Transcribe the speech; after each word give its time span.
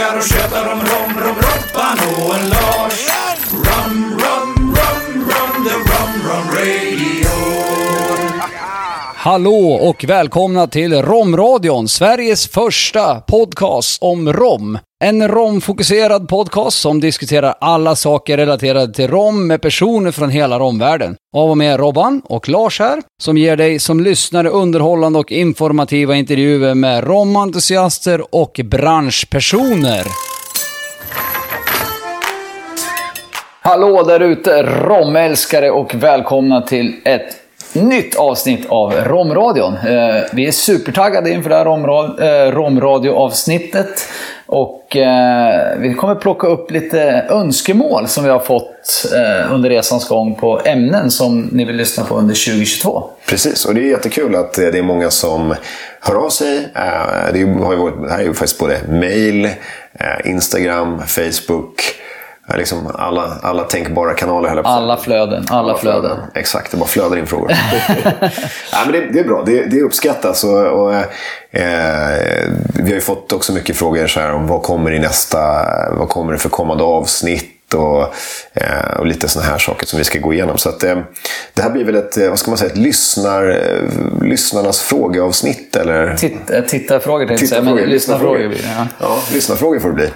snackar 0.00 0.16
och 0.16 0.22
tjötar 0.22 0.72
om 0.72 0.80
rom, 0.80 1.24
rom, 1.24 1.36
Robban 1.36 2.24
och 2.26 2.34
en 2.34 2.48
Lars. 2.48 3.08
Rum, 3.52 4.18
rum, 4.18 4.76
rum, 4.76 5.24
rum, 5.24 5.64
the 5.64 5.74
rum, 5.74 6.30
rum 6.30 6.46
radio. 6.54 7.28
Hallå 9.14 9.72
och 9.72 10.04
välkomna 10.04 10.66
till 10.66 11.02
Romradion, 11.02 11.88
Sveriges 11.88 12.48
första 12.48 13.20
podcast 13.20 14.02
om 14.02 14.32
rom. 14.32 14.78
En 15.04 15.28
romfokuserad 15.28 16.28
podcast 16.28 16.78
som 16.78 17.00
diskuterar 17.00 17.54
alla 17.60 17.96
saker 17.96 18.36
relaterade 18.36 18.92
till 18.94 19.08
rom 19.08 19.46
med 19.46 19.62
personer 19.62 20.10
från 20.10 20.30
hela 20.30 20.58
romvärlden. 20.58 21.16
Av 21.36 21.50
och 21.50 21.58
med 21.58 21.80
Robban 21.80 22.22
och 22.24 22.48
Lars 22.48 22.80
här, 22.80 23.02
som 23.22 23.36
ger 23.38 23.56
dig 23.56 23.78
som 23.78 24.00
lyssnare 24.00 24.48
underhållande 24.48 25.18
och 25.18 25.32
informativa 25.32 26.14
intervjuer 26.16 26.74
med 26.74 27.04
romentusiaster 27.04 28.34
och 28.34 28.60
branschpersoner. 28.64 30.04
Hallå 33.60 34.02
där 34.02 34.20
ute, 34.20 34.62
romälskare 34.62 35.70
och 35.70 35.94
välkomna 35.94 36.62
till 36.62 36.94
ett 37.04 37.36
nytt 37.72 38.16
avsnitt 38.16 38.66
av 38.68 38.92
Romradion. 38.92 39.74
Eh, 39.74 40.22
vi 40.32 40.46
är 40.46 40.52
supertaggade 40.52 41.30
inför 41.30 41.50
det 41.50 41.56
här 41.56 41.64
romra- 41.64 42.46
eh, 42.46 42.52
romradioavsnittet. 42.52 44.08
Och 44.52 44.96
eh, 44.96 45.78
vi 45.78 45.94
kommer 45.94 46.14
plocka 46.14 46.46
upp 46.46 46.70
lite 46.70 47.26
önskemål 47.28 48.08
som 48.08 48.24
vi 48.24 48.30
har 48.30 48.38
fått 48.38 49.06
eh, 49.14 49.54
under 49.54 49.70
resans 49.70 50.08
gång 50.08 50.34
på 50.34 50.60
ämnen 50.64 51.10
som 51.10 51.40
ni 51.40 51.64
vill 51.64 51.76
lyssna 51.76 52.04
på 52.04 52.14
under 52.14 52.34
2022. 52.34 53.04
Precis, 53.28 53.64
och 53.64 53.74
det 53.74 53.80
är 53.80 53.90
jättekul 53.90 54.34
att 54.34 54.58
eh, 54.58 54.66
det 54.66 54.78
är 54.78 54.82
många 54.82 55.10
som 55.10 55.54
hör 56.00 56.14
av 56.14 56.28
sig. 56.28 56.56
Eh, 56.74 57.32
Det, 57.32 57.64
har 57.64 57.72
ju 57.72 57.78
varit, 57.78 58.02
det 58.02 58.10
här 58.12 58.18
är 58.18 58.24
ju 58.24 58.34
faktiskt 58.34 58.58
både 58.58 58.78
mail, 58.88 59.44
eh, 59.44 59.50
Instagram, 60.30 61.02
Facebook. 61.06 61.74
Liksom 62.56 62.90
alla, 62.94 63.38
alla 63.42 63.64
tänkbara 63.64 64.14
kanaler. 64.14 64.48
höll 64.48 64.62
på 64.62 64.68
att 64.68 64.74
säga. 64.74 64.82
Alla 64.82 64.96
flöden, 64.96 65.46
alla 65.50 65.76
flöden. 65.76 66.18
Exakt, 66.34 66.70
det 66.70 66.76
bara 66.76 66.88
flödar 66.88 67.16
in 67.16 67.26
frågor. 67.26 67.50
ja, 68.72 68.78
men 68.84 68.92
det, 68.92 69.06
det 69.12 69.20
är 69.20 69.24
bra, 69.24 69.42
det, 69.46 69.64
det 69.64 69.82
uppskattas. 69.82 70.44
Och, 70.44 70.66
och, 70.66 70.94
eh, 70.94 72.48
vi 72.74 72.82
har 72.82 72.94
ju 72.94 73.00
fått 73.00 73.32
också 73.32 73.52
mycket 73.52 73.76
frågor 73.76 74.06
så 74.06 74.20
här 74.20 74.32
om 74.32 74.46
vad 74.46 74.62
kommer 74.62 74.92
i 74.92 74.98
nästa, 74.98 75.38
vad 75.92 76.08
kommer 76.08 76.32
det 76.32 76.38
för 76.38 76.48
kommande 76.48 76.84
avsnitt? 76.84 77.74
Och, 77.74 78.14
eh, 78.54 78.98
och 78.98 79.06
lite 79.06 79.28
sådana 79.28 79.50
här 79.50 79.58
saker 79.58 79.86
som 79.86 79.98
vi 79.98 80.04
ska 80.04 80.18
gå 80.18 80.32
igenom. 80.32 80.58
Så 80.58 80.68
att, 80.68 80.84
eh, 80.84 80.98
det 81.54 81.62
här 81.62 81.70
blir 81.70 81.84
väl 81.84 81.94
ett, 81.94 82.18
eh, 82.18 82.28
vad 82.28 82.38
ska 82.38 82.50
man 82.50 82.58
säga, 82.58 82.70
ett 82.70 82.78
lyssnar, 82.78 83.58
lyssnarnas 84.24 84.80
frågeavsnitt? 84.80 85.76
Eller? 85.76 86.16
Titt, 86.16 86.68
tittarfrågor 86.68 87.26
tänkte 87.26 87.44
jag 87.44 87.48
säga, 87.48 87.62
men 87.62 87.76
lyssnarfrågor 87.76 88.48
blir 88.48 88.58
det. 88.58 88.74
Ja. 88.78 88.86
Ja, 89.00 89.18
lyssnarfrågor 89.32 89.80
får 89.80 89.88
det 89.88 89.94
bli. 89.94 90.10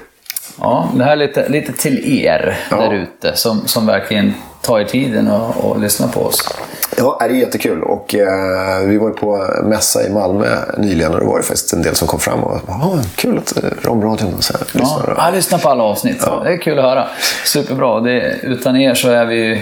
Ja, 0.60 0.88
det 0.94 1.04
här 1.04 1.12
är 1.12 1.16
lite, 1.16 1.48
lite 1.48 1.72
till 1.72 2.18
er 2.24 2.58
Ja. 2.70 2.76
där 2.76 2.94
ute 2.94 3.36
som, 3.36 3.66
som 3.66 3.86
verkligen 3.86 4.34
tar 4.62 4.80
er 4.80 4.84
tiden 4.84 5.30
och, 5.30 5.56
och 5.70 5.80
lyssnar 5.80 6.08
på 6.08 6.20
oss. 6.20 6.48
Ja, 6.96 7.16
det 7.20 7.24
är 7.24 7.30
jättekul. 7.30 7.82
Och, 7.82 8.14
eh, 8.14 8.86
vi 8.86 8.96
var 8.98 9.08
ju 9.08 9.14
på 9.14 9.46
mässa 9.64 10.06
i 10.06 10.10
Malmö 10.10 10.46
nyligen 10.78 11.14
och 11.14 11.20
då 11.20 11.26
var 11.26 11.36
det 11.38 11.42
faktiskt 11.44 11.72
en 11.72 11.82
del 11.82 11.94
som 11.94 12.08
kom 12.08 12.20
fram 12.20 12.44
och 12.44 12.60
ah, 12.68 12.98
kul 13.16 13.38
att 13.38 13.56
eh, 13.64 13.70
Romradion 13.82 14.42
så 14.42 14.52
här, 14.52 14.62
Ja, 14.72 14.80
lyssnar. 14.80 15.14
jag 15.26 15.34
lyssnar 15.34 15.58
på 15.58 15.68
alla 15.68 15.82
avsnitt. 15.84 16.20
Det 16.44 16.52
är 16.52 16.56
kul 16.62 16.78
att 16.78 16.84
höra. 16.84 17.06
Superbra. 17.44 18.00
Det, 18.00 18.36
utan 18.42 18.76
er 18.76 18.94
så 18.94 19.08
är 19.10 19.24
vi 19.26 19.36
ju 19.36 19.58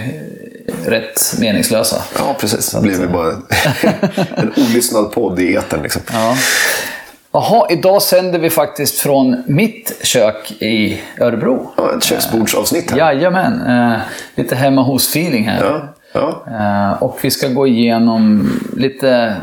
rätt 0.86 1.34
meningslösa. 1.40 1.96
Ja, 2.18 2.36
precis. 2.40 2.70
Det 2.70 2.80
blir 2.80 2.98
väl 2.98 3.08
bara 3.08 3.32
en 4.36 4.52
olyssnad 4.56 5.12
podd 5.12 5.38
i 5.40 5.54
etern. 5.54 5.82
Liksom. 5.82 6.02
Ja. 6.12 6.34
Jaha, 7.34 7.66
idag 7.70 8.02
sänder 8.02 8.38
vi 8.38 8.50
faktiskt 8.50 8.98
från 9.00 9.42
mitt 9.46 9.98
kök 10.02 10.50
i 10.62 11.00
Örebro. 11.20 11.70
Ja, 11.76 11.94
ett 11.96 12.04
köksbordsavsnitt 12.04 12.90
här. 12.90 12.98
Jajamän, 12.98 13.60
eh, 13.66 13.98
lite 14.34 14.56
hemma 14.56 14.82
hos-feeling 14.82 15.44
här. 15.48 15.64
Ja, 15.64 15.80
ja. 16.12 16.44
Eh, 16.92 17.02
och 17.02 17.18
vi 17.22 17.30
ska 17.30 17.48
gå 17.48 17.66
igenom 17.66 18.50
lite, 18.76 19.36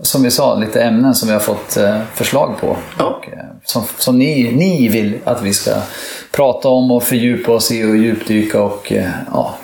som 0.00 0.22
vi 0.22 0.30
sa, 0.30 0.54
lite 0.54 0.82
ämnen 0.82 1.14
som 1.14 1.28
vi 1.28 1.34
har 1.34 1.40
fått 1.40 1.76
eh, 1.76 1.98
förslag 2.14 2.54
på. 2.60 2.76
Ja. 2.98 3.04
Och, 3.04 3.28
som 3.64 3.82
som 3.98 4.18
ni, 4.18 4.52
ni 4.52 4.88
vill 4.88 5.18
att 5.24 5.42
vi 5.42 5.52
ska 5.52 5.70
prata 6.32 6.68
om 6.68 6.90
och 6.90 7.02
fördjupa 7.02 7.52
oss 7.52 7.72
i 7.72 7.84
och 7.84 7.96
djupdyka 7.96 8.60
och 8.62 8.92
ja. 9.32 9.54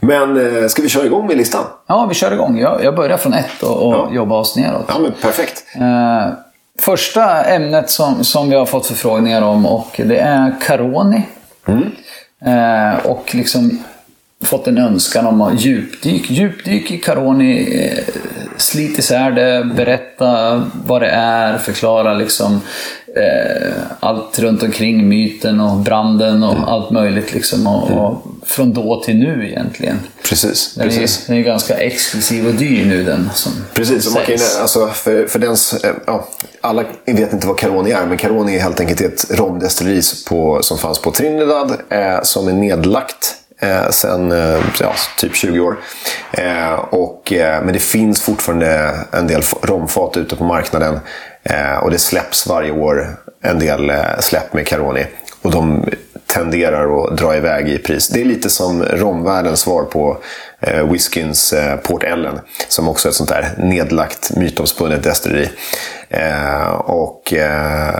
Men 0.00 0.56
eh, 0.62 0.66
ska 0.68 0.82
vi 0.82 0.88
köra 0.88 1.06
igång 1.06 1.26
med 1.26 1.36
listan? 1.36 1.64
Ja, 1.86 2.06
vi 2.08 2.14
kör 2.14 2.32
igång. 2.32 2.58
Jag, 2.58 2.84
jag 2.84 2.94
börjar 2.96 3.16
från 3.16 3.32
ett 3.34 3.62
och, 3.62 3.86
och 3.86 3.94
Ja. 3.94 4.08
jobbar 4.12 4.38
oss 4.40 4.56
neråt. 4.56 4.84
Ja, 4.88 4.98
men 4.98 5.12
perfekt. 5.22 5.64
Första 6.78 7.44
ämnet 7.44 7.90
som, 7.90 8.24
som 8.24 8.50
vi 8.50 8.56
har 8.56 8.66
fått 8.66 8.86
förfrågningar 8.86 9.42
om 9.42 9.66
och 9.66 10.00
det 10.04 10.18
är 10.18 10.54
Caroni. 10.60 11.22
Eh, 12.44 13.06
och 13.06 13.34
liksom 13.34 13.82
fått 14.44 14.66
en 14.66 14.78
önskan 14.78 15.26
om 15.26 15.40
att 15.40 15.60
djupdyk. 15.60 16.30
Djupdyk 16.30 16.90
i 16.90 16.98
Caroni, 16.98 17.82
eh, 17.84 18.14
slit 18.56 18.98
isär 18.98 19.30
det, 19.30 19.64
berätta 19.64 20.62
vad 20.86 21.02
det 21.02 21.08
är, 21.08 21.58
förklara 21.58 22.14
liksom 22.14 22.60
eh, 23.16 23.72
allt 24.00 24.38
runt 24.38 24.62
omkring 24.62 25.08
myten 25.08 25.60
och 25.60 25.76
branden 25.76 26.42
och 26.42 26.72
allt 26.72 26.90
möjligt 26.90 27.32
liksom. 27.34 27.66
Och, 27.66 27.90
och 27.90 28.22
från 28.46 28.72
då 28.72 29.02
till 29.02 29.16
nu 29.16 29.48
egentligen. 29.48 29.98
Precis. 30.28 30.74
Den 30.74 30.84
är, 30.84 30.88
precis. 30.88 31.26
den 31.26 31.36
är 31.36 31.40
ganska 31.40 31.74
exklusiv 31.74 32.46
och 32.46 32.54
dyr 32.54 32.84
nu 32.84 33.04
den 33.04 33.30
som 33.34 33.52
Precis, 33.74 34.14
man 34.14 34.24
kan, 34.24 34.36
alltså, 34.60 34.86
för, 34.88 35.26
för 35.26 35.38
dens, 35.38 35.84
eh, 35.84 35.94
ja, 36.06 36.28
alla 36.60 36.84
vet 37.06 37.32
inte 37.32 37.46
vad 37.46 37.58
Caroni 37.58 37.90
är, 37.90 38.06
men 38.06 38.16
Caroni 38.16 38.56
är 38.56 38.60
helt 38.60 38.80
enkelt 38.80 39.00
ett 39.00 39.38
romdestilleri 39.38 40.02
som 40.60 40.78
fanns 40.78 40.98
på 40.98 41.10
Trinidad 41.10 41.76
eh, 41.90 42.22
som 42.22 42.48
är 42.48 42.52
nedlagt 42.52 43.34
eh, 43.60 43.90
sen 43.90 44.32
eh, 44.32 44.60
ja, 44.80 44.92
typ 45.18 45.34
20 45.36 45.60
år. 45.60 45.76
Eh, 46.32 46.72
och, 46.74 47.32
eh, 47.32 47.64
men 47.64 47.72
det 47.72 47.80
finns 47.80 48.22
fortfarande 48.22 48.94
en 49.12 49.26
del 49.26 49.42
romfat 49.62 50.16
ute 50.16 50.36
på 50.36 50.44
marknaden 50.44 51.00
eh, 51.50 51.76
och 51.82 51.90
det 51.90 51.98
släpps 51.98 52.46
varje 52.46 52.70
år 52.70 53.16
en 53.40 53.58
del 53.58 53.90
eh, 53.90 54.18
släpp 54.20 54.52
med 54.52 54.66
Caroni. 54.66 55.06
Och 55.42 55.50
de 55.50 55.84
tenderar 56.26 57.04
att 57.04 57.16
dra 57.16 57.36
iväg 57.36 57.68
i 57.68 57.78
pris. 57.78 58.08
Det 58.08 58.20
är 58.20 58.24
lite 58.24 58.50
som 58.50 58.82
romvärldens 58.82 59.60
svar 59.60 59.82
på 59.82 60.18
eh, 60.60 60.92
whiskyns 60.92 61.52
eh, 61.52 61.76
Port 61.76 62.02
Ellen. 62.02 62.40
Som 62.68 62.88
också 62.88 63.08
är 63.08 63.10
ett 63.10 63.16
sånt 63.16 63.30
där 63.30 63.54
nedlagt 63.58 64.36
mytomspunnet 64.36 65.02
destilleri. 65.02 65.48
Eh, 66.08 66.68
och 66.74 67.32
eh, 67.32 67.94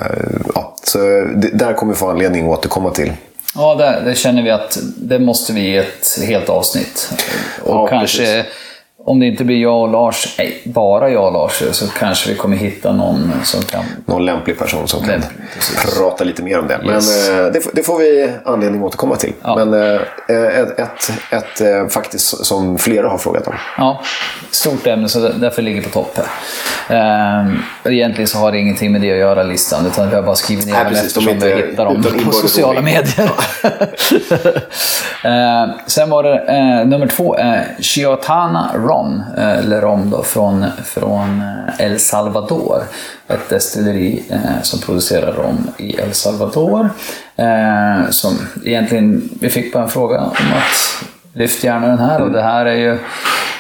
ja, 0.55 0.77
så 0.83 0.99
det, 1.37 1.51
där 1.55 1.73
kommer 1.73 1.93
vi 1.93 1.99
få 1.99 2.11
anledning 2.11 2.45
att 2.45 2.59
återkomma 2.59 2.91
till. 2.91 3.13
Ja, 3.55 3.75
det, 3.75 4.03
det 4.05 4.15
känner 4.15 4.43
vi 4.43 4.51
att 4.51 4.79
det 4.97 5.19
måste 5.19 5.53
vi 5.53 5.61
ge 5.61 5.77
ett 5.77 6.19
helt 6.27 6.49
avsnitt. 6.49 7.11
Och 7.63 7.75
Ja, 7.75 7.87
kanske, 7.87 8.19
precis. 8.19 8.53
Om 9.07 9.21
det 9.21 9.27
inte 9.27 9.45
blir 9.45 9.57
jag 9.63 9.81
och 9.83 9.89
Lars, 9.89 10.35
nej, 10.39 10.61
bara 10.65 11.11
jag 11.11 11.27
och 11.27 11.33
Lars, 11.33 11.63
så 11.73 11.87
kanske 11.89 12.31
vi 12.31 12.37
kommer 12.37 12.57
hitta 12.57 12.93
någon 12.93 13.33
som 13.45 13.63
kan... 13.63 13.85
Någon 14.07 14.25
lämplig 14.25 14.59
person 14.59 14.89
som 14.89 15.01
kan 15.01 15.23
precis. 15.55 15.99
prata 15.99 16.25
lite 16.25 16.43
mer 16.43 16.59
om 16.59 16.67
det. 16.67 16.81
Yes. 16.93 17.29
Men 17.29 17.47
eh, 17.47 17.53
det, 17.53 17.61
får- 17.61 17.73
det 17.75 17.83
får 17.83 17.99
vi 17.99 18.31
anledning 18.45 18.81
att 18.81 18.87
återkomma 18.87 19.17
till. 19.17 19.33
Ja. 19.43 19.65
Men 19.65 19.75
eh, 19.95 20.01
ett, 20.59 20.79
ett, 20.79 21.11
ett 21.31 21.61
eh, 21.61 21.89
faktiskt 21.89 22.45
som 22.47 22.79
flera 22.79 23.09
har 23.09 23.19
frågat 23.19 23.47
om. 23.47 23.55
Ja, 23.79 24.01
stort 24.51 24.87
ämne 24.87 25.09
så 25.09 25.19
därför 25.29 25.63
ligger 25.63 25.83
på 25.83 25.89
topp 25.89 26.17
här. 26.17 26.27
Ehm, 26.89 27.59
egentligen 27.85 28.29
så 28.29 28.39
har 28.39 28.53
det 28.53 28.59
ingenting 28.59 28.93
med 28.93 29.01
det 29.01 29.13
att 29.13 29.19
göra, 29.19 29.43
listan, 29.43 29.87
utan 29.87 30.09
vi 30.11 30.15
har 30.17 30.23
bara 30.23 30.37
skrivit 30.37 30.67
ner 30.67 30.73
Nej, 30.75 30.85
de 30.91 30.97
eftersom 30.99 31.23
är 31.23 31.27
vi 31.29 31.33
inte 31.35 31.67
hittar 31.69 31.85
dem 31.85 32.05
på 32.25 32.33
sociala 32.33 32.81
medier. 32.81 33.31
Ehm, 35.25 35.71
sen 35.87 36.11
var 36.11 36.23
det 36.23 36.39
eh, 36.39 36.87
nummer 36.89 37.07
två, 37.07 37.37
eh, 37.39 37.61
Chiotana 37.81 38.71
Rom, 38.75 38.96
Leron, 38.97 39.23
eh, 39.37 39.59
eller 39.59 39.81
Rom 39.81 40.11
då, 40.11 40.23
från, 40.23 40.65
från 40.85 41.43
eh, 41.79 41.87
El 41.87 41.99
Salvador. 41.99 42.83
Ett 43.29 43.49
destilleri 43.49 44.25
eh, 44.31 44.63
som 44.63 44.81
producerar 44.81 45.33
rom 45.33 45.71
i 45.79 46.01
El 46.01 46.13
Salvador. 46.13 46.91
Som 48.11 48.39
egentligen, 48.65 49.29
vi 49.41 49.51
fick 49.51 49.73
bara 49.73 49.83
en 49.83 49.89
fråga 49.89 50.21
om 50.21 50.31
att 50.31 51.09
lyft 51.33 51.65
gärna 51.65 51.87
den 51.87 51.99
här 51.99 52.23
och 52.23 52.31
det 52.33 52.43
här 52.43 52.67
är 52.67 52.75
ju 52.75 52.99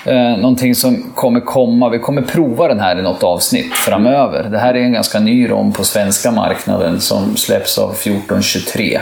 eh, 0.04 0.38
någonting 0.38 0.74
som 0.74 1.12
kommer 1.14 1.40
komma. 1.40 1.88
Vi 1.88 1.98
kommer 1.98 2.22
prova 2.22 2.68
den 2.68 2.80
här 2.80 2.98
i 2.98 3.02
något 3.02 3.22
avsnitt 3.22 3.74
framöver. 3.74 4.42
Det 4.42 4.58
här 4.58 4.74
är 4.74 4.80
en 4.80 4.92
ganska 4.92 5.20
ny 5.20 5.50
rom 5.50 5.72
på 5.72 5.84
svenska 5.84 6.30
marknaden 6.30 7.00
som 7.00 7.36
släpps 7.36 7.78
av 7.78 7.90
1423. 7.90 9.00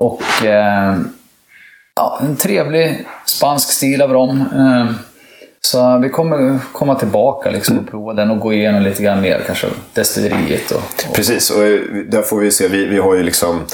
Och 0.00 0.44
eh, 0.44 0.96
ja, 1.96 2.18
en 2.22 2.36
trevlig 2.36 3.04
spansk 3.26 3.72
stil 3.72 4.02
av 4.02 4.12
rom. 4.12 4.44
Eh, 4.56 5.13
så 5.64 5.98
vi 5.98 6.08
kommer 6.08 6.58
komma 6.72 6.94
tillbaka 6.94 7.50
liksom 7.50 7.78
och 7.78 7.90
prova 7.90 8.14
den 8.14 8.30
och 8.30 8.38
gå 8.38 8.52
igenom 8.52 8.82
lite 8.82 9.02
grann 9.02 9.20
mer 9.20 9.42
kanske 9.46 9.66
destilleriet. 9.92 10.70
Och, 10.70 10.82
och 11.08 11.14
Precis, 11.14 11.50
och 11.50 11.64
eh, 11.64 11.80
där 12.08 12.22
får 12.22 12.38
vi 12.38 12.50
se. 12.50 12.68
Vi, 12.68 12.86
vi 12.86 12.98
har 12.98 13.14
ju 13.14 13.22
liksom... 13.22 13.64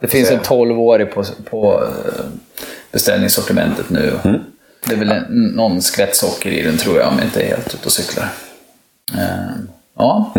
det 0.00 0.08
finns 0.08 0.30
en 0.30 0.40
12-årig 0.40 1.10
på, 1.14 1.24
på 1.50 1.84
eh, 1.84 2.24
beställningssortimentet 2.92 3.90
nu. 3.90 4.12
Det 4.86 4.92
är 4.92 4.98
väl 4.98 5.12
en, 5.12 5.24
någon 5.56 5.82
skvätt 5.82 6.16
socker 6.16 6.50
i 6.50 6.62
den 6.62 6.78
tror 6.78 6.98
jag, 6.98 7.08
om 7.08 7.14
jag 7.18 7.26
inte 7.26 7.42
är 7.42 7.46
helt 7.46 7.74
ute 7.74 7.86
och 7.86 7.92
cyklar. 7.92 8.28
Eh, 9.14 9.56
ja. 9.98 10.32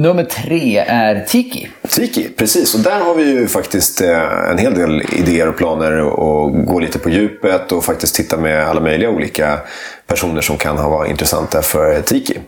Nummer 0.00 0.24
tre 0.24 0.78
är 0.78 1.24
Tiki. 1.28 1.68
Tiki, 1.88 2.28
precis. 2.28 2.74
Och 2.74 2.80
där 2.80 3.00
har 3.00 3.14
vi 3.14 3.24
ju 3.24 3.46
faktiskt 3.48 4.00
eh, 4.00 4.50
en 4.50 4.58
hel 4.58 4.74
del 4.74 5.02
idéer 5.12 5.48
och 5.48 5.56
planer 5.56 6.00
och 6.00 6.66
gå 6.66 6.78
lite 6.80 6.98
på 6.98 7.10
djupet 7.10 7.72
och 7.72 7.84
faktiskt 7.84 8.14
titta 8.14 8.36
med 8.36 8.68
alla 8.68 8.80
möjliga 8.80 9.10
olika 9.10 9.58
personer 10.06 10.40
som 10.40 10.56
kan 10.56 10.78
ha 10.78 10.88
varit 10.88 11.10
intressanta 11.10 11.62
för 11.62 12.00
Tiki. 12.02 12.38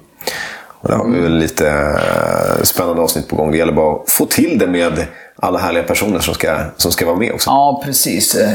Och 0.55 0.89
där 0.89 0.97
har 0.97 1.09
vi 1.09 1.29
lite 1.29 1.69
eh, 1.69 2.63
spännande 2.63 3.03
avsnitt 3.03 3.29
på 3.29 3.37
gång. 3.37 3.51
Det 3.51 3.59
gäller 3.59 3.73
bara 3.73 4.03
att 4.03 4.11
få 4.11 4.27
till 4.27 4.59
det 4.59 4.67
med 4.67 5.07
alla 5.37 5.59
härliga 5.59 5.83
personer 5.83 6.19
som 6.19 6.35
ska, 6.35 6.57
som 6.77 6.93
ska 6.93 7.07
vara 7.07 7.17
med 7.17 7.33
också. 7.33 7.51
Ja, 7.51 7.83
precis. 7.85 8.35
Eh, 8.35 8.51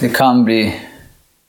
Det 0.00 0.08
kan 0.08 0.44
bli 0.44 0.74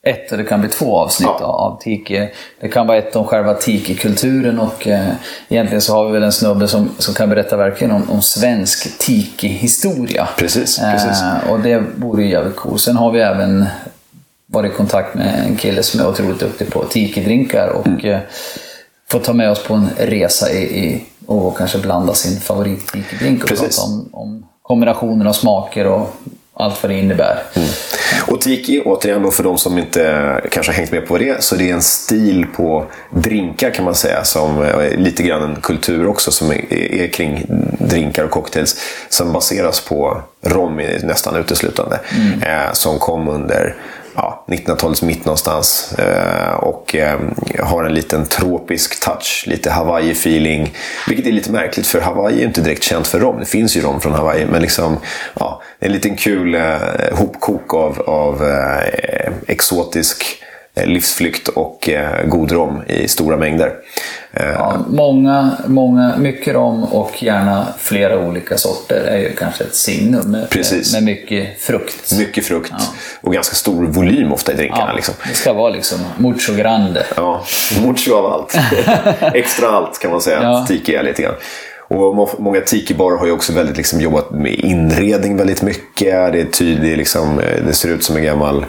ett 0.07 0.29
det 0.29 0.43
kan 0.43 0.59
bli 0.59 0.69
två 0.69 0.97
avsnitt 0.97 1.29
Ja. 1.39 1.45
av 1.45 1.79
Tiki. 1.81 2.29
Det 2.61 2.67
kan 2.69 2.87
vara 2.87 2.97
ett 2.97 3.15
om 3.15 3.25
själva 3.25 3.53
Tiki-kulturen 3.53 4.59
och 4.59 4.87
eh, 4.87 5.07
egentligen 5.49 5.81
så 5.81 5.93
har 5.93 6.05
vi 6.05 6.11
väl 6.11 6.23
en 6.23 6.31
snubbe 6.31 6.67
som, 6.67 6.89
som 6.97 7.13
kan 7.13 7.29
berätta 7.29 7.57
verkligen 7.57 7.91
om, 7.93 8.09
om 8.09 8.21
svensk 8.21 8.99
Tiki-historia. 8.99 10.27
Precis, 10.37 10.79
precis. 10.79 11.21
Eh, 11.21 11.51
och 11.51 11.59
det 11.59 11.83
vore 11.95 12.23
ju 12.23 12.29
jävligt 12.31 12.55
coolt. 12.55 12.81
Sen 12.81 12.95
har 12.97 13.11
vi 13.11 13.19
även 13.19 13.65
varit 14.47 14.71
i 14.73 14.75
kontakt 14.75 15.15
med 15.15 15.45
en 15.49 15.55
kille 15.55 15.83
som 15.83 15.99
är 15.99 16.07
otroligt 16.07 16.39
duktig 16.39 16.69
på 16.71 16.83
Tiki-drinkar 16.83 17.67
och 17.67 17.87
Mm. 17.87 18.05
eh, 18.05 18.19
får 19.09 19.19
ta 19.19 19.33
med 19.33 19.51
oss 19.51 19.63
på 19.63 19.73
en 19.73 19.89
resa 19.97 20.51
i, 20.51 20.79
i 20.85 21.03
och 21.25 21.57
kanske 21.57 21.77
blanda 21.77 22.13
sin 22.13 22.39
favorit 22.39 22.91
Tiki-drink 22.91 23.41
och 23.43 23.49
Precis. 23.49 23.77
prata 23.79 23.91
om, 23.91 24.09
om 24.11 24.45
kombinationer 24.61 25.25
av 25.25 25.33
smaker 25.33 25.87
och 25.87 26.13
allt 26.55 26.83
vad 26.83 26.91
det 26.91 26.99
innebär. 26.99 27.43
Och 28.27 28.41
Tiki, 28.41 28.81
återigen 28.85 29.23
då 29.23 29.31
för 29.31 29.43
de 29.43 29.57
som 29.57 29.77
inte 29.77 30.41
kanske 30.51 30.71
har 30.71 30.77
hängt 30.77 30.91
med 30.91 31.07
på 31.07 31.17
det, 31.17 31.43
så 31.43 31.55
det 31.55 31.69
är 31.69 31.73
en 31.73 31.81
stil 31.81 32.45
på 32.55 32.85
drinkar 33.09 33.71
kan 33.71 33.85
man 33.85 33.95
säga, 33.95 34.23
som 34.23 34.61
är 34.61 34.97
lite 34.97 35.23
grann 35.23 35.43
en 35.43 35.61
kultur 35.61 36.07
också 36.07 36.31
som 36.31 36.51
är, 36.51 36.73
är 36.73 37.07
kring 37.07 37.45
drinkar 37.79 38.23
och 38.23 38.31
cocktails, 38.31 38.75
som 39.09 39.33
baseras 39.33 39.81
på 39.81 40.21
rom 40.41 40.81
nästan 41.03 41.35
uteslutande. 41.35 41.99
Eh, 42.41 42.73
som 42.73 42.99
kom 42.99 43.27
under 43.27 43.75
ja, 44.15 44.45
1900-talets 44.47 45.01
mitt 45.01 45.25
någonstans 45.25 45.93
eh, 45.97 46.53
och 46.53 46.95
eh, 46.95 47.19
har 47.59 47.83
en 47.83 47.93
liten 47.93 48.25
tropisk 48.25 49.03
touch, 49.03 49.43
lite 49.47 49.69
Hawaii-feeling. 49.69 50.73
Vilket 51.07 51.27
är 51.27 51.31
lite 51.31 51.51
märkligt 51.51 51.87
för 51.87 52.01
Hawaii 52.01 52.41
är 52.41 52.45
inte 52.45 52.61
direkt 52.61 52.83
känt 52.83 53.07
för 53.07 53.19
rom. 53.19 53.39
Det 53.39 53.45
finns 53.45 53.77
ju 53.77 53.81
rom 53.81 54.01
från 54.01 54.13
Hawaii 54.13 54.45
men 54.45 54.61
liksom, 54.61 54.97
ja, 55.39 55.61
det 55.79 55.85
är 55.85 55.89
en 55.89 55.93
liten 55.95 56.15
kul 56.15 56.55
eh, 56.55 56.77
hopkok 57.11 57.73
av, 57.73 58.01
av 58.01 58.43
eh, 58.43 59.33
exotisk 59.47 60.23
eh, 60.41 60.42
livsflykt 60.75 61.47
och 61.47 61.89
eh, 61.89 62.25
god 62.25 62.51
rom 62.51 62.81
i 62.87 63.07
stora 63.07 63.37
mängder. 63.37 63.73
Eh, 64.33 64.45
Ja, 64.49 64.77
många, 64.89 65.51
många, 65.67 66.17
mycket 66.17 66.53
rom 66.53 66.83
och 66.83 67.23
gärna 67.23 67.67
flera 67.79 68.19
olika 68.27 68.57
sorter 68.57 68.95
är 69.07 69.17
ju 69.17 69.31
kanske 69.35 69.63
ett 69.63 69.75
signum 69.75 70.31
med, 70.31 70.49
Precis. 70.49 70.93
med 70.93 71.03
mycket 71.03 71.61
frukt. 71.61 72.13
Mycket 72.17 72.45
frukt 72.45 72.73
och 73.21 73.33
ganska 73.33 73.55
stor 73.55 73.85
volym 73.85 74.33
ofta 74.33 74.51
i 74.53 74.55
drinkarna. 74.55 74.85
Ja, 74.89 74.93
Liksom. 74.95 75.13
Det 75.29 75.35
ska 75.35 75.53
vara 75.53 75.69
liksom 75.69 75.99
mucho 76.17 76.53
grande. 76.53 77.05
Ja, 77.15 77.43
mucho 77.85 78.13
av 78.15 78.25
allt. 78.25 78.55
Extra 79.33 79.67
allt 79.67 79.99
kan 79.99 80.11
man 80.11 80.21
säga 80.21 80.39
Ja. 80.43 80.59
att 80.59 80.67
tiki 80.67 80.95
är 80.95 81.03
lite 81.03 81.21
grann. 81.21 81.35
Och 81.87 82.15
må- 82.15 82.29
många 82.39 82.61
tiki-barer 82.61 83.17
har 83.17 83.25
ju 83.25 83.31
också 83.31 83.53
väldigt 83.53 83.77
liksom 83.77 84.01
jobbat 84.01 84.31
med 84.31 84.53
inredning 84.53 85.37
väldigt 85.37 85.61
mycket. 85.61 86.33
Det, 86.33 86.41
är 86.41 86.45
tydligt, 86.45 86.97
liksom, 86.97 87.39
eh, 87.39 87.63
det 87.67 87.73
ser 87.73 87.89
ut 87.89 88.03
som 88.03 88.17
en 88.17 88.23
gammal 88.23 88.57
eh, 88.57 88.65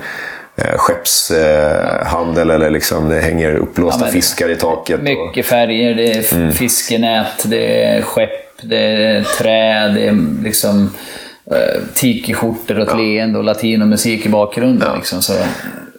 skeppshandel 0.76 2.50
eller 2.50 2.70
liksom, 2.70 3.08
det 3.08 3.20
hänger 3.20 3.54
uppblåsta 3.54 4.06
Ja, 4.06 4.12
fiskar 4.12 4.50
i 4.50 4.56
taket. 4.56 4.98
Och, 4.98 5.04
Mycket 5.04 5.46
färger, 5.46 5.94
det 5.94 6.12
är 6.12 6.34
Mm. 6.34 6.52
fiskenät, 6.52 7.42
det 7.44 7.84
är 7.84 8.02
skepp, 8.02 8.30
det 8.62 8.76
är 8.86 9.22
trä, 9.38 9.88
det 9.88 10.06
är 10.06 10.42
liksom 10.44 10.82
uh, 11.52 11.82
tiki-skjortor 11.94 12.78
och 12.80 12.88
ett 12.88 12.96
leende 12.96 13.38
och 13.38 13.44
latinomusik 13.44 14.26
i 14.26 14.28
bakgrunden. 14.28 14.96
Liksom, 14.96 15.22
så 15.22 15.32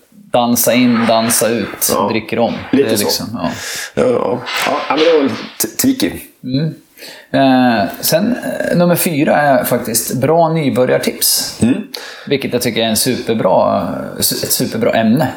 dansa 0.10 0.74
in, 0.74 1.00
dansa 1.08 1.48
ut, 1.50 1.90
Ja. 1.94 2.08
dricker 2.12 2.40
om. 2.40 2.54
Lite 2.72 2.88
det 2.90 2.94
är 2.94 2.98
så. 2.98 3.04
liksom, 3.04 3.26
ja. 3.34 3.50
ja, 3.94 4.04
ja, 4.04 4.40
ja, 4.68 4.96
men 4.96 4.98
det 5.00 5.18
var 5.24 5.30
tiki. 5.78 6.12
Eh, 7.32 7.84
sen 8.02 8.36
eh, 8.72 8.78
nummer 8.78 8.96
fyra 8.96 9.42
är 9.42 9.64
faktiskt 9.64 10.14
bra 10.14 10.50
nybörjartips. 10.54 11.60
Vilket 12.28 12.54
jag 12.54 12.62
tycker 12.62 12.82
är 12.82 12.86
en 12.86 12.96
superbra, 12.98 13.88
eh, 14.14 14.20
ett 14.20 14.52
superbra 14.52 14.92
ämne. 14.94 15.28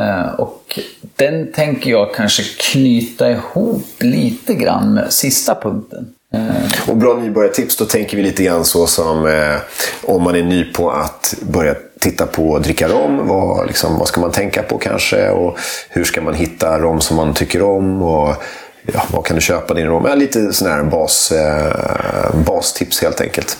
Eh, 0.00 0.34
och 0.34 0.78
den 1.16 1.52
tänker 1.52 1.90
jag 1.90 2.14
kanske 2.14 2.42
knyta 2.72 3.30
ihop 3.30 3.86
lite 4.00 4.54
grann 4.54 4.94
med 4.94 5.12
sista 5.12 5.54
punkten. 5.54 6.06
Eh, 6.34 6.90
Och 6.90 6.96
bra 6.96 7.14
nybörjartips, 7.14 7.76
då 7.76 7.84
tänker 7.84 8.16
vi 8.16 8.22
lite 8.22 8.42
grann 8.44 8.64
så 8.64 8.86
som 8.86 9.26
eh, 9.26 9.56
om 10.02 10.22
man 10.22 10.36
är 10.36 10.42
ny 10.42 10.64
på 10.64 10.90
att 10.90 11.34
börja 11.42 11.74
titta 12.00 12.26
på 12.26 12.56
att 12.56 12.62
dricka 12.62 12.88
rom. 12.88 13.28
Vad, 13.28 13.66
liksom, 13.66 13.98
vad 13.98 14.08
ska 14.08 14.20
man 14.20 14.30
tänka 14.32 14.62
på 14.62 14.78
kanske? 14.78 15.28
Och 15.30 15.58
hur 15.90 16.04
ska 16.04 16.20
man 16.20 16.34
hitta 16.34 16.78
rom 16.78 17.00
som 17.00 17.16
man 17.16 17.34
tycker 17.34 17.62
om? 17.62 18.02
Och 18.02 18.34
ja, 18.92 19.02
vad 19.12 19.26
kan 19.26 19.36
du 19.36 19.42
köpa 19.42 19.74
din 19.74 19.86
rom? 19.86 20.04
Ja, 20.04 20.14
lite 20.14 20.52
sådana 20.52 20.76
här 20.76 20.82
bas, 20.82 21.32
eh, 21.32 22.34
bastips 22.46 23.02
helt 23.02 23.20
enkelt. 23.20 23.58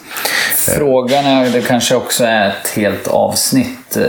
Frågan 0.57 1.25
är, 1.25 1.51
det 1.51 1.63
kanske 1.63 1.95
också 1.95 2.25
är 2.25 2.49
ett 2.49 2.69
helt 2.69 3.09
avsnitt 3.09 3.97
eh, 3.97 4.05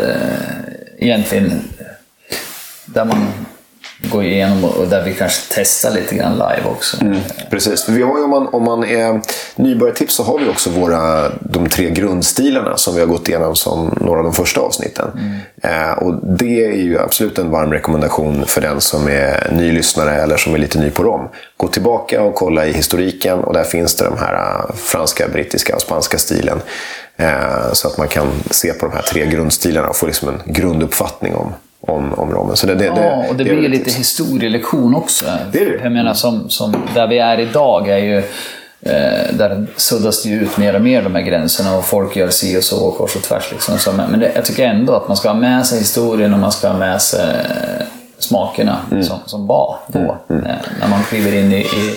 egentligen 0.97 1.61
där 2.85 3.05
man 3.05 3.27
går 4.11 4.23
igenom 4.23 4.63
och 4.63 4.87
där 4.87 5.03
vi 5.03 5.13
kanske 5.13 5.41
testar 5.49 5.91
lite 5.91 6.15
grann 6.15 6.33
live 6.33 6.69
också. 6.69 6.97
Precis, 7.49 7.83
för 7.83 7.91
vi 7.91 8.01
har 8.01 8.23
om, 8.23 8.29
man, 8.29 8.47
om 8.47 8.63
man 8.63 8.83
är 8.83 9.21
nybörjartips 9.55 10.15
så 10.15 10.23
har 10.23 10.39
vi 10.39 10.49
också 10.49 10.69
våra, 10.69 11.29
de 11.29 11.69
tre 11.69 11.89
grundstilarna 11.89 12.77
som 12.77 12.95
vi 12.95 12.99
har 12.99 13.07
gått 13.07 13.29
igenom 13.29 13.55
som 13.55 13.97
några 14.01 14.19
av 14.19 14.23
de 14.23 14.33
första 14.33 14.61
avsnitten. 14.61 15.11
Eh, 15.63 15.91
och 15.91 16.37
det 16.37 16.65
är 16.65 16.71
ju 16.71 16.99
absolut 16.99 17.37
en 17.37 17.49
varm 17.49 17.73
rekommendation 17.73 18.45
för 18.45 18.61
den 18.61 18.81
som 18.81 19.07
är 19.07 19.51
ny 19.51 19.71
lyssnare 19.71 20.15
eller 20.15 20.37
som 20.37 20.53
är 20.53 20.57
lite 20.57 20.79
ny 20.79 20.89
på 20.89 21.03
rom. 21.03 21.29
Gå 21.57 21.67
tillbaka 21.67 22.21
och 22.21 22.35
kolla 22.35 22.65
i 22.65 22.71
historiken 22.71 23.39
och 23.39 23.53
där 23.53 23.63
finns 23.63 23.95
det 23.95 24.05
de 24.05 24.17
här 24.17 24.33
eh, 24.33 24.75
franska, 24.75 25.27
brittiska 25.27 25.75
och 25.75 25.81
spanska 25.81 26.17
stilen. 26.17 26.61
Eh, 27.17 27.73
så 27.73 27.87
att 27.87 27.97
man 27.97 28.07
kan 28.07 28.27
se 28.51 28.73
på 28.73 28.85
de 28.85 28.95
här 28.95 29.01
tre 29.01 29.25
grundstilarna 29.25 29.87
och 29.87 29.95
få 29.95 30.05
liksom 30.05 30.29
en 30.29 30.53
grunduppfattning 30.53 31.35
om, 31.35 31.53
om, 31.85 32.13
om 32.13 32.31
romen. 32.31 32.55
Så 32.55 32.67
det, 32.67 32.75
det, 32.75 32.85
Ja, 32.85 33.25
och 33.29 33.35
det 33.35 33.43
är 33.43 33.45
blir 33.45 33.61
ju 33.61 33.67
lite 33.67 33.83
tips. 33.85 33.99
historielektion 33.99 34.95
också. 34.95 35.25
Det 35.51 35.59
det. 35.65 35.79
Jag 35.83 35.91
menar, 35.91 36.13
som, 36.13 36.49
som 36.49 36.75
där 36.95 37.07
vi 37.07 37.19
är 37.19 37.39
idag 37.39 37.89
är 37.89 37.97
ju 37.97 38.17
eh, 38.81 39.33
där 39.33 39.67
suddas 39.75 40.23
det 40.23 40.29
ju 40.29 40.41
ut 40.41 40.57
mer 40.57 40.75
och 40.75 40.81
mer 40.81 41.01
de 41.01 41.15
här 41.15 41.21
gränserna 41.21 41.77
och 41.77 41.85
folk 41.85 42.15
gör 42.15 42.29
si 42.29 42.57
och 42.59 42.63
så 42.63 42.85
och 42.85 42.97
kors 42.97 43.15
och 43.15 43.21
tvärs. 43.23 43.51
Liksom. 43.51 43.77
Så, 43.77 43.91
men 43.91 44.19
det, 44.19 44.31
jag 44.35 44.45
tycker 44.45 44.65
ändå 44.67 44.93
att 44.93 45.07
man 45.07 45.17
ska 45.17 45.29
ha 45.29 45.35
med 45.35 45.65
sig 45.65 45.79
historien 45.79 46.33
och 46.33 46.39
man 46.39 46.51
ska 46.51 46.67
ha 46.67 46.77
med 46.77 47.01
sig 47.01 47.29
eh, 47.29 47.85
smakerna 48.19 48.77
Mm. 48.91 49.03
som, 49.03 49.19
som 49.25 49.47
var 49.47 49.75
då. 49.87 49.99
Eh, 49.99 50.35
när 50.79 50.87
man 50.89 51.03
kliver 51.09 51.35
in 51.39 51.51
i, 51.53 51.59
i 51.59 51.95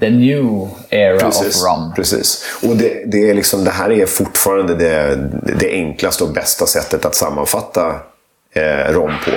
the 0.00 0.10
new 0.10 0.68
era 0.90 1.18
Precis, 1.18 1.62
of 1.64 1.68
rum. 1.68 1.92
precis. 1.96 2.44
Och 2.68 2.76
det, 2.76 3.02
det, 3.06 3.30
är 3.30 3.34
liksom, 3.34 3.64
det 3.64 3.70
här 3.70 3.90
är 3.92 4.06
fortfarande 4.06 4.74
det, 4.74 5.16
det 5.60 5.70
enklaste 5.70 6.24
och 6.24 6.30
bästa 6.32 6.66
sättet 6.66 7.04
att 7.06 7.14
sammanfatta 7.14 7.94
eh, 8.56 8.92
rom 8.92 9.12
på. 9.24 9.30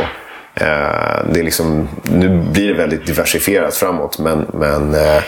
Eh, 0.64 1.26
det 1.32 1.40
är 1.40 1.44
liksom, 1.44 1.88
nu 2.04 2.30
blir 2.52 2.68
det 2.68 2.74
väldigt 2.74 3.06
diversifierat 3.06 3.76
framåt 3.76 4.20
men, 4.20 4.46
men 4.54 4.94
eh, 4.94 5.24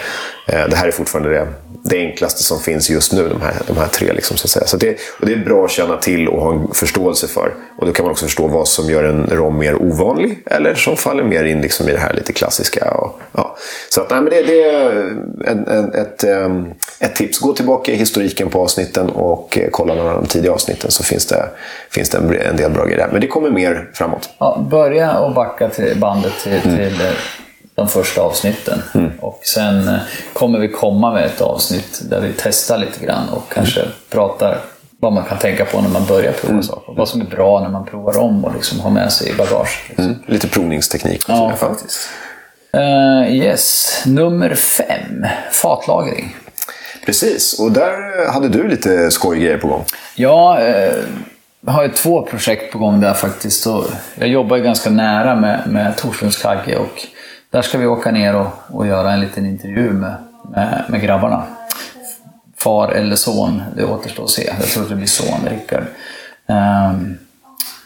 det 0.52 0.76
här 0.76 0.88
är 0.88 0.92
fortfarande 0.92 1.30
det, 1.30 1.48
det 1.84 1.98
enklaste 1.98 2.44
som 2.44 2.60
finns 2.60 2.90
just 2.90 3.14
nu, 3.14 3.30
de 3.30 3.42
här, 3.42 3.54
de 3.68 3.78
här 3.78 3.88
tre. 3.88 4.14
Liksom, 4.14 4.38
så 4.38 4.46
att 4.46 4.50
säga. 4.50 4.66
Så 4.66 4.78
det, 4.78 4.98
och 5.20 5.26
det 5.26 5.34
är 5.34 5.38
bra 5.38 5.66
att 5.66 5.72
känna 5.72 5.98
till 5.98 6.28
och 6.28 6.42
ha 6.42 6.54
en 6.54 6.68
förståelse 6.74 7.28
för. 7.28 7.54
Och 7.78 7.86
då 7.86 7.94
kan 7.94 8.06
man 8.06 8.12
också 8.12 8.26
förstå 8.26 8.48
vad 8.48 8.68
som 8.68 8.90
gör 8.90 9.04
en 9.04 9.28
rom 9.28 9.58
mer 9.58 9.76
ovanlig 9.76 10.44
eller 10.46 10.76
som 10.76 10.98
faller 10.98 11.24
mer 11.24 11.44
in 11.44 11.62
liksom, 11.62 11.90
i 11.90 11.92
det 11.92 12.00
här 12.00 12.14
lite 12.14 12.34
klassiska. 12.34 12.92
Och, 12.92 13.20
ja. 13.32 13.58
Så 13.90 14.02
att, 14.02 14.10
nej, 14.10 14.22
men 14.22 14.30
det, 14.30 14.42
det 14.42 14.64
är 14.64 14.92
en, 15.46 15.68
en, 15.68 15.94
ett, 15.94 16.24
ehm, 16.24 16.74
ett 17.00 17.16
tips. 17.16 17.40
Gå 17.40 17.54
tillbaka 17.54 17.92
i 17.92 17.96
historiken 17.96 18.50
på 18.50 18.62
avsnitten 18.62 19.10
och 19.10 19.58
eh, 19.58 19.70
kolla 19.72 19.94
några 19.94 20.10
av 20.10 20.22
de 20.22 20.28
tidiga 20.28 20.52
avsnitten 20.52 20.92
så 20.92 21.04
finns 21.04 21.26
det, 21.26 21.50
finns 21.90 22.10
det 22.10 22.18
en, 22.18 22.36
en 22.36 22.58
del 22.58 22.72
bra 22.72 22.86
grejer 22.86 22.98
där. 22.98 23.10
Men 23.12 23.22
det 23.22 23.28
kommer 23.28 23.50
mer 23.50 23.90
framåt. 23.94 24.30
Ja, 24.38 24.68
börja 24.72 25.18
och 25.20 25.34
backa 25.34 25.70
till 25.70 25.98
bandet 26.00 26.34
till, 26.44 26.62
till 26.62 27.02
eh, 27.02 27.12
de 27.76 27.88
första 27.88 28.22
avsnitten. 28.22 28.82
Och 29.20 29.40
sen 29.44 29.88
eh, 29.88 29.96
kommer 30.34 30.60
vi 30.60 30.68
komma 30.68 31.14
med 31.14 31.26
ett 31.26 31.42
avsnitt 31.42 32.02
där 32.10 32.22
vi 32.22 32.34
testar 32.38 32.78
lite 32.78 33.06
grann 33.06 33.30
och 33.30 33.54
kanske 33.54 33.82
pratar 34.10 34.58
vad 35.00 35.14
man 35.14 35.24
kan 35.24 35.38
tänka 35.38 35.66
på 35.66 35.82
när 35.82 35.90
man 35.90 36.06
börjar 36.06 36.32
prova 36.32 36.64
saker. 36.64 36.94
Vad 36.98 37.10
som 37.10 37.22
är 37.22 37.26
bra 37.26 37.60
när 37.60 37.70
man 37.70 37.86
provar 37.86 38.18
om 38.18 38.46
och 38.46 38.54
liksom 38.54 38.80
har 38.80 38.90
med 38.90 39.14
sig 39.14 39.30
i 39.30 39.34
bagaget. 39.34 39.70
Liksom. 39.88 40.24
Lite 40.26 40.48
provningsteknik. 40.48 41.24
Ja, 41.28 41.54
faktiskt. 41.58 42.10
Eh, 42.74 43.36
yes, 43.36 44.02
nummer 44.06 44.56
fem. 44.56 45.26
Fatlagring. 45.52 46.36
Precis, 47.06 47.60
och 47.60 47.72
där 47.72 48.28
hade 48.32 48.50
du 48.50 48.68
lite 48.68 49.12
skojgrejer 49.12 49.58
på 49.58 49.68
gång. 49.68 49.84
Ja, 50.16 50.60
eh, 50.60 50.94
jag 51.66 51.72
har 51.72 51.84
ju 51.84 51.90
två 51.90 52.22
projekt 52.22 52.74
på 52.74 52.80
gång 52.80 53.02
där 53.02 53.14
faktiskt. 53.14 53.68
Jag 54.16 54.28
jobbar 54.28 54.58
ju 54.58 54.64
ganska 54.64 54.90
nära 54.90 55.36
med, 55.36 55.62
med 55.68 55.98
Torslunds 55.98 56.42
Kagge 56.42 56.76
och 56.78 57.08
där 57.52 57.62
ska 57.62 57.78
vi 57.78 57.86
åka 57.86 58.12
ner 58.12 58.36
och, 58.36 58.48
och 58.68 58.88
göra 58.88 59.14
en 59.14 59.20
liten 59.20 59.46
intervju 59.46 59.92
med, 59.92 60.16
med, 60.52 60.86
med 60.90 61.02
grabbarna. 61.02 61.44
Far 62.58 62.92
eller 62.92 63.16
son, 63.16 63.62
det 63.76 63.84
återstår 63.84 64.24
att 64.24 64.30
se. 64.30 64.54
Jag 64.60 64.68
tror 64.68 64.84
att 64.84 64.90
det 64.90 64.96
blir 64.96 65.08
son, 65.08 65.48
Rickard. 65.50 65.84
Um, 66.46 67.18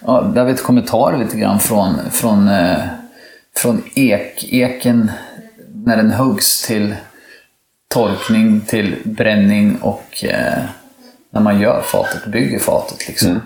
ja, 0.05 0.22
där 0.22 0.41
har 0.41 0.45
vi 0.45 0.51
ett 0.53 0.63
kommentarer 0.63 1.17
lite 1.17 1.38
grann 1.38 1.60
från, 1.60 1.95
från, 2.12 2.48
eh, 2.48 2.77
från 3.55 3.84
ek, 3.95 4.53
eken 4.53 5.12
när 5.74 5.98
den 5.98 6.12
huggs 6.12 6.67
till 6.67 6.95
torkning, 7.88 8.62
till 8.62 8.95
bränning 9.03 9.77
och 9.81 10.25
eh, 10.25 10.63
när 11.29 11.41
man 11.41 11.60
gör 11.62 11.81
fatet, 11.81 12.25
bygger 12.25 12.60
fatet. 12.60 13.07
Liksom. 13.07 13.29
Mm. 13.29 13.41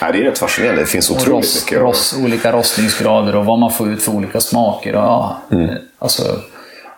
Ja, 0.00 0.12
det 0.12 0.18
är 0.18 0.22
rätt 0.22 0.38
fascinerande. 0.38 0.82
Det 0.82 0.86
finns 0.86 1.10
otroligt 1.10 1.28
rost, 1.44 1.64
mycket. 1.64 1.80
rost, 1.82 2.16
olika 2.24 2.52
rostningsgrader 2.52 3.36
och 3.36 3.44
vad 3.44 3.58
man 3.58 3.72
får 3.72 3.88
ut 3.90 4.02
för 4.02 4.12
olika 4.12 4.40
smaker. 4.40 4.94
Och, 4.94 5.02
ja, 5.02 5.38
Mm. 5.52 5.74
alltså, 5.98 6.22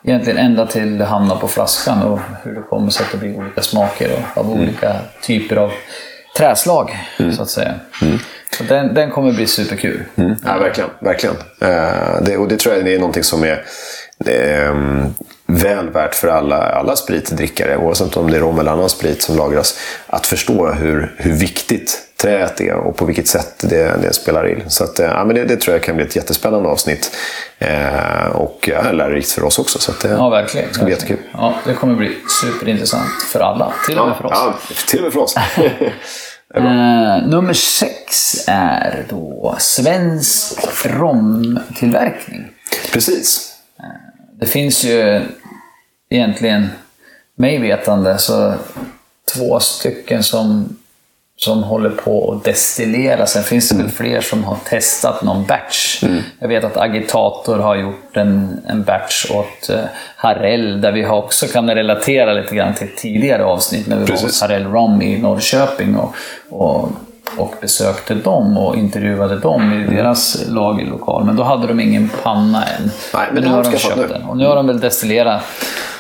egentligen 0.04 0.38
ända 0.38 0.66
till 0.66 0.98
det 0.98 1.04
hamnar 1.04 1.36
på 1.36 1.48
flaskan 1.48 2.02
och 2.02 2.20
hur 2.44 2.54
det 2.54 2.62
kommer 2.62 2.90
sig 2.90 3.06
att 3.06 3.12
det 3.12 3.18
blir 3.18 3.36
olika 3.38 3.62
smaker 3.62 4.10
och 4.12 4.38
av 4.40 4.46
Mm. 4.46 4.58
olika 4.62 4.96
typer 5.22 5.56
av 5.56 5.72
träslag, 6.36 6.98
så 7.36 7.42
att 7.42 7.50
säga. 7.50 7.74
Så 8.58 8.64
den, 8.64 8.94
den 8.94 9.10
kommer 9.10 9.32
bli 9.32 9.46
superkul. 9.46 10.02
Mm. 10.16 10.36
Ja, 10.46 10.58
verkligen. 10.58 10.90
verkligen. 11.00 11.36
Eh, 11.60 12.22
det, 12.22 12.36
och 12.36 12.48
det 12.48 12.56
tror 12.58 12.74
jag 12.74 12.84
det 12.84 12.94
är 12.94 12.98
någonting 12.98 13.22
som 13.24 13.44
är 13.44 13.64
eh, 14.26 14.74
väl 15.46 15.90
värt 15.90 16.14
för 16.14 16.28
alla, 16.28 16.56
alla 16.56 16.96
spritdrickare, 16.96 17.76
oavsett 17.76 18.16
om 18.16 18.30
det 18.30 18.36
är 18.36 18.40
rom 18.40 18.58
eller 18.58 18.72
annan 18.72 18.88
sprit 18.88 19.22
som 19.22 19.36
lagras, 19.36 19.78
att 20.06 20.26
förstå 20.26 20.68
hur, 20.72 21.14
hur 21.16 21.32
viktigt 21.32 21.98
träet 22.20 22.60
är 22.60 22.74
och 22.74 22.96
på 22.96 23.04
vilket 23.04 23.28
sätt 23.28 23.54
det, 23.60 24.02
det 24.02 24.12
spelar 24.12 24.48
in. 24.48 24.62
Så 24.70 24.84
att, 24.84 25.00
eh, 25.00 25.06
ja, 25.06 25.24
men 25.24 25.36
det, 25.36 25.44
det 25.44 25.56
tror 25.56 25.74
jag 25.76 25.82
kan 25.82 25.96
bli 25.96 26.04
ett 26.04 26.16
jättespännande 26.16 26.68
avsnitt 26.68 27.16
eh, 27.58 28.26
och 28.26 28.68
ja, 28.72 28.92
lärorikt 28.92 29.30
för 29.30 29.44
oss 29.44 29.58
också. 29.58 29.78
Så 29.78 29.90
att, 29.92 30.04
eh, 30.04 30.10
Ja, 30.10 30.28
verkligen. 30.28 30.68
Det 30.68 30.74
ska 30.74 30.84
bli 30.84 30.94
verkligen. 30.94 31.16
jättekul. 31.18 31.40
Ja, 31.40 31.54
det 31.64 31.74
kommer 31.74 31.94
bli 31.94 32.16
superintressant 32.42 33.22
för 33.32 33.40
alla, 33.40 33.72
till 33.86 33.98
och 33.98 34.08
med 34.08 34.16
för 34.16 34.26
oss. 34.26 34.32
Ja, 34.34 34.54
till 34.88 34.98
och 34.98 35.04
med 35.04 35.12
för 35.12 35.20
oss. 35.20 35.34
Eh, 36.54 37.28
nummer 37.28 37.52
sex 37.52 38.34
är 38.48 39.06
då 39.08 39.56
svensk 39.58 40.58
romtillverkning. 40.84 42.48
Precis. 42.92 43.52
Det 44.40 44.46
finns 44.46 44.84
ju 44.84 45.20
egentligen, 46.10 46.68
mig 47.36 47.58
vetande, 47.58 48.18
så 48.18 48.54
två 49.34 49.60
stycken 49.60 50.22
som, 50.22 50.76
som 51.44 51.62
håller 51.62 51.90
på 51.90 52.32
att 52.32 52.44
destillera. 52.44 53.26
Sen 53.26 53.42
finns 53.42 53.68
det 53.68 53.76
väl 53.76 53.88
fler 53.88 54.20
som 54.20 54.44
har 54.44 54.56
testat 54.64 55.22
någon 55.22 55.44
batch. 55.46 56.04
Jag 56.38 56.48
vet 56.48 56.64
att 56.64 56.76
Agitator 56.76 57.58
har 57.58 57.76
gjort 57.76 58.16
en, 58.16 58.60
en 58.68 58.82
batch 58.82 59.30
åt 59.30 59.70
uh, 59.70 59.76
Harell, 60.16 60.80
där 60.80 60.92
vi 60.92 61.06
också 61.06 61.46
kan 61.46 61.70
relatera 61.70 62.32
lite 62.32 62.54
grann 62.54 62.74
till 62.74 62.88
tidigare 62.96 63.44
avsnitt 63.44 63.86
när 63.86 63.96
vi 63.96 64.02
var 64.02 64.08
Precis. 64.08 64.26
hos 64.26 64.40
Harell 64.42 64.66
Rom 64.66 65.02
i 65.02 65.18
Norrköping 65.18 65.96
och, 65.96 66.14
och, 66.50 66.88
och 67.36 67.54
besökte 67.60 68.14
dem 68.14 68.58
och 68.58 68.76
intervjuade 68.76 69.38
dem 69.38 69.72
i 69.72 69.96
deras 69.96 70.48
lagerlokal. 70.48 71.24
Men 71.24 71.36
då 71.36 71.42
hade 71.42 71.66
de 71.66 71.80
ingen 71.80 72.10
panna 72.22 72.64
än. 72.64 72.90
men 73.12 73.34
men 73.34 73.42
nu 73.42 73.48
har 73.48 73.64
de 73.64 73.78
köpt 73.78 74.08
den. 74.08 74.22
Och 74.22 74.36
nu 74.36 74.46
har 74.46 74.56
de 74.56 74.66
väl 74.66 74.80
destillerat 74.80 75.42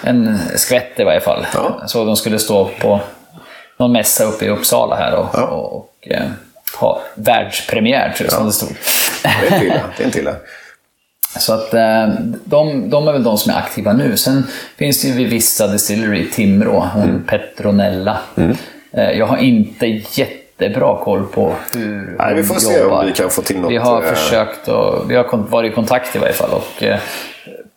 en 0.02 0.38
skvätt 0.56 0.92
i 1.00 1.04
varje 1.04 1.20
fall. 1.20 1.46
Ja. 1.54 1.82
Så 1.86 2.04
de 2.04 2.16
skulle 2.16 2.38
stå 2.38 2.70
på 2.80 3.00
någon 3.80 3.92
mässa 3.92 4.24
uppe 4.24 4.44
i 4.44 4.48
Uppsala 4.48 4.96
här 4.96 5.14
och, 5.14 5.26
Ja. 5.34 5.42
och, 5.46 5.76
och 5.76 6.08
eh, 6.10 6.22
ha 6.80 7.00
världspremiär, 7.14 8.12
tror 8.16 8.26
jag 8.26 8.32
som 8.32 8.46
det 8.46 8.52
stod. 8.52 8.68
Det 9.22 9.54
är 9.54 9.62
illa. 9.64 9.80
Det 9.98 10.04
är 10.04 10.18
illa. 10.18 10.34
Så 11.38 11.52
att 11.52 11.74
eh, 11.74 12.08
de, 12.44 12.90
de 12.90 13.08
är 13.08 13.12
väl 13.12 13.22
de 13.24 13.38
som 13.38 13.52
är 13.52 13.56
aktiva 13.58 13.92
nu. 13.92 14.16
Sen 14.16 14.46
finns 14.76 15.02
det 15.02 15.08
ju 15.08 15.14
vid 15.14 15.28
vissa 15.28 15.66
distillery 15.68 16.20
i 16.20 16.30
Timrå, 16.30 16.88
hon 16.94 17.02
Mm. 17.02 17.24
Petronella. 17.26 18.18
Eh, 18.92 19.10
Jag 19.10 19.26
har 19.26 19.36
inte 19.36 19.86
jättebra 20.12 20.98
koll 21.04 21.26
på 21.26 21.54
hur 21.74 22.16
Nej, 22.18 22.34
vi 22.34 22.42
får 22.44 22.54
se 22.54 22.74
om 22.76 22.82
jobbar. 22.82 23.04
vi 23.04 23.12
kan 23.12 23.30
få 23.30 23.42
till 23.42 23.60
något, 23.60 23.70
Vi 23.72 23.76
har 23.76 24.02
eh, 24.04 24.12
försökt 24.12 24.68
och 24.68 25.10
vi 25.10 25.16
har 25.16 25.36
varit 25.36 25.72
i 25.72 25.74
kontakt 25.74 26.16
i 26.16 26.18
varje 26.18 26.32
fall. 26.32 26.50
Och, 26.50 26.84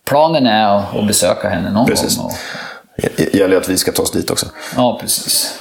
planen 0.05 0.45
är 0.48 0.77
att, 0.77 0.95
att 0.95 1.07
besöka 1.07 1.50
henne 1.50 1.72
någon 1.72 1.86
Precis. 1.86 2.17
gång. 2.17 2.25
Och, 2.25 2.33
Det 3.17 3.33
gäller 3.33 3.57
att 3.57 3.69
vi 3.69 3.77
ska 3.77 3.91
ta 3.91 4.01
oss 4.03 4.12
dit 4.12 4.31
också. 4.31 4.45
Ja, 4.75 4.98
precis. 5.01 5.60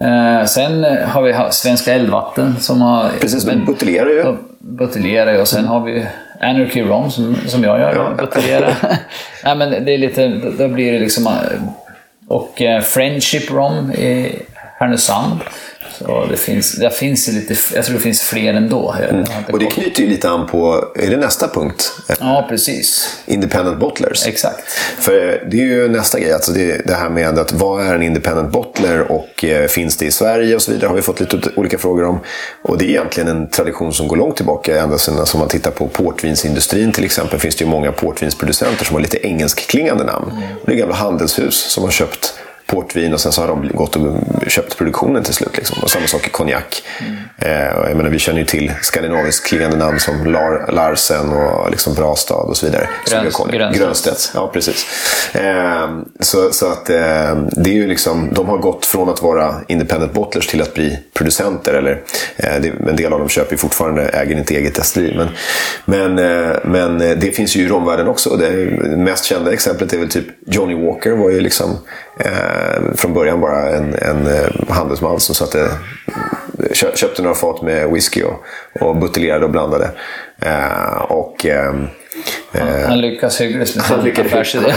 Eh, 0.00 0.44
sen 0.46 0.84
har 0.84 1.22
vi 1.22 1.34
Svenska 1.50 1.94
Eldvatten 1.94 2.56
som 2.60 2.80
har... 2.82 3.10
Precis, 3.20 3.46
men- 3.46 3.64
buteljerar 3.64 4.10
ju. 4.10 4.36
buteljerar 4.58 5.32
ju 5.32 5.40
och 5.40 5.48
sen 5.48 5.64
har 5.64 5.80
vi 5.80 6.06
Anarchy 6.40 6.82
Rom 6.82 7.10
som, 7.10 7.36
som 7.46 7.64
jag 7.64 7.80
gör, 7.80 7.94
Ja. 7.94 8.24
buteljerar. 8.24 8.74
Nej 9.44 9.56
men 9.56 9.70
det 9.84 9.94
är 9.94 9.98
lite, 9.98 10.28
då- 10.28 10.50
då 10.58 10.68
blir 10.68 10.92
det 10.92 10.98
liksom... 10.98 11.26
eh, 11.26 11.32
Och 12.28 12.62
eh, 12.62 12.80
Friendship 12.80 13.50
Rom 13.50 13.90
i 13.92 14.42
Härnösand. 14.78 15.40
Så 15.98 16.26
det 16.30 16.36
finns, 16.36 16.72
det 16.72 16.90
finns 16.90 17.28
lite, 17.28 17.56
jag 17.74 17.84
tror 17.84 17.94
det 17.94 18.02
finns 18.02 18.22
fler 18.22 18.54
ändå. 18.54 18.94
Mm. 19.10 19.24
Och 19.52 19.58
det 19.58 19.66
knyter 19.66 20.02
ju 20.02 20.08
lite 20.08 20.30
an 20.30 20.46
på, 20.46 20.84
är 20.94 21.10
det 21.10 21.16
nästa 21.16 21.48
punkt? 21.48 21.92
Ja, 22.20 22.46
precis. 22.48 23.18
Independent 23.26 23.78
bottlers. 23.78 24.26
Exakt. 24.26 24.70
För 24.98 25.46
det 25.50 25.56
är 25.56 25.64
ju 25.64 25.88
nästa 25.88 26.20
grej, 26.20 26.32
alltså 26.32 26.52
det, 26.52 26.86
det 26.86 26.94
här 26.94 27.10
med 27.10 27.38
att 27.38 27.52
vad 27.52 27.86
är 27.86 27.94
en 27.94 28.02
independent 28.02 28.52
bottler 28.52 29.12
och 29.12 29.44
eh, 29.44 29.66
finns 29.66 29.96
det 29.96 30.06
i 30.06 30.10
Sverige 30.10 30.54
och 30.54 30.62
så 30.62 30.72
vidare 30.72 30.88
har 30.88 30.96
vi 30.96 31.02
fått 31.02 31.20
lite 31.20 31.38
olika 31.56 31.78
frågor 31.78 32.04
om. 32.04 32.20
Och 32.62 32.78
det 32.78 32.84
är 32.84 32.88
egentligen 32.88 33.28
en 33.28 33.50
tradition 33.50 33.92
som 33.92 34.08
går 34.08 34.16
långt 34.16 34.36
tillbaka, 34.36 34.80
ända 34.82 34.98
sedan 34.98 35.26
som 35.26 35.40
man 35.40 35.48
tittar 35.48 35.70
på 35.70 35.88
portvinsindustrin 35.88 36.92
till 36.92 37.04
exempel, 37.04 37.38
finns 37.38 37.56
det 37.56 37.64
ju 37.64 37.70
många 37.70 37.92
portvinsproducenter 37.92 38.84
som 38.84 38.94
har 38.94 39.00
lite 39.00 39.26
engelskklingande 39.26 40.04
namn. 40.04 40.32
Och 40.60 40.66
det 40.66 40.72
är 40.72 40.76
gamla 40.76 40.94
handelshus 40.94 41.54
som 41.54 41.84
har 41.84 41.90
köpt 41.90 42.34
portvin 42.66 43.12
och 43.14 43.20
sen 43.20 43.32
så 43.32 43.40
har 43.40 43.48
de 43.48 43.68
gått 43.74 43.96
och 43.96 44.16
köpt 44.46 44.76
produktionen 44.76 45.22
till 45.22 45.34
slut. 45.34 45.56
Liksom. 45.56 45.78
Och 45.82 45.90
samma 45.90 46.06
sak 46.06 46.26
i 46.26 46.30
konjak. 46.30 46.82
Eh, 47.38 47.76
och 47.78 47.90
jag 47.90 47.96
menar, 47.96 48.10
vi 48.10 48.18
känner 48.18 48.38
ju 48.38 48.44
till 48.44 48.72
skandinaviskt 48.82 49.46
klingande 49.46 49.76
namn 49.76 50.00
som 50.00 50.26
Lar, 50.26 50.72
Larsen 50.72 51.32
och 51.32 51.70
liksom 51.70 51.94
Brastad 51.94 52.34
och 52.34 52.56
så 52.56 52.66
vidare. 52.66 52.88
Som 53.04 53.18
Gröns- 53.18 53.24
gör 53.24 53.30
konjak. 53.30 53.58
Grönstedt. 53.58 53.78
Grönstedt. 53.78 54.30
Ja, 54.34 54.50
precis. 54.52 54.86
Eh, 55.32 55.88
så, 56.20 56.52
så 56.52 56.66
att 56.72 56.90
eh, 56.90 57.36
det 57.52 57.70
är 57.70 57.74
ju 57.74 57.86
liksom, 57.86 58.30
de 58.34 58.48
har 58.48 58.58
gått 58.58 58.86
från 58.86 59.08
att 59.08 59.22
vara 59.22 59.54
independent 59.68 60.12
bottlers 60.12 60.46
till 60.46 60.62
att 60.62 60.74
bli 60.74 60.98
producenter. 61.14 61.74
Eller, 61.74 62.02
eh, 62.36 62.54
det, 62.60 62.68
en 62.88 62.96
del 62.96 63.12
av 63.12 63.18
dem 63.18 63.28
köper 63.28 63.52
ju 63.52 63.58
fortfarande, 63.58 64.02
äger 64.08 64.36
inte 64.38 64.54
eget 64.54 64.74
destilleri. 64.74 65.16
Men, 65.16 65.28
men, 66.14 66.18
eh, 66.50 66.56
men 66.64 67.00
eh, 67.00 67.16
det 67.16 67.30
finns 67.30 67.56
ju 67.56 67.60
i 67.62 67.68
romvärlden 67.68 68.08
också. 68.08 68.36
Det 68.36 68.52
mest 68.96 69.24
kända 69.24 69.52
exemplet 69.52 69.92
är 69.92 69.98
väl 69.98 70.08
typ 70.08 70.26
Johnny 70.46 70.86
Walker 70.86 71.10
var 71.12 71.30
ju 71.30 71.40
liksom 71.40 71.78
eh, 72.20 72.94
från 72.96 73.14
början 73.14 73.40
bara 73.40 73.70
en, 73.70 73.94
en 73.94 74.26
eh, 74.26 74.48
handelsman 74.68 75.20
som 75.20 75.34
satte 75.34 75.70
kö- 76.74 76.96
köpte 76.96 77.22
några 77.22 77.34
fat 77.34 77.62
med 77.62 77.90
whisky 77.92 78.22
och, 78.22 78.42
och 78.80 78.96
buteljerade 78.96 79.44
och 79.44 79.50
blandade. 79.50 79.90
Eh, 80.42 81.02
och, 81.08 81.46
ehm, 81.46 81.86
eh, 82.52 82.88
Han 82.88 83.00
lyckas 83.00 83.40
hyggligt 83.40 83.76
med 83.76 83.84
han 83.84 84.02
sin 84.02 84.26
affärsidé. 84.26 84.74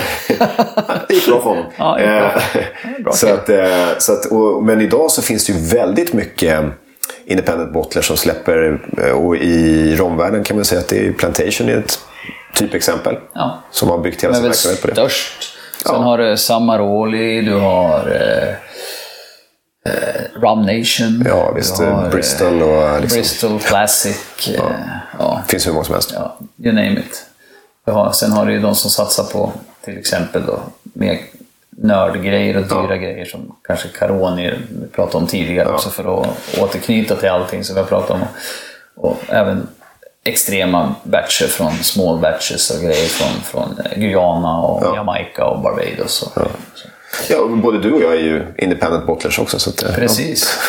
det 1.08 1.14
gick 1.14 1.28
bra 1.28 1.42
för 1.42 1.50
honom. 1.50 1.66
Ja, 1.78 1.98
bra. 2.02 2.06
Eh, 2.06 3.02
Bra 3.04 3.14
så 3.14 3.34
att, 3.34 3.50
eh, 3.50 3.88
så 3.98 4.14
att, 4.14 4.26
och, 4.26 4.64
men 4.64 4.82
idag 4.82 5.12
så 5.12 5.22
finns 5.22 5.46
det 5.46 5.54
ju 5.54 5.60
väldigt 5.60 6.14
mycket 6.14 6.64
independent 7.26 7.74
bottlers 7.74 8.08
som 8.08 8.18
släpper. 8.18 8.80
Och 9.14 9.36
i 9.38 9.96
romvärlden 9.96 10.44
kan 10.44 10.56
man 10.58 10.66
säga 10.66 10.82
att 10.82 10.88
det 10.88 11.08
är 11.08 11.12
Plantation 11.12 11.70
är 11.70 11.78
ett 11.78 12.00
typexempel. 12.56 13.18
Ja. 13.34 13.64
Som 13.72 13.90
har 13.90 13.98
byggt 13.98 14.24
hela 14.24 14.34
sin 14.34 14.44
verksamhet 14.44 14.82
på 14.82 14.88
det. 14.88 14.94
störst. 14.94 15.56
Sen 15.86 15.96
Ja. 15.96 16.02
har 16.02 16.18
du 16.18 16.38
Samaroli, 16.38 17.42
du 17.42 17.54
har 17.54 18.08
eh, 18.12 18.50
eh, 19.94 20.42
Rum 20.42 20.62
Nation. 20.62 21.24
Ja, 21.28 21.52
visst. 21.56 21.80
har, 21.80 22.10
Bristol 22.10 22.62
och 22.62 22.82
eh, 22.84 23.02
liksom, 23.02 23.18
Bristol 23.18 23.60
Classic. 23.60 24.48
eh, 24.48 24.62
Ja. 25.20 25.42
finns 25.48 25.68
hur 25.68 25.72
många 25.74 25.84
som 25.86 25.94
helst. 25.94 26.12
ja, 26.16 26.38
you 26.58 26.76
name 26.76 27.00
it. 27.00 27.26
Du 27.86 27.92
har, 27.92 28.12
sen 28.12 28.32
har 28.32 28.46
du 28.46 28.54
ju 28.54 28.60
de 28.60 28.76
som 28.76 28.92
satsar 28.92 29.24
på 29.24 29.52
till 29.86 29.98
exempel 29.98 30.46
då, 30.46 30.60
mer 30.84 31.20
nördgrejer 31.70 32.58
och 32.58 32.64
dyra 32.64 32.98
grejer 32.98 33.26
som 33.26 33.56
kanske 33.68 33.88
Caroni 33.88 34.54
vi 34.82 34.88
pratade 34.88 35.18
om 35.18 35.28
tidigare 35.28 35.70
också 35.70 35.90
för 35.90 36.22
att 36.22 36.28
återknyta 36.62 37.16
till 37.16 37.30
allting 37.30 37.64
som 37.64 37.76
vi 37.76 37.82
har 37.82 37.88
pratat 37.88 38.10
om. 38.12 38.20
Och 38.96 39.18
även 39.28 39.68
extrema 40.30 40.96
batcher 41.04 41.48
från 41.48 41.72
small 41.72 42.20
batches 42.20 42.70
och 42.70 42.82
grejer 42.84 43.08
från, 43.08 43.42
från 43.44 43.80
Guyana 43.96 44.62
och 44.62 44.96
Jamaica 44.96 45.46
och 45.46 45.62
Barbados. 45.62 46.22
Och, 46.22 46.32
så. 46.34 46.90
Ja, 47.30 47.38
och 47.40 47.58
både 47.58 47.80
du 47.80 47.92
och 47.92 48.02
jag 48.02 48.14
är 48.14 48.20
ju 48.20 48.46
independent 48.58 49.06
bottlers 49.06 49.40
också. 49.40 49.60
Så 49.60 49.70
att, 49.70 49.84
eh, 49.84 49.96
Precis. 49.96 50.60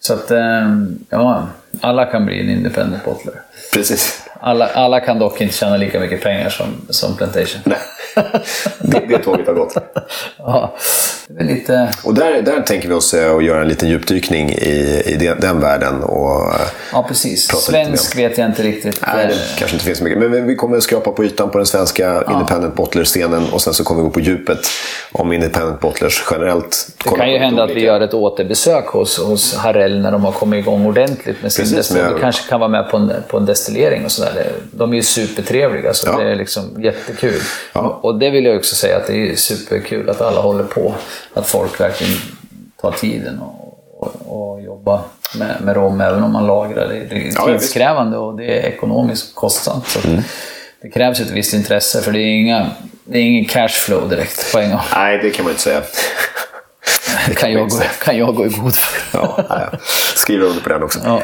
Så 0.00 0.14
att, 0.14 0.30
ehm, 0.30 0.98
ja, 1.10 1.46
alla 1.80 2.04
kan 2.04 2.26
bli 2.26 2.40
en 2.40 2.50
independent 2.50 3.04
bottler. 3.04 3.34
Ja, 3.34 3.40
precis. 3.72 4.22
Alla, 4.40 4.66
alla 4.66 5.00
kan 5.00 5.18
dock 5.18 5.40
inte 5.40 5.54
tjäna 5.54 5.76
lika 5.76 6.00
mycket 6.00 6.22
pengar 6.22 6.50
som, 6.50 6.66
som 6.88 7.16
Plantation. 7.16 7.60
Nej, 7.64 7.78
det, 8.78 9.06
det 9.08 9.18
tåget 9.18 9.46
har 9.46 9.54
gått. 9.54 9.74
Ja. 10.38 10.74
Lite... 11.40 11.92
Och 12.04 12.14
där, 12.14 12.42
där 12.42 12.60
tänker 12.60 12.88
vi 12.88 12.94
oss 12.94 13.14
eh, 13.14 13.36
att 13.36 13.44
göra 13.44 13.62
en 13.62 13.68
liten 13.68 13.88
djupdykning 13.88 14.50
i, 14.50 15.02
i 15.06 15.16
den, 15.16 15.40
den 15.40 15.60
världen. 15.60 16.02
Och, 16.02 16.54
eh, 16.54 16.60
Ja, 16.92 17.04
precis. 17.08 17.48
Svensk 17.48 18.18
vet 18.18 18.38
jag 18.38 18.46
inte 18.48 18.62
riktigt. 18.62 19.00
Nej, 19.14 19.26
det 19.26 19.34
kanske 19.58 19.74
inte 19.76 19.84
finns 19.84 19.98
så 19.98 20.04
mycket. 20.04 20.18
Men- 20.18 20.46
vi 20.46 20.56
kommer 20.56 20.76
att 20.76 20.82
skrapa 20.82 21.10
på 21.12 21.24
ytan 21.24 21.50
på 21.50 21.58
den 21.58 21.66
svenska 21.66 22.24
independent 22.32 22.74
bottler-scenen 22.74 23.42
och 23.52 23.60
sen 23.62 23.74
så 23.74 23.84
kommer 23.84 24.02
vi 24.02 24.08
gå 24.08 24.12
på 24.12 24.20
djupet 24.20 24.58
om 25.12 25.32
independent 25.32 25.80
bottlers 25.80 26.24
generellt. 26.30 26.88
Det 27.04 27.10
kan 27.16 27.30
ju 27.32 27.38
hända 27.38 27.62
att 27.62 27.70
vi 27.70 27.80
gör 27.80 28.00
ett 28.00 28.14
återbesök 28.14 28.86
hos, 28.86 29.18
hos 29.18 29.54
Harrell 29.56 30.00
när 30.00 30.12
de 30.12 30.24
har 30.24 30.32
kommit 30.32 30.58
igång 30.58 30.86
ordentligt 30.86 31.42
med 31.42 31.52
sin 31.52 31.76
destillering. 31.76 32.06
men- 32.06 32.14
Vi 32.14 32.20
kanske 32.20 32.48
kan 32.48 32.60
vara 32.60 32.70
med 32.70 32.90
på 32.90 32.96
en, 32.96 33.12
på 33.28 33.36
en 33.38 33.46
destillering 33.46 34.04
och 34.04 34.10
sådär. 34.12 34.46
De 34.70 34.92
är 34.92 34.96
ju 34.96 35.02
supertrevliga, 35.02 35.94
så 35.94 36.08
Ja. 36.08 36.16
det 36.18 36.30
är 36.30 36.36
liksom 36.36 36.82
jättekul. 36.82 37.40
Ja. 37.72 38.00
Och 38.02 38.18
det 38.18 38.30
vill 38.30 38.44
jag 38.44 38.56
också 38.56 38.74
säga 38.74 38.96
att 38.96 39.06
det 39.06 39.30
är 39.30 39.36
superkul 39.36 40.10
att 40.10 40.20
alla 40.20 40.40
håller 40.40 40.64
på. 40.64 40.94
Att 41.34 41.46
folk 41.46 41.80
verkligen 41.80 42.12
tar 42.80 42.92
tiden 42.92 43.40
och, 43.40 43.78
och, 43.98 44.52
och 44.52 44.62
jobbar 44.62 45.00
med, 45.38 45.56
med 45.60 45.76
rom, 45.76 46.00
även 46.00 46.22
om 46.22 46.32
man 46.32 46.46
lagrar 46.46 46.88
det. 46.88 47.06
Det 47.10 47.28
är 47.28 47.58
tidskrävande 47.58 48.18
och 48.18 48.36
det 48.36 48.44
är 48.44 48.68
ekonomiskt 48.68 49.34
kostsamt. 49.34 49.86
Så 49.88 50.08
Mm. 50.08 50.22
Det 50.82 50.90
krävs 50.90 51.20
ett 51.20 51.30
visst 51.30 51.54
intresse, 51.54 52.02
för 52.02 52.12
det 52.12 52.18
är, 52.18 52.34
inga, 52.34 52.70
det 53.04 53.18
är 53.18 53.22
ingen 53.22 53.44
cashflow 53.44 54.08
direkt 54.08 54.52
på 54.52 54.58
en 54.58 54.70
gång. 54.70 54.80
Nej, 54.94 55.18
det 55.22 55.30
kan 55.30 55.44
man 55.44 55.50
inte 55.50 55.62
säga. 55.62 55.82
Det 57.28 57.34
kan 57.34 57.52
jag, 57.52 57.68
gå, 57.68 57.76
kan 58.04 58.18
jag 58.18 58.34
gå 58.34 58.46
i 58.46 58.48
god 58.48 58.74
för. 58.74 59.18
Ja, 59.18 59.44
ja. 59.48 59.78
Skriver 60.16 60.46
under 60.46 60.62
på 60.62 60.68
den 60.68 60.82
också. 60.82 61.00
Ja. 61.04 61.22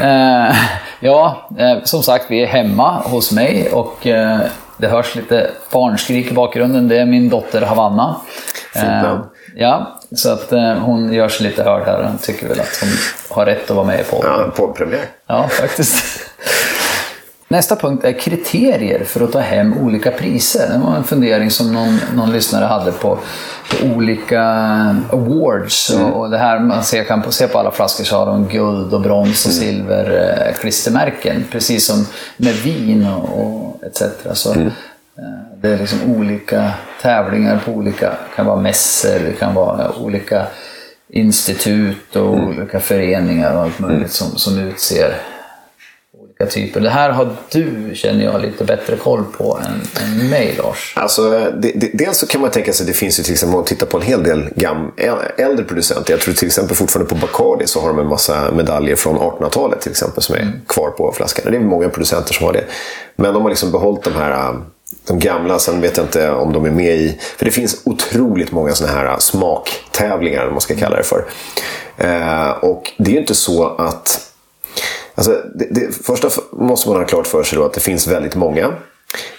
Eh, 0.00 0.56
ja, 1.00 1.50
eh, 1.58 1.84
som 1.84 2.02
sagt, 2.02 2.24
vi 2.28 2.42
är 2.42 2.46
hemma 2.46 3.00
hos 3.00 3.32
mig 3.32 3.68
och 3.72 4.06
eh, 4.06 4.40
det 4.82 4.88
hörs 4.88 5.14
lite 5.14 5.50
barnskrik 5.70 6.30
i 6.30 6.34
bakgrunden. 6.34 6.88
Det 6.88 6.98
är 6.98 7.06
min 7.06 7.28
dotter 7.28 7.60
Havanna. 7.62 8.16
Namn. 8.74 9.24
ja, 9.56 10.00
så 10.16 10.30
att 10.30 10.52
eh, 10.52 10.72
hon 10.74 11.12
gör 11.12 11.28
sig 11.28 11.46
lite 11.46 11.62
hörd 11.62 11.82
här 11.86 12.02
hon 12.02 12.18
tycker 12.18 12.48
väl 12.48 12.60
att 12.60 12.78
hon 12.80 12.88
har 13.36 13.46
rätt 13.46 13.70
att 13.70 13.76
vara 13.76 13.86
med 13.86 14.10
podden. 14.10 14.30
Ja, 14.30 14.50
poddpremiär. 14.56 15.04
Ja, 15.26 15.48
faktiskt. 15.48 16.04
Nästa 17.52 17.76
punkt 17.76 18.04
är 18.04 18.12
kriterier 18.12 19.04
för 19.04 19.24
att 19.24 19.32
ta 19.32 19.38
hem 19.38 19.78
olika 19.78 20.10
priser. 20.10 20.68
Det 20.72 20.78
var 20.78 20.96
en 20.96 21.04
fundering 21.04 21.50
som 21.50 21.72
någon, 21.72 21.98
någon 22.14 22.32
lyssnare 22.32 22.64
hade 22.64 22.92
på, 22.92 23.18
på 23.70 23.86
olika 23.86 24.42
awards. 25.12 25.90
Och, 25.90 26.20
och 26.20 26.30
det 26.30 26.38
här, 26.38 26.60
man 26.60 26.84
ser, 26.84 27.04
kan 27.04 27.32
se 27.32 27.48
på 27.48 27.58
alla 27.58 27.70
flaskor 27.70 28.04
så 28.04 28.16
har 28.16 28.26
de 28.26 28.48
guld 28.48 28.94
och 28.94 29.00
brons 29.00 29.46
och 29.46 29.52
silver 29.52 30.36
eh, 30.48 30.54
klistermärken. 30.54 31.44
Precis 31.50 31.86
som 31.86 32.06
med 32.36 32.54
vin 32.54 33.06
och, 33.06 33.40
och 33.40 33.80
etc. 33.84 34.02
Så, 34.32 34.52
eh, 34.52 34.66
Det 35.60 35.68
är 35.68 35.78
liksom 35.78 35.98
olika 36.16 36.70
tävlingar 37.02 37.62
på 37.64 37.72
olika, 37.72 38.12
kan 38.36 38.46
vara 38.46 38.60
mässor, 38.60 39.18
det 39.18 39.32
kan 39.32 39.54
vara 39.54 39.92
olika 40.00 40.46
institut 41.08 42.16
och 42.16 42.34
olika 42.34 42.80
föreningar 42.80 43.54
och 43.54 43.62
allt 43.62 43.78
möjligt 43.78 44.12
som, 44.12 44.36
som 44.36 44.58
utser 44.58 45.14
typer. 46.46 46.80
Det 46.80 46.90
här 46.90 47.10
har 47.10 47.36
du, 47.50 47.90
känner 47.94 48.24
jag, 48.24 48.42
lite 48.42 48.64
bättre 48.64 48.96
koll 48.96 49.24
på 49.38 49.58
än, 49.66 50.04
än 50.04 50.30
mig, 50.30 50.54
Lars. 50.58 50.92
Alltså, 50.96 51.30
det, 51.30 51.72
det, 51.74 51.90
dels 51.92 52.18
så 52.18 52.26
kan 52.26 52.40
man 52.40 52.50
tänka 52.50 52.72
sig, 52.72 52.86
det 52.86 52.92
finns 52.92 53.18
ju 53.18 53.22
till 53.22 53.32
exempel, 53.32 53.54
om 53.54 53.58
man 53.58 53.64
tittar 53.64 53.86
på 53.86 53.96
en 53.96 54.02
hel 54.02 54.22
del 54.22 54.48
gam, 54.56 54.92
äldre 55.36 55.64
producenter. 55.64 56.12
Jag 56.12 56.20
tror 56.20 56.34
till 56.34 56.46
exempel 56.46 56.76
fortfarande 56.76 57.14
på 57.14 57.16
Bacardi 57.16 57.66
så 57.66 57.80
har 57.80 57.88
de 57.88 57.98
en 57.98 58.08
massa 58.08 58.52
medaljer 58.52 58.96
från 58.96 59.18
1800-talet 59.18 59.80
till 59.80 59.90
exempel 59.90 60.22
som 60.22 60.34
är 60.34 60.60
kvar 60.68 60.90
på 60.90 61.12
flaskan. 61.12 61.52
Det 61.52 61.56
är 61.56 61.60
många 61.60 61.88
producenter 61.88 62.34
som 62.34 62.46
har 62.46 62.52
det. 62.52 62.64
Men 63.16 63.34
de 63.34 63.42
har 63.42 63.50
liksom 63.50 63.72
behållit 63.72 64.02
de 64.02 64.14
här 64.14 64.30
äh, 64.30 64.54
de 65.06 65.18
gamla, 65.18 65.58
sen 65.58 65.80
vet 65.80 65.96
jag 65.96 66.06
inte 66.06 66.30
om 66.30 66.52
de 66.52 66.64
är 66.64 66.70
med 66.70 66.96
i... 66.96 67.18
För 67.36 67.44
det 67.44 67.50
finns 67.50 67.82
otroligt 67.84 68.52
många 68.52 68.72
såna 68.72 68.92
här 68.92 69.18
smaktävlingar, 69.18 70.36
eller 70.36 70.46
vad 70.46 70.52
man 70.52 70.60
ska 70.60 70.74
kalla 70.74 70.96
det 70.96 71.02
för. 71.02 71.24
Eh, 71.96 72.50
och 72.50 72.92
det 72.96 73.10
är 73.10 73.14
ju 73.14 73.20
inte 73.20 73.34
så 73.34 73.76
att... 73.76 74.28
Alltså, 75.28 75.48
det, 75.54 75.66
det, 75.70 76.04
första 76.04 76.28
måste 76.52 76.88
man 76.88 76.98
ha 76.98 77.04
klart 77.04 77.26
för 77.26 77.42
sig 77.42 77.58
då 77.58 77.64
att 77.64 77.72
det 77.72 77.80
finns 77.80 78.06
väldigt 78.06 78.34
många. 78.34 78.72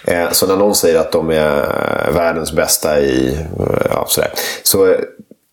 Eh, 0.04 0.30
så 0.30 0.46
när 0.46 0.56
någon 0.56 0.74
säger 0.74 0.98
att 0.98 1.12
de 1.12 1.30
är 1.30 2.10
världens 2.12 2.52
bästa 2.52 3.00
i... 3.00 3.34
eh, 3.60 3.86
Ja, 3.90 4.04
sådär, 4.08 4.30
så 4.62 4.84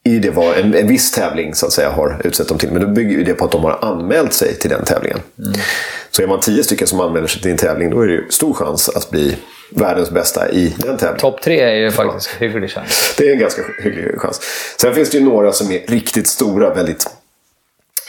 är 0.03 0.19
det 0.19 0.29
vad 0.29 0.57
en, 0.57 0.73
en 0.73 0.87
viss 0.87 1.11
tävling 1.11 1.55
så 1.55 1.65
att 1.65 1.73
säga 1.73 1.89
har 1.89 2.21
utsett 2.23 2.47
dem 2.47 2.57
till. 2.57 2.71
Men 2.71 2.81
då 2.81 2.87
bygger 2.87 3.17
ju 3.17 3.23
det 3.23 3.33
på 3.33 3.45
att 3.45 3.51
de 3.51 3.63
har 3.63 3.79
anmält 3.81 4.33
sig 4.33 4.55
till 4.55 4.69
den 4.69 4.85
tävlingen. 4.85 5.19
Så 6.11 6.23
är 6.23 6.27
man 6.27 6.39
tio 6.39 6.63
stycken 6.63 6.87
som 6.87 6.99
anmäler 6.99 7.27
sig 7.27 7.41
till 7.41 7.51
en 7.51 7.57
tävling 7.57 7.89
då 7.89 8.01
är 8.01 8.07
det 8.07 8.13
ju 8.13 8.29
stor 8.29 8.53
chans 8.53 8.89
att 8.89 9.09
bli 9.09 9.37
världens 9.69 10.11
bästa 10.11 10.51
i 10.51 10.75
den 10.77 10.97
tävlingen. 10.97 11.19
Topp 11.19 11.41
tre 11.41 11.59
är 11.59 11.75
ju 11.75 11.91
faktiskt 11.91 12.29
hygglig 12.39 12.71
chans. 12.71 13.13
Det 13.17 13.27
är 13.27 13.33
en 13.33 13.39
ganska 13.39 13.61
hygglig 13.83 14.19
chans. 14.19 14.41
Sen 14.81 14.95
finns 14.95 15.09
det 15.09 15.17
ju 15.17 15.23
några 15.23 15.51
som 15.51 15.71
är 15.71 15.81
riktigt 15.87 16.27
stora, 16.27 16.73
väldigt 16.73 17.09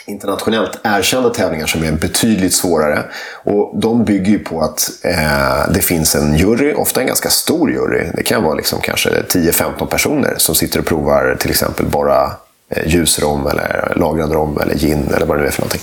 internationellt 0.05 0.79
erkända 0.83 1.29
tävlingar 1.29 1.65
som 1.65 1.83
är 1.83 1.91
betydligt 1.91 2.53
svårare. 2.53 3.03
Och 3.43 3.79
de 3.79 4.05
bygger 4.05 4.31
ju 4.31 4.39
på 4.39 4.61
att 4.61 4.89
eh, 5.01 5.73
det 5.73 5.81
finns 5.81 6.15
en 6.15 6.37
jury, 6.37 6.73
ofta 6.73 7.01
en 7.01 7.07
ganska 7.07 7.29
stor 7.29 7.71
jury. 7.71 8.07
Det 8.13 8.23
kan 8.23 8.43
vara 8.43 8.53
liksom 8.53 8.81
kanske 8.81 9.09
10-15 9.09 9.85
personer 9.85 10.33
som 10.37 10.55
sitter 10.55 10.79
och 10.79 10.85
provar 10.85 11.37
till 11.39 11.49
exempel 11.49 11.85
bara 11.85 12.31
Eh, 12.75 12.87
ljusrom 12.87 13.47
eller 13.47 13.93
lagrad 13.95 14.31
rom 14.31 14.57
eller 14.61 14.75
gin 14.75 15.09
eller 15.15 15.25
vad 15.25 15.37
det 15.37 15.41
nu 15.41 15.47
är 15.47 15.51
för 15.51 15.61
någonting. 15.61 15.81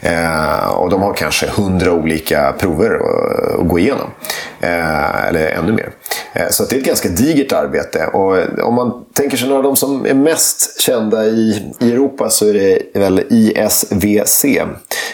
Eh, 0.00 0.68
och 0.68 0.90
de 0.90 1.02
har 1.02 1.14
kanske 1.14 1.46
100 1.46 1.92
olika 1.92 2.54
prover 2.58 2.90
att, 2.94 3.50
eh, 3.50 3.60
att 3.60 3.68
gå 3.68 3.78
igenom. 3.78 4.10
Eh, 4.60 5.26
eller 5.26 5.46
ännu 5.46 5.72
mer. 5.72 5.90
Eh, 6.32 6.48
så 6.50 6.62
att 6.62 6.70
det 6.70 6.76
är 6.76 6.80
ett 6.80 6.86
ganska 6.86 7.08
digert 7.08 7.52
arbete. 7.52 8.06
Och 8.06 8.38
eh, 8.38 8.48
om 8.64 8.74
man 8.74 9.04
tänker 9.12 9.36
sig 9.36 9.48
några 9.48 9.58
av 9.58 9.64
de 9.64 9.76
som 9.76 10.06
är 10.06 10.14
mest 10.14 10.80
kända 10.80 11.24
i, 11.24 11.72
i 11.80 11.92
Europa 11.92 12.30
så 12.30 12.46
är 12.48 12.52
det 12.52 12.98
väl 12.98 13.22
ISVC. 13.30 14.44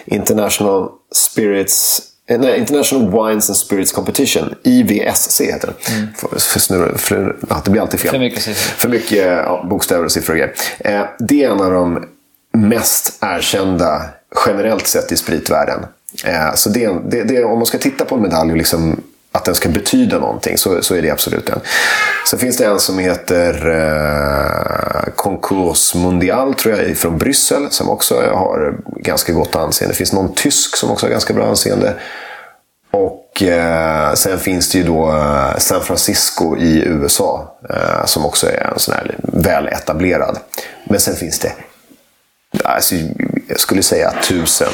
International 0.04 0.88
Spirits 1.14 2.02
Nej, 2.38 2.58
International 2.58 3.26
Wines 3.28 3.50
and 3.50 3.56
Spirits 3.56 3.92
Competition. 3.92 4.54
IVSC 4.62 5.40
heter 5.40 5.72
den. 5.86 6.08
För, 6.16 6.38
för 6.38 6.60
snurra, 6.60 6.98
för, 6.98 7.36
ja, 7.48 7.62
det 7.64 7.70
blir 7.70 7.82
alltid 7.82 8.00
fel. 8.00 8.10
För 8.10 8.18
mycket. 8.18 8.42
För 8.56 8.88
mycket 8.88 9.26
ja, 9.26 9.66
bokstäver 9.70 10.04
och 10.04 10.12
siffror 10.12 10.34
och 10.34 10.38
grejer. 10.38 10.54
Eh, 10.78 11.06
det 11.18 11.44
är 11.44 11.50
en 11.50 11.60
av 11.60 11.72
de 11.72 12.04
mest 12.52 13.18
erkända 13.20 14.02
generellt 14.46 14.86
sett 14.86 15.12
i 15.12 15.16
spritvärlden. 15.16 15.86
Eh, 16.24 16.54
så 16.54 16.70
det, 16.70 16.90
det, 17.10 17.24
det, 17.24 17.44
om 17.44 17.58
man 17.58 17.66
ska 17.66 17.78
titta 17.78 18.04
på 18.04 18.14
en 18.14 18.22
medalj 18.22 18.50
och 18.50 18.58
liksom 18.58 19.02
att 19.32 19.44
den 19.44 19.54
ska 19.54 19.68
betyda 19.68 20.18
någonting 20.18 20.58
så, 20.58 20.82
så 20.82 20.94
är 20.94 21.02
det 21.02 21.10
absolut 21.10 21.46
den. 21.46 21.60
Sen 22.30 22.38
finns 22.38 22.56
det 22.56 22.66
en 22.66 22.78
som 22.78 22.98
heter 22.98 23.68
eh, 23.68 25.12
Concours 25.16 25.94
Mondial 25.94 26.54
tror 26.54 26.76
jag, 26.76 26.96
från 26.96 27.18
Bryssel 27.18 27.70
som 27.70 27.90
också 27.90 28.14
har 28.14 28.74
ganska 28.96 29.32
gott 29.32 29.54
anseende. 29.54 29.92
Det 29.92 29.96
finns 29.96 30.12
någon 30.12 30.34
tysk 30.34 30.76
som 30.76 30.90
också 30.90 31.06
har 31.06 31.10
ganska 31.10 31.34
bra 31.34 31.46
anseende. 31.46 31.94
Och 32.90 33.42
eh, 33.42 34.14
sen 34.14 34.38
finns 34.38 34.70
det 34.70 34.78
ju 34.78 34.84
då 34.84 35.10
eh, 35.10 35.58
San 35.58 35.82
Francisco 35.82 36.56
i 36.56 36.84
USA 36.86 37.58
eh, 37.70 38.04
som 38.04 38.24
också 38.26 38.46
är 38.46 38.70
en 38.72 38.78
sån 38.78 38.94
här 38.94 39.16
väl 39.22 39.68
etablerad. 39.68 40.38
Men 40.84 41.00
sen 41.00 41.16
finns 41.16 41.38
det, 41.38 41.52
alltså, 42.64 42.94
jag 43.48 43.60
skulle 43.60 43.82
säga 43.82 44.14
tusen 44.28 44.72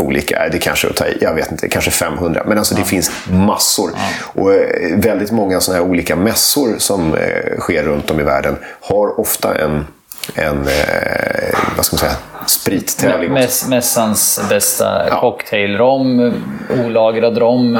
olika, 0.00 0.48
det 0.52 0.58
kanske 0.58 0.86
är 0.86 0.90
att 0.90 0.96
ta 0.96 1.06
i, 1.06 1.18
jag 1.20 1.34
vet 1.34 1.50
inte, 1.50 1.68
kanske 1.68 1.90
500. 1.90 2.42
Men 2.46 2.58
alltså 2.58 2.74
det 2.74 2.84
finns 2.84 3.10
massor. 3.30 3.90
Och 4.34 4.52
eh, 4.54 4.96
väldigt 4.96 5.30
många 5.30 5.60
såna 5.60 5.78
här 5.78 5.84
olika 5.84 6.16
mässor 6.16 6.74
som 6.78 7.14
eh, 7.14 7.58
sker 7.58 7.82
runt 7.82 8.10
om 8.10 8.20
i 8.20 8.22
världen 8.22 8.56
har 8.80 9.20
ofta 9.20 9.58
en, 9.58 9.86
en 10.34 10.58
eh, 10.68 11.58
vad 11.76 11.84
ska 11.86 11.94
man 11.94 11.98
säga, 12.00 12.16
sprittävling. 12.46 13.32
Mäss, 13.32 13.68
mässans 13.68 14.40
bästa 14.48 15.08
Ja. 15.08 15.20
cocktailrom, 15.20 16.32
olagrad 16.86 17.38
rom, 17.38 17.78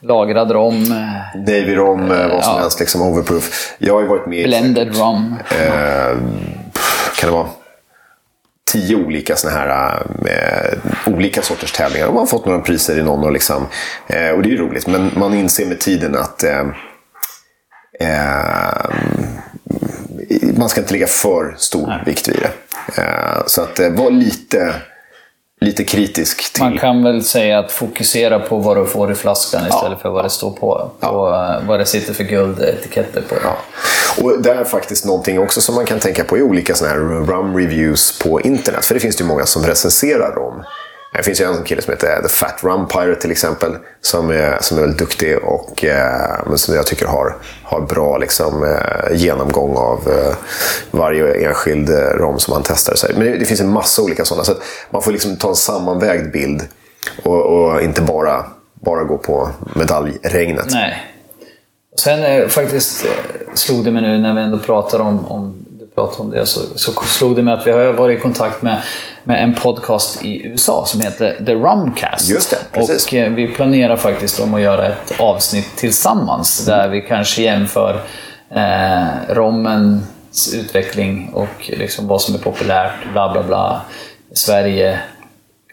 lagrad 0.00 0.50
rom, 0.50 0.84
Navy 1.34 1.74
rom, 1.76 2.10
eh, 2.12 2.28
vad 2.28 2.44
som 2.44 2.54
Ja. 2.54 2.60
helst, 2.60 2.80
liksom 2.80 3.02
overproof. 3.02 3.74
Jag 3.78 3.94
har 3.94 4.00
ju 4.00 4.06
varit 4.06 4.26
med 4.26 4.38
i 4.38 4.44
blended 4.44 4.96
rom. 4.98 5.34
eh, 5.50 6.16
kan 7.20 7.30
det 7.30 7.30
vara 7.30 7.46
tio 8.72 8.96
olika 8.96 9.36
såna 9.36 9.52
här 9.52 10.02
eh, 10.26 10.78
olika 11.14 11.42
sorters 11.42 11.72
tävlingar. 11.72 12.06
Och 12.06 12.14
man 12.14 12.20
har 12.20 12.26
fått 12.26 12.46
några 12.46 12.60
priser 12.60 12.98
i 12.98 13.02
någon. 13.02 13.24
Och, 13.24 13.32
liksom, 13.32 13.66
eh, 14.06 14.30
och 14.30 14.42
det 14.42 14.48
är 14.48 14.50
ju 14.50 14.58
roligt. 14.58 14.86
Men 14.86 15.10
man 15.16 15.34
inser 15.34 15.66
med 15.66 15.80
tiden 15.80 16.16
att 16.16 16.44
eh, 16.44 16.66
man 20.56 20.68
ska 20.68 20.80
inte 20.80 20.92
lägga 20.92 21.06
för 21.06 21.54
stor 21.58 22.02
vikt 22.06 22.28
vid 22.28 22.36
det. 22.36 22.50
Så 23.46 23.62
att 23.62 23.78
var 23.78 24.10
lite, 24.10 24.74
lite 25.60 25.84
kritisk 25.84 26.52
till... 26.52 26.62
Man 26.62 26.78
kan 26.78 27.02
väl 27.02 27.24
säga 27.24 27.58
att 27.58 27.72
fokusera 27.72 28.38
på 28.38 28.58
vad 28.58 28.76
du 28.76 28.86
får 28.86 29.12
i 29.12 29.14
flaskan 29.14 29.66
istället 29.68 30.00
för 30.00 30.08
vad 30.10 30.24
det 30.24 30.30
står 30.30 30.50
på, 30.50 30.90
på 31.00 31.06
eh, 31.06 31.68
vad 31.68 31.80
det 31.80 31.86
sitter 31.86 32.14
för 32.14 32.24
guldetiketter 32.24 33.22
på. 33.28 33.34
Ja. 33.44 33.56
Och 34.22 34.42
det 34.42 34.50
är 34.50 34.64
faktiskt 34.64 35.04
någonting 35.04 35.38
också 35.38 35.60
som 35.60 35.74
man 35.74 35.84
kan 35.84 35.98
tänka 35.98 36.24
på 36.24 36.38
i 36.38 36.42
olika 36.42 36.74
såna 36.74 36.90
här 36.90 36.98
rum 36.98 37.56
reviews 37.56 38.18
på 38.18 38.40
internet. 38.40 38.84
För 38.84 38.94
det 38.94 39.00
finns 39.00 39.20
ju 39.20 39.24
många 39.24 39.46
som 39.46 39.62
recenserar 39.62 40.32
rom. 40.32 40.62
Det 41.12 41.22
finns 41.22 41.40
ju 41.40 41.44
en 41.44 41.64
kille 41.64 41.82
som 41.82 41.92
heter 41.92 42.22
The 42.22 42.28
Fat 42.28 42.64
Rum 42.64 42.88
Pirate 42.88 43.20
till 43.20 43.30
exempel. 43.30 43.76
Som 44.00 44.30
är, 44.30 44.58
som 44.60 44.76
är 44.76 44.80
väldigt 44.80 44.98
duktig 44.98 45.38
och 45.38 45.84
eh, 45.84 46.54
som 46.54 46.74
jag 46.74 46.86
tycker 46.86 47.06
har, 47.06 47.36
har 47.62 47.80
bra 47.80 48.18
liksom, 48.18 48.64
eh, 48.64 49.16
genomgång 49.16 49.76
av 49.76 50.08
eh, 50.08 50.34
varje 50.90 51.48
enskild 51.48 51.90
eh, 51.90 51.96
rom 51.96 52.38
som 52.38 52.52
han 52.52 52.62
testar. 52.62 52.94
Så, 52.94 53.06
men 53.14 53.24
det, 53.24 53.36
det 53.36 53.44
finns 53.44 53.60
en 53.60 53.72
massa 53.72 54.02
olika 54.02 54.24
sådana. 54.24 54.44
Så 54.44 54.52
att 54.52 54.62
man 54.90 55.02
får 55.02 55.12
liksom 55.12 55.36
ta 55.36 55.48
en 55.48 55.56
sammanvägd 55.56 56.32
bild. 56.32 56.62
Och, 57.22 57.46
och 57.46 57.82
inte 57.82 58.02
bara, 58.02 58.44
bara 58.74 59.04
gå 59.04 59.18
på 59.18 59.50
medaljregnet. 59.74 60.66
Nej. 60.70 61.04
Sen 61.96 62.22
eh, 62.24 62.48
faktiskt 62.48 63.04
eh, 63.04 63.10
slog 63.54 63.84
det 63.84 63.90
mig 63.90 64.02
nu 64.02 64.18
när 64.18 64.34
vi 64.34 64.40
ändå 64.40 64.58
pratar 64.58 65.00
om, 65.00 65.26
om 65.26 65.54
du 65.98 66.06
pratar 66.06 66.24
om 66.24 66.30
det, 66.30 66.46
så, 66.46 66.60
så 66.74 66.92
slog 66.92 67.36
det 67.36 67.42
mig 67.42 67.54
att 67.54 67.66
vi 67.66 67.70
har 67.70 67.92
varit 67.92 68.18
i 68.18 68.22
kontakt 68.22 68.62
med, 68.62 68.82
med 69.24 69.42
en 69.42 69.54
podcast 69.54 70.24
i 70.24 70.46
USA 70.46 70.84
som 70.86 71.00
heter 71.00 71.44
The 71.46 71.54
Rumcast. 71.54 72.30
Just 72.30 72.50
det, 72.50 72.58
precis. 72.72 73.06
Och 73.06 73.14
eh, 73.14 73.32
vi 73.32 73.48
planerar 73.48 73.96
faktiskt 73.96 74.40
om 74.40 74.54
att 74.54 74.60
göra 74.60 74.86
ett 74.86 75.20
avsnitt 75.20 75.76
tillsammans 75.76 76.66
där 76.66 76.88
vi 76.88 77.00
kanske 77.00 77.42
jämför 77.42 78.00
eh, 78.50 79.34
rommens 79.34 80.54
utveckling 80.54 81.30
och 81.34 81.70
liksom 81.78 82.08
vad 82.08 82.22
som 82.22 82.34
är 82.34 82.38
populärt, 82.38 83.12
bla 83.12 83.32
bla 83.32 83.42
bla. 83.42 83.80
Sverige, 84.32 84.98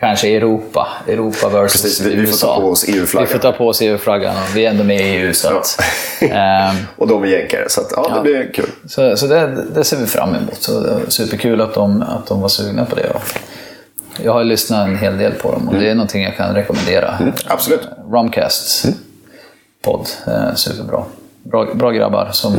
kanske 0.05 0.35
Europa. 0.35 0.87
Europa 1.07 1.49
versus 1.49 1.81
Precis, 1.81 1.99
vi- 2.01 2.09
vi 2.09 2.15
får 2.15 2.21
USA. 2.33 2.47
ta 2.55 2.61
på 2.61 2.67
oss 2.69 2.85
EU-flaggan. 2.87 3.27
Vi 3.27 3.33
får 3.33 3.39
ta 3.39 3.51
på 3.51 3.67
oss 3.67 3.81
EU-flaggan 3.81 4.35
vi 4.55 4.65
är 4.65 4.69
ändå 4.69 4.83
med 4.83 5.01
i 5.01 5.03
EU. 5.03 5.33
Så, 5.33 5.47
att, 5.57 5.81
Ja. 6.21 6.27
ehm, 6.27 6.75
och 6.95 7.07
de 7.07 7.23
är 7.23 7.27
jänkare. 7.27 7.69
Så 7.69 7.81
att, 7.81 7.87
ja, 7.95 8.11
det 8.15 8.21
blir 8.21 8.51
kul. 8.53 8.69
så, 8.87 9.17
så 9.17 9.27
det, 9.27 9.63
det 9.75 9.83
ser 9.83 9.97
vi 9.97 10.05
fram 10.05 10.35
emot. 10.35 10.57
Så 10.63 10.99
superkul 11.07 11.61
att 11.61 11.73
de, 11.73 12.01
att 12.01 12.27
de 12.27 12.41
var 12.41 12.49
sugna 12.49 12.85
på 12.85 12.95
det. 12.95 13.13
Jag 14.23 14.33
har 14.33 14.43
lyssnat 14.43 14.87
en 14.87 14.97
hel 14.97 15.17
del 15.17 15.31
på 15.31 15.51
dem 15.51 15.67
och 15.69 15.75
det 15.75 15.89
är 15.89 15.95
någonting 15.95 16.23
jag 16.23 16.37
kan 16.37 16.55
rekommendera. 16.55 17.17
Absolut. 17.47 17.81
Rumcast 18.11 18.85
podd, 19.81 20.07
eh, 20.27 20.55
superbra. 20.55 21.03
Bra, 21.43 21.65
bra 21.73 21.91
grabbar 21.91 22.29
som 22.31 22.55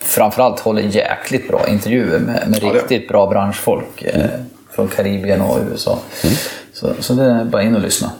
framförallt 0.00 0.60
håller 0.60 0.82
jäkligt 0.82 1.48
bra 1.48 1.66
intervjuer 1.68 2.18
med, 2.18 2.44
med 2.48 2.62
Ja, 2.62 2.68
riktigt 2.74 3.08
bra 3.08 3.26
branschfolk 3.26 4.02
eh, 4.02 4.24
från 4.70 4.88
Karibien 4.88 5.40
och 5.40 5.58
USA. 5.72 5.98
Så, 6.82 6.94
så 7.02 7.14
det 7.14 7.24
är 7.24 7.44
bara 7.44 7.62
in 7.62 7.74
och 7.74 7.80
lyssna. 7.80 8.12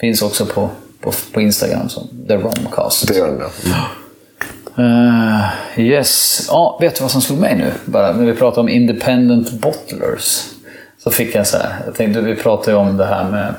Finns 0.00 0.22
också 0.22 0.46
på, 0.46 0.70
på, 1.00 1.12
på 1.32 1.40
Instagram 1.40 1.88
som 1.88 2.08
The 2.28 2.36
Romcast. 2.36 3.08
Det 3.08 3.14
gör 3.14 3.26
den. 3.26 3.40
Ja. 3.64 3.88
Eh, 4.82 5.84
yes. 5.84 6.44
Ja, 6.48 6.78
vet 6.80 6.96
du 6.96 7.02
vad 7.02 7.10
som 7.10 7.20
slog 7.20 7.38
mig 7.38 7.56
nu? 7.56 7.72
Bara 7.84 8.12
när 8.12 8.24
vi 8.26 8.34
pratade 8.34 8.60
om 8.60 8.68
independent 8.68 9.52
bottlers. 9.52 10.48
Så 10.98 11.10
fick 11.10 11.34
jag 11.34 11.46
så 11.46 11.56
här. 11.56 11.74
Jag 11.86 11.94
tänkte, 11.94 12.20
vi 12.20 12.36
pratade 12.36 12.70
ju 12.70 12.76
om 12.76 12.96
det 12.96 13.06
här 13.06 13.30
med, 13.30 13.54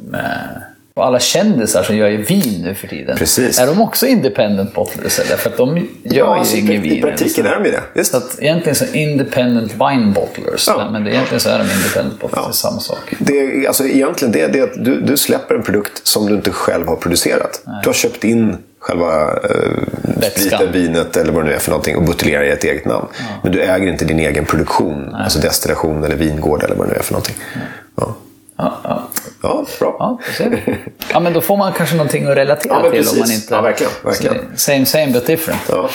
med 0.00 0.62
och 0.94 1.06
alla 1.06 1.18
kändisar 1.18 1.82
som 1.82 1.96
gör 1.96 2.10
vin 2.10 2.62
nu 2.64 2.74
för 2.74 2.88
tiden. 2.88 3.16
Precis. 3.16 3.58
Är 3.58 3.66
de 3.66 3.80
också 3.80 4.06
independent 4.06 4.74
bottlers? 4.74 5.18
Eller? 5.18 5.36
För 5.36 5.50
att 5.50 5.56
de 5.56 5.76
gör 5.76 5.84
Ja, 6.02 6.12
ju 6.12 6.22
alltså, 6.22 6.56
i, 6.56 6.60
ingen 6.60 6.72
pra- 6.72 6.82
vin. 6.82 6.92
I 6.92 7.02
praktiken 7.02 7.46
är 7.46 7.54
de 7.54 7.64
ju 7.64 7.70
det. 7.70 7.82
Visst. 7.94 8.10
Så 8.10 8.16
att 8.16 8.36
egentligen 8.40 8.76
så 8.76 8.84
independent 8.92 9.72
wine 9.72 10.12
bottlers. 10.14 10.68
Ja. 10.68 10.88
Men 10.92 11.04
det, 11.04 11.10
egentligen 11.10 11.40
så 11.40 11.48
är 11.48 11.58
de 11.58 11.64
independent 11.64 12.20
bottlers. 12.20 12.48
Är 12.48 12.52
samma 12.52 12.80
sak. 12.80 13.14
Det 13.18 13.66
alltså, 13.66 13.84
egentligen 13.86 14.32
det, 14.32 14.46
det 14.46 14.58
är 14.58 14.62
att 14.62 14.84
du, 14.84 15.00
du 15.00 15.16
släpper 15.16 15.54
en 15.54 15.62
produkt 15.62 16.06
som 16.06 16.26
du 16.26 16.34
inte 16.34 16.50
själv 16.50 16.86
har 16.86 16.96
producerat. 16.96 17.62
Du 17.82 17.88
har 17.88 17.94
köpt 17.94 18.24
in 18.24 18.56
själva 18.78 19.22
eh, 19.32 20.28
spriten, 20.30 20.72
vinet 20.72 21.16
eller 21.16 21.32
vad 21.32 21.44
det 21.44 21.48
nu 21.48 21.54
är 21.54 21.58
för 21.58 21.70
någonting 21.70 21.96
och 21.96 22.02
buteljerar 22.02 22.44
i 22.44 22.50
ett 22.50 22.64
eget 22.64 22.84
namn. 22.84 23.06
Men 23.42 23.52
du 23.52 23.60
äger 23.62 23.88
inte 23.88 24.04
din 24.04 24.20
egen 24.20 24.44
produktion, 24.44 25.14
alltså 25.14 25.38
destillation 25.38 26.04
eller 26.04 26.16
vingård 26.16 26.62
eller 26.62 26.74
vad 26.76 26.86
det 26.86 26.92
nu 26.92 26.98
är 26.98 27.02
för 27.02 27.12
någonting. 27.12 27.34
Ja, 27.96 28.14
Ja, 28.56 29.08
ja. 29.42 29.64
bra. 29.78 29.96
Ja, 29.98 30.18
det 30.26 30.32
ser 30.32 30.50
vi. 30.50 30.76
Ja, 31.12 31.20
men 31.20 31.32
då 31.32 31.40
får 31.40 31.56
man 31.56 31.72
kanske 31.72 31.96
någonting 31.96 32.26
att 32.26 32.36
relatera 32.36 32.72
Ja, 32.74 32.80
till. 32.80 32.86
Om 32.86 32.92
precis. 32.92 33.20
man 33.20 33.30
inte... 33.32 33.54
Ja, 33.54 33.60
verkligen, 33.60 33.92
verkligen. 34.04 34.56
Same, 34.56 34.86
same 34.86 35.12
but 35.12 35.26
different. 35.26 35.60
Ja. 35.68 35.88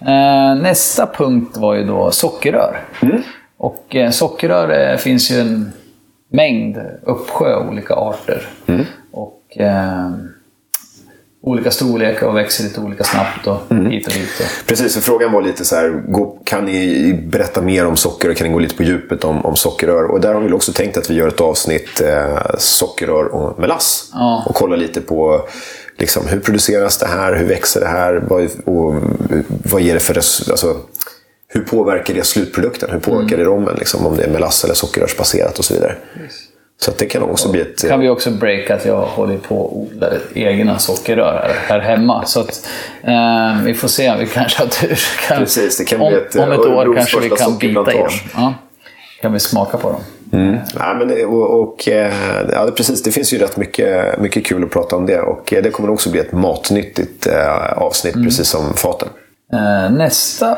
Eh, 0.00 0.54
nästa 0.62 1.06
punkt 1.06 1.56
var 1.56 1.74
ju 1.74 1.84
då 1.84 2.10
sockerrör. 2.10 2.80
Mm. 3.02 3.22
Och 3.56 3.96
eh, 3.96 4.10
sockerrör 4.10 4.90
eh, 4.90 4.96
finns 4.96 5.30
ju 5.30 5.40
en 5.40 5.72
mängd, 6.32 6.78
uppsjö 7.02 7.56
olika 7.56 7.94
arter. 7.94 8.48
Mm. 8.66 8.84
Och 9.12 9.58
olika 11.42 11.70
storlekar 11.70 12.26
och 12.26 12.36
växer 12.36 12.64
lite 12.64 12.80
olika 12.80 13.04
snabbt 13.04 13.46
och 13.46 13.56
Mm. 13.70 13.90
hit 13.90 14.06
och 14.06 14.12
dit. 14.12 14.28
Och. 14.40 14.66
Precis, 14.66 14.92
så 14.94 15.00
frågan 15.00 15.32
var 15.32 15.42
lite 15.42 15.64
så 15.64 15.76
här, 15.76 16.02
kan 16.44 16.64
ni 16.64 17.12
berätta 17.14 17.62
mer 17.62 17.86
om 17.86 17.96
socker 17.96 18.30
och 18.30 18.36
kan 18.36 18.46
ni 18.46 18.52
gå 18.52 18.58
lite 18.58 18.74
på 18.76 18.82
djupet 18.82 19.24
om, 19.24 19.44
om 19.46 19.56
sockerrör? 19.56 20.04
Och 20.04 20.20
där 20.20 20.34
har 20.34 20.40
vi 20.40 20.52
också 20.52 20.72
tänkt 20.72 20.96
att 20.96 21.10
vi 21.10 21.14
gör 21.14 21.28
ett 21.28 21.40
avsnitt 21.40 22.00
eh, 22.00 22.38
sockerrör 22.58 23.24
och 23.24 23.58
melass. 23.58 24.10
Ja. 24.12 24.44
Och 24.48 24.54
kolla 24.54 24.76
lite 24.76 25.00
på 25.00 25.48
liksom, 25.98 26.26
hur 26.26 26.40
produceras 26.40 26.98
det 26.98 27.06
här, 27.06 27.34
hur 27.34 27.44
växer 27.46 27.80
det 27.80 27.86
här 27.86 28.22
vad, 28.28 28.48
och 28.64 28.94
vad 29.64 29.80
ger 29.80 29.94
det 29.94 30.00
för 30.00 30.16
alltså, 30.18 30.76
hur 31.48 31.60
påverkar 31.60 32.14
det 32.14 32.26
slutprodukten? 32.26 32.90
Hur 32.92 32.98
påverkar 33.00 33.34
Mm. 33.34 33.38
det 33.38 33.44
rommen? 33.44 33.74
Liksom, 33.78 34.06
om 34.06 34.16
det 34.16 34.24
är 34.24 34.30
melass 34.30 34.64
eller 34.64 34.74
sockerrörsbaserat 34.74 35.58
och 35.58 35.64
så 35.64 35.74
vidare. 35.74 35.96
Så 36.80 36.90
det 36.98 37.06
kan 37.06 37.22
också 37.22 37.50
bli 37.52 37.60
ett... 37.60 37.88
kan 37.88 38.00
vi 38.00 38.08
också 38.08 38.30
breaka 38.30 38.74
att 38.74 38.84
jag 38.84 39.00
håller 39.00 39.38
på 39.38 39.56
och 39.60 39.78
odlar 39.78 40.18
egna 40.34 40.78
sockerrör 40.78 41.32
här, 41.42 41.54
här 41.68 41.80
hemma. 41.80 42.24
Så 42.24 42.40
att, 42.40 42.68
eh, 43.02 43.62
vi 43.64 43.74
får 43.74 43.88
se, 43.88 44.14
vi 44.18 44.26
kanske 44.26 44.62
har 44.62 44.68
tur. 44.68 44.98
Kan, 45.28 45.38
Precis, 45.38 45.78
det 45.78 45.84
kan 45.84 46.00
om, 46.00 46.08
bli 46.08 46.16
ett, 46.18 46.36
om 46.36 46.52
ett 46.52 46.58
eh, 46.58 46.72
år 46.72 46.94
kanske 46.96 47.20
vi 47.20 47.28
kan 47.30 47.58
bita 47.58 47.92
i 47.92 47.96
dem. 47.98 48.08
Ja, 48.34 48.54
kan 49.22 49.32
vi 49.32 49.40
smaka 49.40 49.78
på 49.78 49.90
dem. 49.92 50.00
Nej, 50.74 50.94
men, 50.98 51.08
det- 51.08 51.24
och, 51.24 51.60
och, 51.62 51.88
eh, 51.88 52.12
ja, 52.52 52.68
precis, 52.76 53.02
det 53.02 53.10
finns 53.10 53.32
ju 53.32 53.38
rätt 53.38 53.56
mycket, 53.56 54.20
mycket 54.20 54.46
kul 54.46 54.64
att 54.64 54.70
prata 54.70 54.96
om 54.96 55.06
det. 55.06 55.20
Och 55.20 55.52
eh, 55.52 55.62
det 55.62 55.70
kommer 55.70 55.90
också 55.90 56.10
bli 56.10 56.20
ett 56.20 56.32
matnyttigt 56.32 57.26
avsnitt, 57.76 58.14
precis 58.14 58.48
som 58.48 58.74
faten. 58.74 59.08
Nästa 59.90 60.56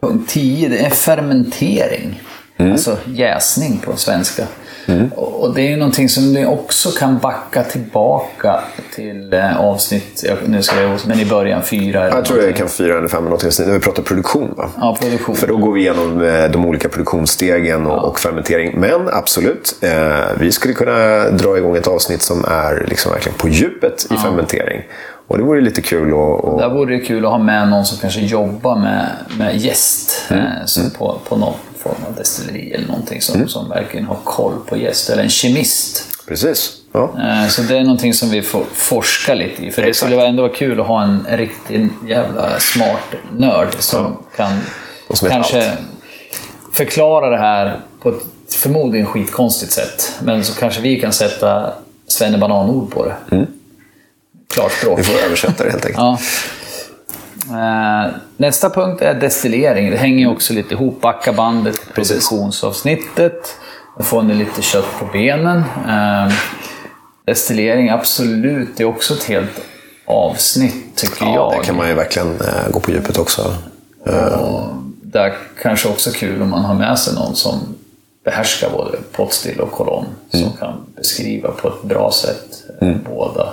punkt 0.00 0.30
10, 0.30 0.68
det 0.68 0.78
är 0.78 0.90
fermentering. 0.90 2.22
Alltså 2.58 2.96
jäsning 3.06 3.78
på 3.86 3.96
svenska. 3.96 4.46
Och 5.16 5.34
och 5.44 5.54
det 5.54 5.62
är 5.62 5.68
ju 5.70 5.76
någonting 5.76 6.08
som 6.08 6.32
ni 6.32 6.46
också 6.46 6.90
kan 6.90 7.18
backa 7.18 7.62
tillbaka 7.62 8.60
till 8.94 9.32
eh, 9.32 9.60
avsnitt, 9.60 10.24
jag- 10.28 10.48
nu 10.48 10.62
ska 10.62 10.80
jag 10.82 10.98
men 11.06 11.20
i 11.20 11.26
början 11.26 11.62
fyra 11.62 12.04
eller 12.04 12.16
Jag 12.16 12.24
tror 12.24 12.36
någonting. 12.36 12.58
kan 12.58 12.68
fyra 12.68 12.98
eller 12.98 13.08
fem 13.08 13.24
någonting, 13.24 13.50
när 13.66 13.72
vi 13.72 13.80
pratar 13.80 14.02
produktion. 14.02 14.54
Va? 14.56 14.70
Ja, 14.80 14.96
produktion. 15.00 15.36
För 15.36 15.46
då 15.46 15.56
går 15.56 15.72
vi 15.72 15.80
igenom 15.80 16.22
eh, 16.24 16.44
de 16.50 16.64
olika 16.66 16.88
produktionsstegen 16.88 17.86
och, 17.86 18.04
och 18.08 18.18
fermentering. 18.18 18.80
Men 18.80 19.08
absolut, 19.12 19.76
eh, 19.80 19.90
vi 20.38 20.52
skulle 20.52 20.74
kunna 20.74 21.30
dra 21.30 21.58
igång 21.58 21.76
ett 21.76 21.86
avsnitt 21.88 22.22
som 22.22 22.44
är 22.44 22.86
liksom 22.88 23.12
verkligen 23.12 23.38
på 23.38 23.48
djupet 23.48 24.06
i 24.10 24.16
fermentering. 24.16 24.82
Och 25.26 25.38
det 25.38 25.44
vore 25.44 25.60
lite 25.60 25.82
kul 25.82 26.08
att... 26.08 26.44
att- 26.44 26.58
Där 26.58 26.68
vore 26.68 26.94
det 26.96 27.00
kul 27.00 27.24
att 27.24 27.30
ha 27.30 27.38
med 27.38 27.68
någon 27.68 27.84
som 27.84 27.98
kanske 27.98 28.20
jobbar 28.20 28.76
med, 28.76 29.06
med 29.38 29.56
gäst 29.56 30.10
Mm. 30.30 30.42
eh, 30.46 30.48
som 30.66 30.90
På, 30.90 31.18
på 31.28 31.36
någon 31.36 31.52
form 31.84 32.04
av 32.08 32.14
destilleri 32.16 32.72
eller 32.72 32.86
någonting 32.86 33.20
som, 33.20 33.48
som 33.48 33.68
verkligen 33.68 34.06
har 34.06 34.18
koll 34.24 34.52
på 34.68 34.76
gäst. 34.76 35.10
Eller 35.10 35.22
en 35.22 35.28
kemist. 35.28 36.06
Precis. 36.28 36.72
Ja. 36.92 37.14
Eh, 37.18 37.48
Så 37.48 37.62
det 37.62 37.76
är 37.78 37.82
någonting 37.82 38.14
som 38.14 38.30
vi 38.30 38.42
får 38.42 38.64
forska 38.74 39.34
lite 39.34 39.62
i. 39.66 39.70
För 39.70 39.82
det 39.82 39.94
skulle 39.94 40.26
ändå 40.26 40.42
vara 40.42 40.52
kul 40.52 40.80
att 40.80 40.86
ha 40.86 41.02
en 41.02 41.26
riktigt 41.30 41.92
jävla 42.08 42.60
smart 42.60 43.14
nörd 43.36 43.68
som 43.78 44.16
kan 44.36 44.60
som 45.10 45.26
vet 45.28 45.32
kanske 45.32 45.70
allt. 45.70 45.78
förklara 46.72 47.30
det 47.30 47.38
här 47.38 47.80
på 48.02 48.08
ett 48.08 48.54
förmodligen 48.54 49.06
skitkonstigt 49.06 49.72
sätt. 49.72 50.12
Men 50.22 50.44
så 50.44 50.54
kanske 50.54 50.80
vi 50.80 51.00
kan 51.00 51.12
sätta 51.12 51.72
svennebananord 52.06 52.90
på 52.90 53.04
det. 53.06 53.46
Klarspråk. 54.54 54.98
Mm. 54.98 55.02
Vi 55.02 55.04
får 55.18 55.26
översätta 55.26 55.64
det 55.64 55.70
helt 55.70 55.84
enkelt. 55.84 55.98
Ja. 55.98 56.18
Eh, 57.50 58.12
nästa 58.36 58.70
punkt 58.70 59.02
är 59.02 59.14
destillering. 59.14 59.90
Det 59.90 59.96
hänger 59.96 60.30
också 60.32 60.52
lite 60.52 60.74
ihop. 60.74 61.00
Backa 61.00 61.32
bandet 61.32 61.94
produktionsavsnittet. 61.94 63.56
Då 63.98 64.04
får 64.04 64.22
ni 64.22 64.34
lite 64.34 64.62
kött 64.62 64.86
på 64.98 65.04
benen. 65.12 65.58
Eh, 65.88 66.32
destillering, 67.26 67.88
absolut. 67.90 68.68
Det 68.76 68.82
är 68.82 68.86
också 68.86 69.14
ett 69.14 69.24
helt 69.24 69.60
avsnitt, 70.06 70.96
tycker 70.96 71.24
Ja, 71.24 71.34
jag. 71.34 71.60
det 71.60 71.66
kan 71.66 71.76
man 71.76 71.88
ju 71.88 71.94
verkligen 71.94 72.40
eh, 72.40 72.70
gå 72.70 72.80
på 72.80 72.90
djupet 72.90 73.18
också. 73.18 73.54
Och 74.40 74.68
där 75.02 75.34
kanske 75.62 75.88
också 75.88 76.10
kul 76.10 76.42
om 76.42 76.50
man 76.50 76.64
har 76.64 76.74
med 76.74 76.98
sig 76.98 77.14
någon 77.14 77.36
som 77.36 77.58
behärskar 78.24 78.70
både 78.70 78.98
potstill 79.12 79.60
och 79.60 79.72
kolonn. 79.72 80.06
Mm. 80.32 80.46
Som 80.46 80.56
kan 80.58 80.86
beskriva 80.96 81.50
på 81.50 81.68
ett 81.68 81.82
bra 81.82 82.12
sätt 82.12 82.64
eh, 82.80 82.94
båda 83.10 83.52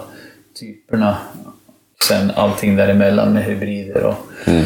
typerna. 0.59 1.17
Sen 2.07 2.31
allting 2.35 2.75
däremellan 2.75 3.33
med 3.33 3.43
hybrider 3.43 4.03
och 4.03 4.15
Mm. 4.45 4.65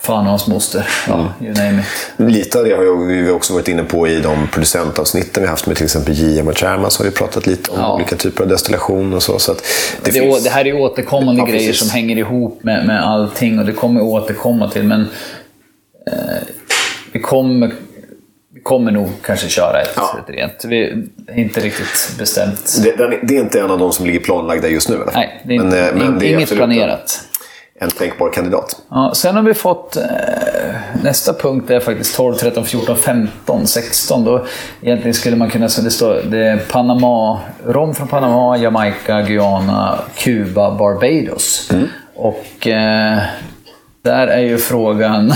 fan 0.00 0.18
och 0.24 0.30
hans 0.30 0.46
moster. 0.46 0.88
Ja, 1.08 1.32
you 1.40 1.52
name 1.54 1.80
it. 1.80 2.32
Lite 2.34 2.58
av 2.58 2.64
det 2.64 2.72
har 2.72 3.06
vi 3.06 3.30
också 3.30 3.52
varit 3.54 3.68
inne 3.68 3.82
på 3.84 4.08
i 4.08 4.20
de 4.20 4.48
producentavsnitten 4.52 5.42
vi 5.42 5.48
haft 5.48 5.66
med 5.66 5.76
till 5.76 5.84
exempel 5.84 6.14
JM 6.14 6.48
och 6.48 6.58
Cherma. 6.58 6.90
Så 6.90 7.02
har 7.02 7.10
vi 7.10 7.16
pratat 7.16 7.46
lite 7.46 7.70
om 7.70 7.78
Ja. 7.80 7.94
olika 7.94 8.16
typer 8.16 8.42
av 8.44 8.48
destillation 8.50 9.14
och 9.14 9.22
så. 9.22 9.38
så 9.38 9.52
det 9.52 9.60
Det, 10.04 10.12
finns... 10.12 10.44
det 10.44 10.50
här 10.50 10.66
är 10.66 10.76
återkommande 10.80 11.40
Ja, 11.42 11.46
grejer 11.46 11.72
som 11.72 11.90
hänger 11.90 12.16
ihop 12.18 12.60
med, 12.64 12.86
med 12.86 13.04
allting 13.06 13.58
och 13.58 13.64
det 13.66 13.72
kommer 13.72 14.00
återkomma 14.00 14.70
till. 14.70 14.82
Men 14.84 15.00
eh, 16.12 16.16
vi, 17.12 17.20
kommer, 17.20 17.72
kommer 18.64 18.90
nog 18.90 19.08
kanske 19.22 19.48
köra 19.48 19.80
ett, 19.80 19.90
Ja. 19.96 20.18
ett 20.24 20.30
rent. 20.34 20.64
Vi 20.64 20.82
är 21.26 21.38
inte 21.38 21.60
riktigt 21.60 22.14
bestämt. 22.18 22.76
Det, 22.82 22.96
det 23.22 23.36
är 23.36 23.40
inte 23.40 23.60
en 23.60 23.70
av 23.70 23.78
de 23.78 23.92
som 23.92 24.06
ligger 24.06 24.20
planlagda 24.20 24.68
just 24.68 24.88
nu 24.88 24.96
fall. 24.96 25.10
Nej, 25.14 25.42
det 25.44 25.52
är, 25.52 25.54
inte, 25.54 25.66
Men, 25.94 26.02
eh, 26.02 26.10
men 26.10 26.18
det 26.18 26.26
är 26.26 26.34
inget 26.34 26.56
planerat. 26.56 27.20
En, 27.80 27.90
tänkbar 27.90 28.32
kandidat. 28.32 28.76
Ja, 28.90 29.12
sen 29.14 29.36
har 29.36 29.42
vi 29.42 29.54
fått... 29.54 29.96
Eh, 29.96 30.02
nästa 31.02 31.32
punkt 31.32 31.70
är 31.70 31.80
faktiskt 31.80 32.16
12, 32.16 32.34
13, 32.34 32.64
14, 32.64 32.96
15, 32.96 33.66
16. 33.66 34.24
Då 34.24 34.46
egentligen 34.82 35.14
skulle 35.14 35.36
man 35.36 35.50
kunna 35.50 35.68
säga 35.68 35.84
det 35.84 35.90
står 35.90 36.20
det 36.24 36.38
är 36.38 36.56
Panama, 36.56 37.40
rom 37.66 37.94
från 37.94 38.08
Panama, 38.08 38.56
Jamaica, 38.56 39.22
Guyana, 39.22 39.98
Kuba, 40.16 40.74
Barbados. 40.74 41.70
Och 42.14 42.66
eh, 42.66 43.18
där 44.02 44.26
är 44.26 44.40
ju 44.40 44.58
frågan... 44.58 45.30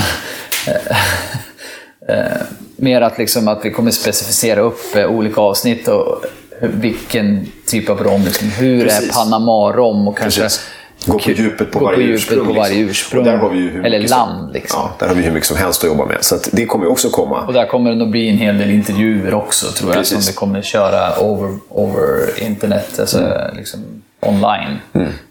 eh, 2.07 2.41
mer 2.81 3.01
att, 3.01 3.17
liksom, 3.17 3.47
att 3.47 3.59
vi 3.65 3.71
kommer 3.71 3.91
specificera 3.91 4.59
upp 4.61 4.95
eh, 4.95 5.05
olika 5.05 5.41
avsnitt 5.41 5.87
och 5.87 6.25
vilken 6.61 7.47
typ 7.65 7.89
av 7.89 8.03
rom. 8.03 8.23
Liksom, 8.25 8.47
hur 8.49 8.83
Precis. 8.83 9.09
är 9.09 9.13
Panama-rom? 9.13 10.07
Och 10.07 10.17
kanske 10.17 10.41
Precis. 10.41 10.65
Gå 11.05 11.19
på 11.19 11.31
djupet 11.31 11.71
på 11.71 11.79
varje 11.79 11.95
på 11.95 12.01
djupet 12.01 12.15
ursprung. 12.21 12.45
på 12.47 12.53
varje 12.53 12.85
liksom. 12.85 13.19
Och 13.19 13.25
där 13.25 13.37
har 13.37 13.49
vi 13.49 13.57
ju 13.57 13.81
Eller 13.83 13.97
mycket 13.99 14.09
land. 14.11 14.39
Som, 14.45 14.53
Liksom. 14.53 14.79
ja, 14.83 14.91
där 14.99 15.07
har 15.07 15.15
vi 15.15 15.21
hur 15.23 15.31
mycket 15.31 15.47
som 15.47 15.57
helst 15.57 15.83
att 15.83 15.89
jobba 15.89 16.05
med. 16.05 16.17
Så 16.21 16.37
det 16.51 16.65
kommer 16.65 16.87
också 16.87 17.09
komma. 17.09 17.45
Och 17.47 17.53
där 17.53 17.65
kommer 17.65 17.89
det 17.89 17.95
nog 17.95 18.09
bli 18.11 18.29
en 18.29 18.37
hel 18.37 18.57
del 18.57 18.69
intervjuer 18.71 19.33
också 19.33 19.67
tror 19.67 19.89
jag. 19.89 19.97
Precis. 19.97 20.23
Som 20.25 20.31
vi 20.33 20.35
kommer 20.35 20.61
köra 20.61 21.19
over, 21.19 21.57
over 21.69 22.29
internet, 22.43 22.99
alltså 22.99 23.17
Mm. 23.17 23.57
liksom 23.57 23.79
online. 24.19 24.77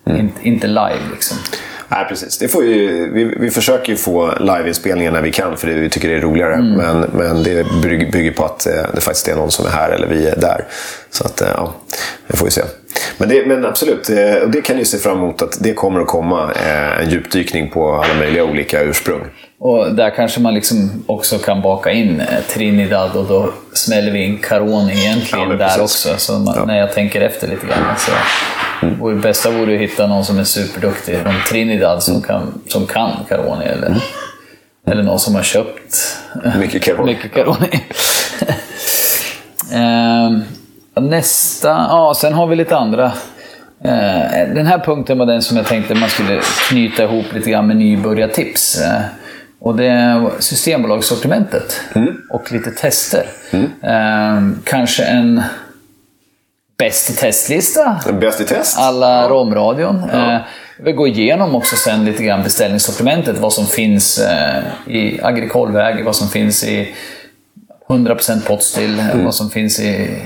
In, 0.06 0.32
inte 0.42 0.66
live 0.66 0.98
liksom. 1.12 1.36
Nej, 1.88 2.06
precis. 2.08 2.38
Det 2.38 2.48
får 2.48 2.64
ju, 2.64 3.10
vi, 3.12 3.24
vi 3.24 3.50
försöker 3.50 3.92
ju 3.92 3.96
få 3.96 4.34
liveinspelningar 4.40 5.12
när 5.12 5.22
vi 5.22 5.32
kan, 5.32 5.56
för 5.56 5.66
det, 5.66 5.74
vi 5.74 5.88
tycker 5.88 6.08
det 6.08 6.14
är 6.14 6.20
roligare. 6.20 6.54
Mm. 6.54 6.72
Men, 6.72 7.00
men 7.12 7.42
det 7.42 7.66
bygger, 7.82 8.32
på 8.32 8.44
att 8.44 8.66
eh, 8.66 8.82
det 8.94 9.00
faktiskt 9.00 9.28
är 9.28 9.36
någon 9.36 9.50
som 9.50 9.66
är 9.66 9.70
här 9.70 9.90
eller 9.90 10.06
vi 10.06 10.28
är 10.28 10.36
där. 10.36 10.64
Så 11.10 11.24
att, 11.24 11.40
eh, 11.40 11.48
ja, 11.54 11.74
det 12.26 12.36
får 12.36 12.44
vi 12.44 12.50
se. 12.50 12.62
Men, 13.18 13.28
det, 13.28 13.46
men 13.46 13.64
absolut, 13.64 14.10
eh, 14.10 14.34
och 14.34 14.50
det 14.50 14.60
kan 14.60 14.76
ni 14.76 14.84
se 14.84 14.98
fram 14.98 15.18
emot 15.18 15.42
att 15.42 15.58
det 15.60 15.74
kommer 15.74 16.00
att 16.00 16.06
komma 16.06 16.52
en 17.00 17.10
djupdykning 17.10 17.70
på 17.70 17.94
alla 17.94 18.14
möjliga 18.14 18.44
olika 18.44 18.82
ursprung. 18.82 19.20
Och 19.60 19.94
där 19.94 20.10
kanske 20.10 20.40
man 20.40 20.54
liksom 20.54 21.04
också 21.06 21.38
kan 21.38 21.62
baka 21.62 21.92
in 21.92 22.20
eh, 22.20 22.40
Trinidad 22.54 23.16
och 23.16 23.24
då 23.24 23.52
smäller 23.72 24.12
vi 24.12 24.24
in 24.24 24.38
Caroni 24.38 24.92
egentligen 24.92 25.50
Ja, 25.50 25.56
där 25.56 25.82
också. 25.82 26.16
Så 26.16 26.38
man, 26.38 26.66
när 26.66 26.78
jag 26.78 26.92
tänker 26.92 27.20
efter 27.20 27.48
lite 27.48 27.66
grann. 27.66 27.94
Så, 27.98 28.12
mm. 28.86 29.16
Det 29.16 29.22
bästa 29.22 29.50
vore 29.50 29.74
att 29.74 29.80
hitta 29.80 30.06
någon 30.06 30.24
som 30.24 30.38
är 30.38 30.44
superduktig 30.44 31.18
från 31.18 31.34
Trinidad 31.48 32.02
som, 32.02 32.22
kan, 32.22 32.60
som 32.66 32.86
kan 32.86 33.10
Caroni. 33.28 33.64
Eller, 33.64 34.02
eller 34.86 35.02
någon 35.02 35.18
som 35.18 35.34
har 35.34 35.42
köpt 35.42 36.16
Mycket 36.58 36.82
Caroni. 36.82 37.12
Mycket 37.12 37.34
Caroni. 37.34 37.68
Ehm, 39.72 40.42
nästa, 40.94 41.68
ja 41.68 42.14
sen 42.16 42.32
har 42.32 42.46
vi 42.46 42.56
lite 42.56 42.76
andra. 42.76 43.04
Eh, 43.84 44.54
den 44.54 44.66
här 44.66 44.78
punkten 44.78 45.18
var 45.18 45.26
den 45.26 45.42
som 45.42 45.56
jag 45.56 45.66
tänkte 45.66 45.94
man 45.94 46.08
skulle 46.08 46.40
knyta 46.68 47.02
ihop 47.02 47.24
lite 47.32 47.50
grann 47.50 47.66
med 47.66 47.76
nybörjartips. 47.76 48.82
Eh, 49.60 49.66
och 49.66 49.76
det 49.76 49.84
är 49.86 50.30
Systembolagssortimentet 50.38 51.80
och 52.30 52.52
lite 52.52 52.70
tester. 52.70 53.26
Ehm, 53.82 54.58
kanske 54.64 55.04
en 55.04 55.42
bäst 56.78 57.10
i 57.10 57.12
testlista 57.12 58.00
Bäst 58.20 58.40
i 58.40 58.44
test? 58.44 58.78
alla 58.78 59.28
romradion. 59.28 60.10
Eh, 60.12 60.38
jag 60.78 60.84
vill 60.84 60.94
gå 60.94 61.06
igenom 61.06 61.54
också 61.54 61.76
sen 61.76 62.04
lite 62.04 62.22
grann 62.24 62.42
beställningssortimentet, 62.42 63.38
vad 63.38 63.52
som 63.52 63.66
finns 63.66 64.18
eh, 64.18 64.62
i 64.86 65.20
Agrikolväg, 65.22 66.04
vad 66.04 66.16
som 66.16 66.28
finns 66.28 66.64
i 66.64 66.94
100% 67.88 68.46
potstill, 68.46 69.00
Mm. 69.00 69.24
vad 69.24 69.34
som 69.34 69.50
finns 69.50 69.80
i 69.80 70.18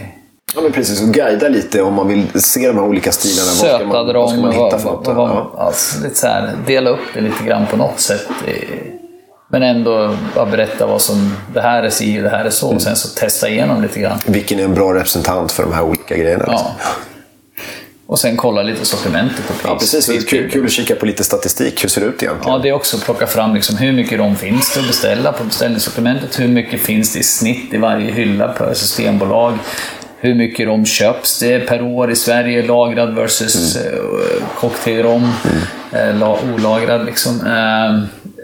Ja, 0.55 0.61
men 0.61 0.73
precis. 0.73 1.03
Och 1.03 1.09
guida 1.15 1.49
lite 1.49 1.83
om 1.83 1.95
man 1.95 2.09
vill 2.09 2.43
se 2.43 2.67
de 2.67 2.77
här 2.77 2.85
olika 2.85 3.13
stilarna. 3.13 3.47
Vad 3.49 3.57
ska 3.57 3.67
sötad 3.67 3.87
man, 4.07 4.15
vad 4.15 4.31
ska 4.31 4.41
man 4.41 4.53
hitta 4.53 4.63
vad- 4.63 4.81
för 4.81 4.91
något? 4.91 5.07
vad- 5.07 5.17
vad- 5.17 5.31
Ja. 5.31 5.53
alltså, 5.57 6.03
lite 6.05 6.15
så 6.19 6.27
här, 6.27 6.51
dela 6.67 6.91
upp 6.91 7.01
det 7.15 7.21
lite 7.21 7.45
grann 7.45 7.67
på 7.67 7.77
något 7.77 8.01
sätt. 8.01 8.27
i- 8.49 8.99
Men 9.53 9.63
ändå 9.63 10.17
bara 10.35 10.47
berätta 10.47 10.87
vad 10.87 11.03
som, 11.03 11.37
det 11.55 11.61
här 11.61 11.83
är 11.83 11.91
si 11.91 12.19
och 12.19 12.23
det 12.23 12.29
här 12.31 12.45
är 12.45 12.51
så. 12.51 12.69
Och 12.69 12.83
sen 12.83 12.97
så 12.97 13.09
testa 13.09 13.49
igenom 13.49 13.83
lite 13.83 14.01
grann. 14.01 14.19
Vilken 14.27 14.59
är 14.61 14.65
en 14.65 14.75
bra 14.75 14.95
representant 14.95 15.53
för 15.53 15.63
de 15.63 15.73
här 15.73 15.83
olika 15.83 16.17
grejerna? 16.17 16.45
liksom? 16.49 16.69
Ja. 16.79 16.87
Och 18.07 18.19
sen 18.19 18.37
kolla 18.37 18.63
lite 18.63 18.85
sortimentet 18.85 19.39
och 19.51 19.55
pris. 19.57 19.61
Ja, 19.65 19.79
precis. 19.79 20.07
Det 20.07 20.17
är 20.17 20.21
kul, 20.23 20.51
kul 20.51 20.65
att 20.65 20.71
kika 20.73 20.95
på 20.95 21.07
lite 21.07 21.25
statistik. 21.25 21.85
Hur 21.85 21.89
ser 21.89 22.01
det 22.01 22.07
ut 22.07 22.23
egentligen? 22.23 22.53
Ja, 22.53 22.59
det 22.63 22.69
är 22.69 22.73
också 22.73 22.97
att 22.97 23.05
plocka 23.05 23.27
fram 23.27 23.55
liksom 23.55 23.77
hur 23.77 23.93
mycket 23.93 24.19
rom 24.19 24.37
finns 24.37 24.75
det 24.75 24.81
att 24.81 24.87
beställa 24.87 25.33
på 25.33 25.45
beställningssortimentet. 25.45 26.41
Hur 26.41 26.49
mycket 26.49 26.81
finns 26.81 27.13
det 27.13 27.19
i 27.19 27.23
snitt 27.23 27.75
i 27.75 27.77
varje 27.77 28.11
hylla 28.13 28.49
per 28.49 28.75
systembolag. 28.75 29.59
Hur 30.19 30.35
mycket 30.35 30.67
rom 30.67 30.87
köps 30.87 31.39
det 31.39 31.61
per 31.61 31.83
år 31.83 32.11
i 32.11 32.17
Sverige, 32.17 32.63
lagrad 32.67 33.15
versus 33.15 33.77
Mm. 33.77 33.95
eh, 33.95 34.47
cocktailrom, 34.61 35.33
eh, 35.93 36.17
la- 36.17 36.39
olagrad. 36.55 37.07
Liksom. 37.07 37.41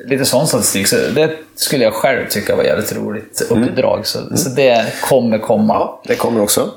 Eh, 0.08 0.12
lite 0.12 0.24
sån 0.24 0.46
statistik. 0.46 0.86
Så 0.86 0.96
det 0.96 1.30
skulle 1.54 1.84
jag 1.84 1.94
själv 1.94 2.28
tycka 2.28 2.56
var 2.56 2.64
jävligt 2.64 2.96
roligt 2.96 3.42
uppdrag. 3.50 4.06
Så, 4.06 4.36
så 4.36 4.48
det 4.48 4.94
kommer 5.02 5.38
komma. 5.38 5.74
Mm. 5.74 5.80
Ja, 5.80 6.00
det 6.04 6.14
kommer 6.14 6.42
också. 6.42 6.70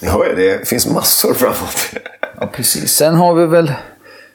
Jag 0.00 0.12
hör 0.12 0.26
ju, 0.26 0.34
det 0.36 0.68
finns 0.68 0.86
massor 0.86 1.34
framåt. 1.34 1.90
Ja, 2.40 2.46
precis. 2.46 2.92
Sen 2.92 3.14
har 3.14 3.34
vi 3.34 3.46
väl... 3.46 3.72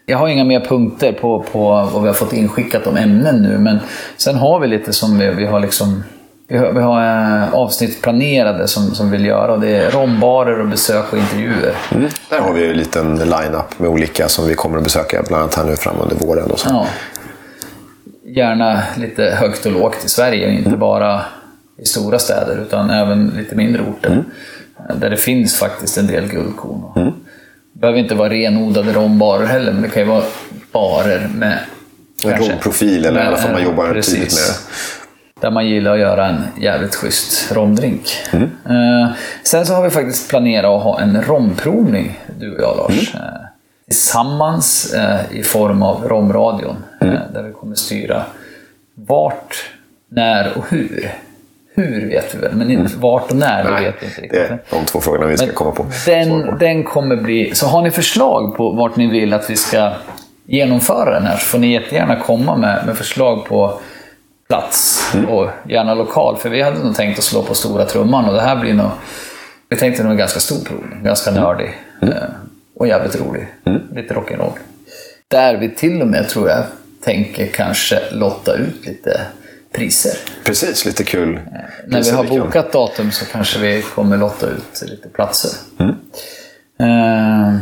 Jag 0.06 0.18
har 0.18 0.28
inga 0.28 0.44
mer 0.44 0.60
punkter 0.60 1.12
på, 1.12 1.46
på 1.52 1.90
vad 1.94 2.02
vi 2.02 2.08
har 2.08 2.14
fått 2.14 2.34
inskickat 2.34 2.88
om 2.88 2.98
ämnen 2.98 3.42
nu, 3.42 3.58
men 3.58 3.80
sen 4.18 4.36
har 4.36 4.60
vi 4.60 4.68
lite 4.68 4.94
som 4.94 5.18
vi, 5.18 5.30
vi 5.30 5.46
har 5.46 5.60
liksom... 5.60 6.04
Vi 6.48 6.58
har, 6.58 6.72
vi 6.72 6.82
har 6.82 7.02
eh, 7.02 7.54
avsnitt 7.54 8.02
planerade 8.02 8.68
som, 8.68 8.96
som 8.96 9.12
vi 9.12 9.18
vill 9.18 9.26
göra 9.26 9.54
och 9.54 9.60
det 9.60 9.70
är 9.70 9.92
rombarer 9.92 10.60
och 10.60 10.68
besök 10.68 11.14
och 11.14 11.18
intervjuer. 11.20 11.76
Mm. 11.92 12.10
Där 12.30 12.40
har 12.40 12.54
vi 12.54 12.70
en 12.70 12.78
liten 12.78 13.16
line-up 13.16 13.80
med 13.80 13.90
olika 13.90 14.30
som 14.30 14.48
vi 14.48 14.56
kommer 14.56 14.78
att 14.78 14.84
besöka, 14.84 15.24
bland 15.28 15.44
annat 15.44 15.56
här 15.56 15.64
nu 15.64 15.76
fram 15.76 15.96
under 16.00 16.16
våren. 16.16 16.52
Och 16.52 16.60
så. 16.60 16.70
Ja. 16.70 16.88
Gärna 18.36 18.84
lite 18.98 19.24
högt 19.24 19.66
och 19.66 19.72
lågt 19.72 20.06
i 20.06 20.10
Sverige, 20.10 20.50
inte 20.52 20.70
bara 20.70 21.22
i 21.78 21.86
stora 21.86 22.20
städer 22.20 22.58
utan 22.68 22.90
även 22.90 23.28
lite 23.38 23.56
mindre 23.56 23.82
orter. 23.82 24.24
eh, 24.90 24.96
Där 24.96 25.10
det 25.10 25.18
finns 25.18 25.56
faktiskt 25.60 25.98
en 25.98 26.08
del 26.08 26.28
guldkorn. 26.28 26.82
Det 27.74 27.80
behöver 27.80 28.00
inte 28.00 28.16
vara 28.16 28.30
renodlade 28.30 28.94
rombarer 28.94 29.46
heller, 29.46 29.72
men 29.74 29.82
det 29.82 29.90
kan 29.90 30.04
ju 30.04 30.10
vara 30.10 30.24
barer 30.72 31.28
med 31.36 31.60
En 32.24 32.38
romprofil, 32.38 33.06
eller 33.06 33.24
i 33.24 33.28
alla 33.28 33.38
fall 33.38 33.52
man 33.52 33.64
jobbar 33.64 33.94
precis. 33.94 34.14
tydligt 34.14 34.34
med 34.34 34.44
det. 34.44 35.42
Där 35.42 35.52
man 35.52 35.68
gillar 35.68 35.94
att 35.94 36.00
göra 36.00 36.28
en 36.28 36.44
jävligt 36.62 36.96
schysst 36.96 37.52
romdrink. 37.56 38.18
Mm. 38.32 38.50
Eh, 38.70 39.10
sen 39.44 39.66
så 39.66 39.74
har 39.74 39.84
vi 39.84 39.90
faktiskt 39.90 40.30
planerat 40.30 40.66
att 40.78 40.84
ha 40.84 41.00
en 41.00 41.22
romprovning, 41.22 42.20
du 42.40 42.56
och 42.56 42.62
jag 42.62 42.78
Lars. 42.78 43.14
Mm. 43.16 43.26
Eh, 43.88 43.92
tillsammans 43.92 44.94
eh, 44.94 45.20
i 45.32 45.44
form 45.44 45.84
av 45.84 46.08
romradion. 46.08 46.76
Mm. 47.02 47.16
Eh, 47.16 47.22
där 47.34 47.44
vi 47.44 47.54
kommer 47.54 47.76
styra 47.76 48.24
vart, 48.96 49.56
när 50.10 50.58
och 50.58 50.66
hur. 50.70 51.12
Hur 51.78 52.08
vet 52.10 52.36
vi 52.36 52.40
väl, 52.40 52.56
men 52.56 52.72
inte 52.72 52.98
vart 52.98 53.32
och 53.32 53.38
när, 53.38 53.64
det 53.64 53.70
Mm. 53.70 53.74
Nej, 53.74 53.86
vet 53.86 54.02
vi 54.02 54.06
inte 54.06 54.22
det 54.22 54.24
riktigt. 54.24 54.40
är 54.72 54.80
de 54.80 54.86
två 54.86 55.02
frågorna 55.02 55.26
vi 55.26 55.38
ska 55.38 55.52
komma 55.52 55.72
på. 55.72 55.86
Den, 56.06 56.44
på. 56.44 56.52
den 56.52 56.84
kommer 56.84 57.16
bli... 57.16 57.56
Så 57.56 57.68
har 57.68 57.82
ni 57.82 57.92
förslag 57.92 58.58
på 58.58 58.72
vart 58.72 58.96
ni 58.96 59.08
vill 59.08 59.34
att 59.34 59.50
vi 59.50 59.56
ska 59.56 59.92
genomföra 60.46 61.14
den 61.14 61.26
här 61.26 61.38
så 61.38 61.46
får 61.46 61.60
ni 61.60 61.74
jättegärna 61.74 62.20
komma 62.20 62.58
med, 62.58 62.84
med 62.86 62.98
förslag 62.98 63.46
på 63.46 63.80
plats 64.50 65.02
Mm. 65.14 65.30
och 65.30 65.48
gärna 65.70 65.94
lokal. 65.94 66.38
För 66.38 66.50
vi 66.50 66.62
hade 66.62 66.84
nog 66.84 66.96
tänkt 66.96 67.18
att 67.20 67.26
slå 67.26 67.44
på 67.44 67.56
stora 67.56 67.86
trumman 67.86 68.26
och 68.26 68.34
det 68.34 68.42
här 68.42 68.56
blir 68.56 68.74
nog... 68.74 68.90
Vi 69.70 69.76
tänkte 69.78 70.04
nog 70.04 70.12
en 70.12 70.18
ganska 70.18 70.40
stor 70.40 70.66
provning, 70.66 71.04
ganska 71.04 71.30
Mm. 71.30 71.44
nördig 71.44 71.74
eh, 72.02 72.10
och 72.76 72.88
jävligt 72.88 73.16
rolig. 73.16 73.48
Lite 73.96 74.14
rock'n'roll. 74.14 74.54
Där 75.28 75.58
vi 75.58 75.70
till 75.76 76.02
och 76.02 76.08
med, 76.08 76.30
tror 76.30 76.50
jag, 76.50 76.64
tänker 77.04 77.48
kanske 77.48 78.00
lotta 78.12 78.54
ut 78.56 78.86
lite 78.86 79.22
priser. 79.72 80.14
Precis, 80.44 80.86
lite 80.86 81.04
kul. 81.04 81.40
När 81.88 82.04
vi 82.04 82.10
har 82.12 82.24
bokat 82.24 82.72
datum 82.72 83.12
så 83.12 83.26
kanske 83.26 83.60
vi 83.60 83.82
kommer 83.82 84.18
lotta 84.18 84.48
ut 84.48 84.84
lite 84.86 85.10
platser. 85.10 85.52
Mm. 85.80 85.96
Eh, 86.80 87.60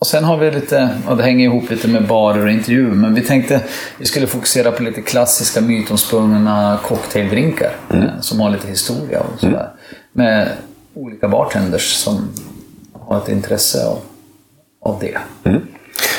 och 0.00 0.06
sen 0.06 0.24
har 0.24 0.36
vi 0.36 0.50
lite, 0.50 0.88
och 1.08 1.16
det 1.16 1.22
hänger 1.22 1.44
ihop 1.44 1.70
lite 1.70 1.88
med 1.88 2.06
barer 2.06 2.44
och 2.44 2.50
intervjuer, 2.50 2.90
men 2.94 3.14
vi 3.14 3.20
tänkte 3.20 3.60
vi 3.98 4.06
skulle 4.06 4.26
fokusera 4.26 4.72
på 4.72 4.82
lite 4.82 5.02
klassiska 5.02 5.60
mytomspunna 5.60 6.78
cocktaildrinkar 6.82 7.72
Mm. 7.90 8.04
eh, 8.04 8.20
som 8.20 8.40
har 8.40 8.50
lite 8.50 8.68
historia 8.68 9.20
och 9.20 9.40
sådär. 9.40 9.70
Med 10.12 10.48
olika 10.94 11.28
bartenders 11.28 11.92
som 11.94 12.28
har 12.92 13.18
ett 13.18 13.28
intresse 13.28 13.86
av, 13.86 13.98
av 14.82 14.98
det. 15.00 15.18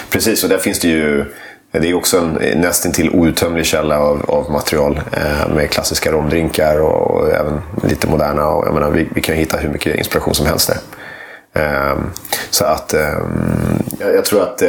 Precis, 0.10 0.43
och 0.43 0.50
där 0.50 0.58
finns 0.58 0.80
det 0.80 0.88
ju 0.88 1.26
det 1.72 1.89
är 1.89 1.93
också 1.93 2.17
en 2.17 2.62
nästintill 2.62 3.10
outtömlig 3.10 3.65
källa 3.65 4.00
av, 4.00 4.30
av 4.30 4.52
material 4.52 5.02
eh, 5.12 5.56
med 5.56 5.69
klassiska 5.69 6.12
romdrinkar 6.12 6.82
och, 6.82 7.12
och 7.12 7.30
även 7.30 7.62
lite 7.84 8.08
moderna. 8.08 8.48
Och, 8.48 8.67
jag 8.67 8.74
menar, 8.74 8.91
vi, 8.91 9.08
vi 9.15 9.22
kan 9.22 9.36
hitta 9.36 9.58
hur 9.58 9.69
mycket 9.69 9.95
inspiration 9.95 10.34
som 10.34 10.45
helst 10.45 10.67
där. 10.67 10.78
Ehm, 11.54 12.12
så 12.50 12.65
att 12.65 12.93
ehm, 12.93 13.80
jag, 14.00 14.26
tror 14.26 14.43
att 14.43 14.62
eh, 14.62 14.67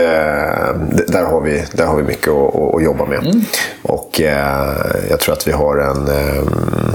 där, 1.07 1.25
har 1.25 1.41
vi, 1.41 1.65
där 1.73 1.87
har 1.87 1.97
vi 1.97 2.03
mycket 2.03 2.29
att, 2.29 2.55
att, 2.55 2.75
att 2.75 2.85
jobba 2.85 3.07
med. 3.07 3.45
Och 3.83 4.21
eh, 4.21 5.07
jag 5.11 5.21
tror 5.21 5.33
att 5.33 5.49
vi 5.49 5.53
har 5.53 5.77
en, 5.77 6.09
ehm, 6.09 6.93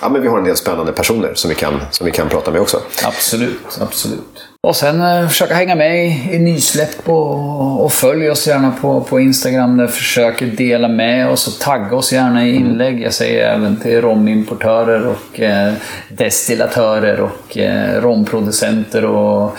ja, 0.00 0.08
men 0.08 0.22
vi 0.22 0.28
har 0.28 0.38
en 0.38 0.44
del 0.44 0.56
spännande 0.56 0.92
personer 0.92 1.34
som 1.34 1.48
vi 1.48 1.54
kan, 1.54 1.80
som 1.90 2.06
vi 2.06 2.12
kan 2.12 2.28
prata 2.28 2.50
med 2.50 2.60
också. 2.60 2.80
Absolut, 3.04 3.78
absolut. 3.80 4.48
Och 4.66 4.76
sen 4.76 5.02
eh, 5.02 5.28
försöka 5.28 5.54
hänga 5.54 5.74
med 5.74 6.06
i, 6.06 6.28
i 6.32 6.38
nysläpp 6.38 7.08
och, 7.08 7.84
och 7.84 7.92
följ 7.92 8.30
oss 8.30 8.46
gärna 8.46 8.70
på, 8.80 9.00
på 9.00 9.20
Instagram. 9.20 9.76
Där 9.76 9.86
försöker 9.86 10.46
dela 10.46 10.88
med 10.88 11.28
oss 11.28 11.46
och 11.48 11.60
tagga 11.60 11.96
oss 11.96 12.12
gärna 12.12 12.46
i 12.46 12.54
inlägg. 12.56 13.02
Jag 13.02 13.12
säger 13.12 13.48
även 13.48 13.76
till 13.76 14.00
romimportörer 14.00 15.06
och 15.06 15.40
eh, 15.40 15.72
destillatörer 16.08 17.20
och 17.20 17.58
eh, 17.58 18.00
romproducenter 18.00 19.04
och 19.04 19.56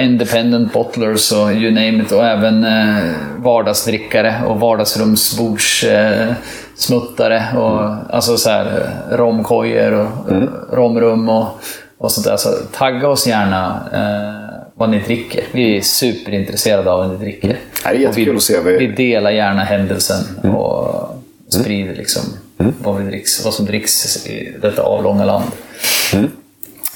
independent 0.00 0.72
bottlers 0.72 1.32
och 1.32 1.52
you 1.52 1.70
name 1.70 2.02
it. 2.02 2.12
Och 2.12 2.26
även 2.26 2.64
eh, 2.64 3.04
vardagsdrickare 3.36 4.34
och 4.46 4.60
vardagsrumsbords 4.60 5.84
eh, 5.84 6.32
smuttare 6.74 7.42
och 7.56 8.14
alltså 8.14 8.36
så 8.36 8.50
här, 8.50 8.66
eh, 9.10 9.16
romkojor 9.16 9.92
och 9.92 10.30
mm. 10.30 10.50
romrum 10.72 11.28
och, 11.28 11.60
och 11.98 12.12
sånt 12.12 12.26
där. 12.26 12.36
Så 12.36 12.48
tagga 12.72 13.08
oss 13.08 13.26
gärna 13.26 13.88
eh, 13.92 14.66
vad 14.74 14.90
ni 14.90 14.98
dricker. 15.00 15.44
Vi 15.52 15.76
är 15.76 15.80
superintresserade 15.80 16.90
av 16.90 16.98
vad 16.98 17.10
ni 17.10 17.16
dricker. 17.16 17.48
Mm. 17.48 17.60
Det 17.82 17.88
är 17.88 17.94
jättekul 17.94 18.30
vi, 18.32 18.36
att 18.36 18.42
se 18.42 18.60
vi- 18.60 18.78
vi 18.78 18.86
delar 18.86 19.30
gärna 19.30 19.64
händelsen 19.64 20.38
och 20.54 21.08
sprider 21.48 21.94
liksom 21.94 22.22
vad, 22.56 22.96
vi 22.96 23.04
dricks, 23.10 23.44
vad 23.44 23.54
som 23.54 23.66
dricks 23.66 24.26
i 24.26 24.56
detta 24.62 24.82
avlånga 24.82 25.24
land. 25.24 25.44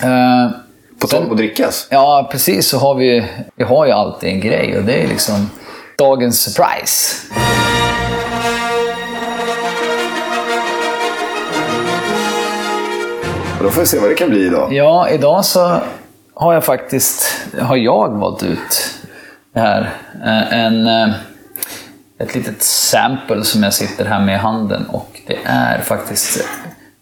Eh, 0.02 0.50
På 1.00 1.06
tal 1.06 1.22
om 1.24 1.30
att 1.30 1.36
drickas. 1.36 1.86
Ja, 1.90 2.28
precis 2.32 2.68
så 2.68 2.78
har 2.78 2.94
vi, 2.94 3.24
vi 3.56 3.64
har 3.64 3.86
ju 3.86 3.92
alltid 3.92 4.28
en 4.30 4.40
grej 4.40 4.78
och 4.78 4.84
det 4.84 4.92
är 5.02 5.08
liksom 5.08 5.50
dagens 5.98 6.40
surprise. 6.40 7.16
Och 13.60 13.64
då 13.66 13.70
får 13.72 13.80
vi 13.80 13.86
se 13.86 13.98
vad 13.98 14.10
det 14.10 14.14
kan 14.14 14.30
bli 14.30 14.46
idag. 14.46 14.72
Ja, 14.72 15.08
idag 15.08 15.44
så 15.44 15.80
har 16.34 16.54
jag 16.54 16.64
faktiskt 16.64 17.46
har 17.60 17.76
jag 17.76 18.18
valt 18.18 18.42
ut 18.42 18.98
det 19.54 19.60
här. 19.60 19.92
Eh, 20.24 20.58
En, 20.58 20.86
eh, 20.86 21.08
ett 22.18 22.34
litet 22.34 22.62
sample 22.62 23.44
som 23.44 23.62
jag 23.62 23.74
sitter 23.74 24.04
här 24.04 24.20
med 24.20 24.34
i 24.34 24.38
handen 24.38 24.86
och 24.86 25.20
det 25.26 25.38
är 25.44 25.78
faktiskt 25.78 26.48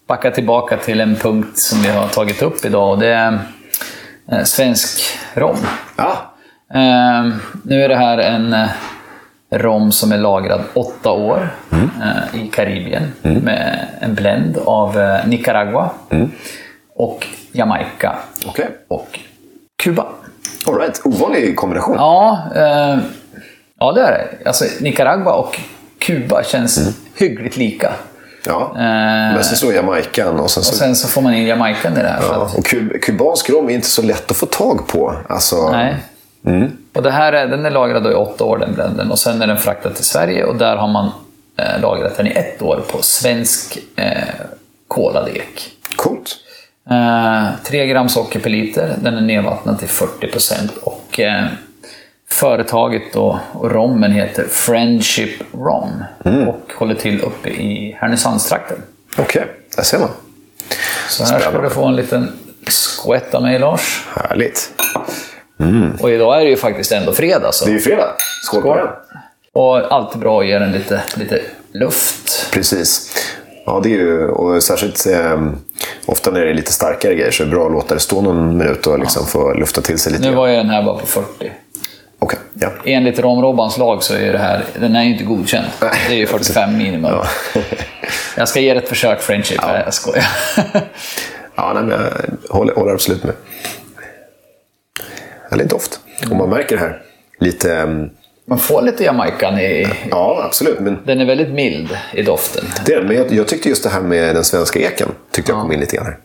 backa 0.08 0.30
tillbaka 0.30 0.76
till 0.76 1.00
en 1.00 1.16
punkt 1.16 1.58
som 1.58 1.82
vi 1.82 1.88
har 1.88 2.08
tagit 2.08 2.42
upp 2.42 2.64
idag 2.64 2.90
och 2.90 2.98
det 2.98 3.08
är 3.08 3.38
eh, 4.32 4.44
svensk 4.44 5.18
rom. 5.34 5.58
Ja, 5.96 6.34
nu 7.62 7.82
är 7.84 7.88
det 7.88 7.96
här 7.96 8.18
en 8.18 8.56
rom 9.50 9.92
som 9.92 10.12
är 10.12 10.18
lagrad 10.18 10.60
åtta 10.74 11.10
år 11.10 11.50
eh, 11.72 12.40
i 12.42 12.48
Karibien 12.48 13.12
med 13.22 13.86
en 14.00 14.14
blend 14.14 14.58
av 14.64 14.98
eh, 14.98 15.26
Nicaragua 15.26 15.90
och 16.94 17.26
Jamaica 17.52 18.16
okej. 18.46 18.68
och 18.88 19.18
Kuba. 19.82 20.06
All 20.66 20.78
right. 20.78 21.00
Ovanlig 21.04 21.56
kombination. 21.56 21.94
Ja, 21.98 22.38
eh, 22.54 22.98
ja 23.78 23.92
det 23.92 24.00
är 24.02 24.10
det. 24.40 24.48
Alltså, 24.48 24.64
Nicaragua 24.80 25.32
och 25.32 25.60
Kuba 25.98 26.42
känns 26.44 26.96
hyggligt 27.16 27.56
lika. 27.56 27.92
Ja. 28.46 28.70
Eh, 28.74 28.82
Men 29.34 29.44
sen 29.44 29.56
så 29.56 29.72
Jamaican 29.72 30.40
och 30.40 30.50
sen 30.50 30.62
så... 30.62 30.70
och 30.70 30.76
sen 30.76 30.96
så 30.96 31.08
får 31.08 31.22
man 31.22 31.34
in 31.34 31.46
Jamaican 31.46 31.92
i 31.92 32.02
det 32.02 32.08
här. 32.08 32.22
ja. 32.22 32.44
att- 32.46 32.58
Och 32.58 32.64
kub, 32.64 32.92
kubansk 33.02 33.50
rom 33.50 33.68
är 33.70 33.74
inte 33.74 33.86
så 33.88 34.02
lätt 34.02 34.30
att 34.30 34.36
få 34.36 34.46
tag 34.46 34.86
på. 34.88 35.14
Alltså, 35.28 35.70
Nej. 35.70 35.96
Och 36.94 37.02
det 37.02 37.10
här 37.10 37.32
är, 37.32 37.46
den 37.46 37.66
är 37.66 37.70
lagrad 37.70 38.06
i 38.06 38.14
åtta 38.14 38.44
år, 38.44 38.58
den 38.58 38.74
blenden. 38.74 39.10
Och 39.10 39.18
sen 39.18 39.42
är 39.42 39.46
den 39.46 39.56
fraktad 39.58 39.90
till 39.90 40.04
Sverige 40.04 40.44
och 40.44 40.56
där 40.56 40.76
har 40.76 40.88
man 40.88 41.10
eh, 41.56 41.80
lagrat 41.80 42.16
den 42.16 42.26
i 42.26 42.30
ett 42.30 42.62
år 42.62 42.84
på 42.88 43.02
svensk 43.02 43.78
eh, 43.96 44.18
kolad 44.88 45.28
ek. 45.28 45.70
Coolt. 45.96 46.36
Eh, 46.90 47.46
3 47.64 47.86
gram 47.86 48.08
socker 48.08 48.40
per 48.40 48.50
liter, 48.50 48.94
den 49.02 49.16
är 49.16 49.20
nedvattnad 49.20 49.78
till 49.78 49.88
40% 49.88 50.78
och 50.82 51.20
eh, 51.20 51.44
företaget 52.30 53.02
då, 53.12 53.40
och 53.52 53.70
rommen 53.70 54.12
heter 54.12 54.44
Friendship 54.50 55.42
Rom 55.54 56.04
och 56.48 56.72
håller 56.78 56.94
till 56.94 57.20
uppe 57.20 57.48
i 57.48 57.96
Härnösandstrakten. 58.00 58.82
Okej, 59.18 59.44
där 59.76 59.82
ser 59.82 59.98
man. 59.98 60.08
Så 61.08 61.22
här 61.24 61.30
ska 61.30 61.40
Spännande. 61.40 61.68
du 61.68 61.74
få 61.74 61.84
en 61.86 61.96
liten 61.96 62.32
skvätt 62.68 63.34
av 63.34 63.42
mig 63.42 63.58
Lars. 63.58 64.06
Härligt. 64.16 64.72
Och 66.00 66.10
idag 66.10 66.40
är 66.40 66.44
det 66.44 66.50
ju 66.50 66.56
faktiskt 66.56 66.92
ändå 66.92 67.12
fredag 67.12 67.52
så. 67.52 67.64
Det 67.64 67.70
är 67.70 67.72
ju 67.74 67.80
fredag. 67.80 68.14
Skål, 68.42 68.62
på 68.62 68.68
Skål. 68.68 68.76
den. 68.76 68.86
Och 69.52 69.92
alltid 69.92 70.20
bra 70.20 70.40
att 70.40 70.46
ge 70.46 70.58
den 70.58 70.72
lite, 70.72 71.02
lite 71.14 71.40
luft. 71.72 72.48
Precis. 72.52 73.14
Ja, 73.66 73.80
det 73.82 73.88
är 73.88 73.96
ju, 73.96 74.28
och 74.28 74.62
särskilt 74.62 75.06
eh, 75.06 75.42
ofta 76.06 76.30
när 76.30 76.40
det 76.40 76.50
är 76.50 76.54
lite 76.54 76.72
starkare 76.72 77.14
grejer 77.14 77.30
så 77.30 77.42
är 77.42 77.46
det 77.46 77.50
bra 77.50 77.66
att 77.66 77.72
låta 77.72 77.94
det 77.94 78.00
stå 78.00 78.20
någon 78.20 78.58
minut 78.58 78.86
och 78.86 78.98
liksom 78.98 79.26
få 79.26 79.54
lufta 79.54 79.80
till 79.80 79.98
sig 79.98 80.12
lite. 80.12 80.30
Nu 80.30 80.36
var 80.36 80.46
ju 80.46 80.56
den 80.56 80.70
här 80.70 80.82
bara 80.82 80.98
på 80.98 81.06
40. 81.06 81.52
Okej, 82.18 82.38
ja. 82.60 82.68
Enligt 82.84 83.18
Romrobbans 83.18 83.78
lag 83.78 84.02
så 84.02 84.14
är 84.14 84.32
det 84.32 84.38
här, 84.38 84.64
den 84.80 84.96
är 84.96 85.02
ju 85.04 85.10
inte 85.12 85.24
godkänd. 85.24 85.66
Nej. 85.82 85.90
Det 86.08 86.14
är 86.14 86.18
ju 86.18 86.26
45 86.26 86.76
minimum. 86.78 87.10
Ja. 87.12 87.26
Jag 88.36 88.48
ska 88.48 88.60
ge 88.60 88.74
det 88.74 88.80
ett 88.80 88.88
försök, 88.88 89.20
Friendship. 89.20 89.60
Nej, 89.66 89.82
Jag 89.84 89.94
skojar. 89.94 90.26
ja, 91.54 91.72
nej, 91.74 91.82
men 91.82 92.00
jag 92.48 92.54
håller, 92.56 92.74
håller 92.74 92.92
absolut 92.92 93.24
med. 93.24 93.34
Härlig 95.50 95.68
doft. 95.68 96.00
Och 96.30 96.36
man 96.36 96.50
märker 96.50 96.76
det 96.76 96.82
här 96.82 97.02
lite... 97.40 97.74
ehm, 97.76 98.10
Man 98.44 98.58
får 98.58 98.82
lite 98.82 99.04
Jamaican 99.04 99.58
i... 99.58 99.86
Ja, 100.10 100.42
absolut. 100.44 100.80
Men 100.80 100.98
Den 101.06 101.20
är 101.20 101.24
väldigt 101.24 101.50
mild 101.50 101.98
i 102.14 102.22
doften. 102.22 102.64
Det 102.86 102.92
är 102.94 103.02
men 103.02 103.16
jag, 103.16 103.32
jag 103.32 103.48
tyckte 103.48 103.68
just 103.68 103.82
det 103.82 103.88
här 103.90 104.00
med 104.02 104.34
den 104.36 104.44
svenska 104.44 104.78
eken 104.80 105.08
tyckte 105.30 105.52
jag 105.52 105.60
kom 105.60 105.72
in 105.72 105.80
lite 105.80 105.96
grann 105.96 106.06
här. 106.06 106.18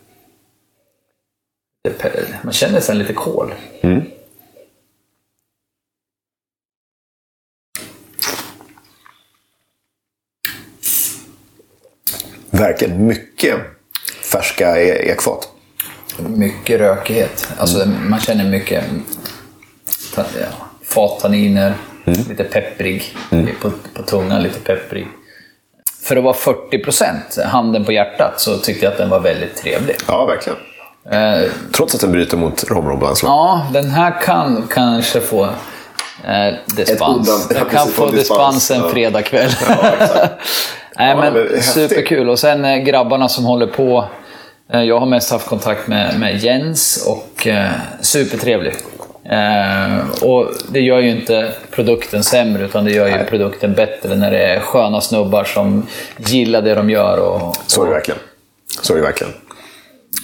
Man 2.42 2.52
känner 2.52 2.80
sen 2.80 2.98
lite 2.98 3.12
kol. 3.12 3.54
Verkligen 12.50 13.06
mycket 13.06 13.56
färska 14.32 14.80
e- 14.80 15.10
ekfat. 15.10 15.48
Mycket 16.18 16.80
rökighet. 16.80 17.48
Alltså 17.58 17.88
man 17.88 18.20
känner 18.20 18.44
mycket 18.44 18.84
ta- 20.14 20.24
ja, 20.40 20.46
fattanniner, 20.84 21.74
lite 22.04 22.44
pepprig 22.44 23.16
på, 23.62 23.70
på 23.94 24.02
tungan, 24.02 24.42
lite 24.42 24.58
pepprig. 24.60 25.06
För 26.02 26.16
att 26.16 26.24
vara 26.24 26.34
40 26.34 27.40
handen 27.46 27.84
på 27.84 27.92
hjärtat, 27.92 28.40
så 28.40 28.58
tyckte 28.58 28.84
jag 28.86 28.92
att 28.92 28.98
den 28.98 29.10
var 29.10 29.20
väldigt 29.20 29.56
trevlig. 29.56 29.96
Ja, 30.08 30.24
verkligen. 30.24 30.58
Eh, 31.10 31.50
Trots 31.76 31.94
att 31.94 32.00
den 32.00 32.12
bryter 32.12 32.36
mot 32.36 32.64
romrobbans 32.70 33.22
lag. 33.22 33.30
ja, 33.30 33.66
den 33.72 33.90
här 33.90 34.20
kan 34.22 34.68
kanske 34.70 35.20
få 35.20 35.44
eh, 35.44 36.54
dispens. 36.76 37.00
undan- 37.00 37.48
Den 37.48 37.58
ja, 37.58 37.64
kan 37.78 37.88
få 37.88 38.10
dispens, 38.10 38.70
en 38.70 38.80
ja. 38.80 38.88
fredagkväll. 38.88 39.50
Nej, 40.98 41.08
Ja, 41.08 41.16
men 41.32 41.62
superkul. 41.62 42.28
Och 42.30 42.38
sen 42.38 42.64
eh, 42.64 42.76
grabbarna 42.76 43.28
som 43.28 43.44
håller 43.44 43.66
på. 43.66 44.04
Eh, 44.72 44.82
jag 44.82 45.00
har 45.00 45.06
mest 45.06 45.30
haft 45.30 45.46
kontakt 45.46 45.88
med, 45.88 46.20
med 46.20 46.38
Jens 46.38 47.06
och 47.06 47.46
eh, 47.46 47.70
supertrevlig. 48.00 48.74
Eh, 49.24 50.22
och 50.22 50.52
det 50.68 50.80
gör 50.80 50.98
ju 50.98 51.10
inte 51.10 51.52
produkten 51.70 52.24
sämre, 52.24 52.64
utan 52.64 52.84
det 52.84 52.90
gör 52.90 53.06
ju 53.08 53.24
produkten 53.24 53.72
bättre 53.72 54.16
när 54.16 54.30
det 54.30 54.44
är 54.46 54.60
sköna 54.60 55.00
snubbar 55.00 55.44
som 55.44 55.86
gillar 56.16 56.62
det 56.62 56.74
de 56.74 56.90
gör. 56.90 57.18
Och, 57.18 57.56
Så 57.66 57.82
är 57.82 57.86
det 57.86 57.92
verkligen. 57.92 58.20
Så 58.82 58.92
är 58.92 58.96
det 58.96 59.02
verkligen. 59.02 59.32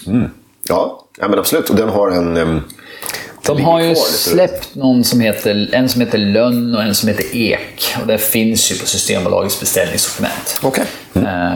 Mm. 0.06 0.30
Ja, 0.68 1.06
ja, 1.18 1.28
men 1.28 1.38
absolut. 1.38 1.70
Och 1.70 1.76
den 1.76 1.88
har 1.88 2.10
en... 2.10 2.36
Um, 2.36 2.62
De 3.46 3.60
har 3.64 3.80
ju 3.80 3.94
släppt 3.96 4.74
någon 4.74 5.04
som 5.04 5.20
heter, 5.20 5.68
en 5.72 5.88
som 5.88 6.00
heter 6.00 6.18
Lönn 6.18 6.74
och 6.74 6.82
en 6.82 6.94
som 6.94 7.08
heter 7.08 7.36
Ek. 7.36 7.94
Och 8.00 8.06
det 8.06 8.18
finns 8.18 8.72
ju 8.72 8.78
på 8.78 8.86
Systembolagets 8.86 9.60
beställningssortiment. 9.60 10.60
Okej. 10.62 10.84
Eh, 11.14 11.54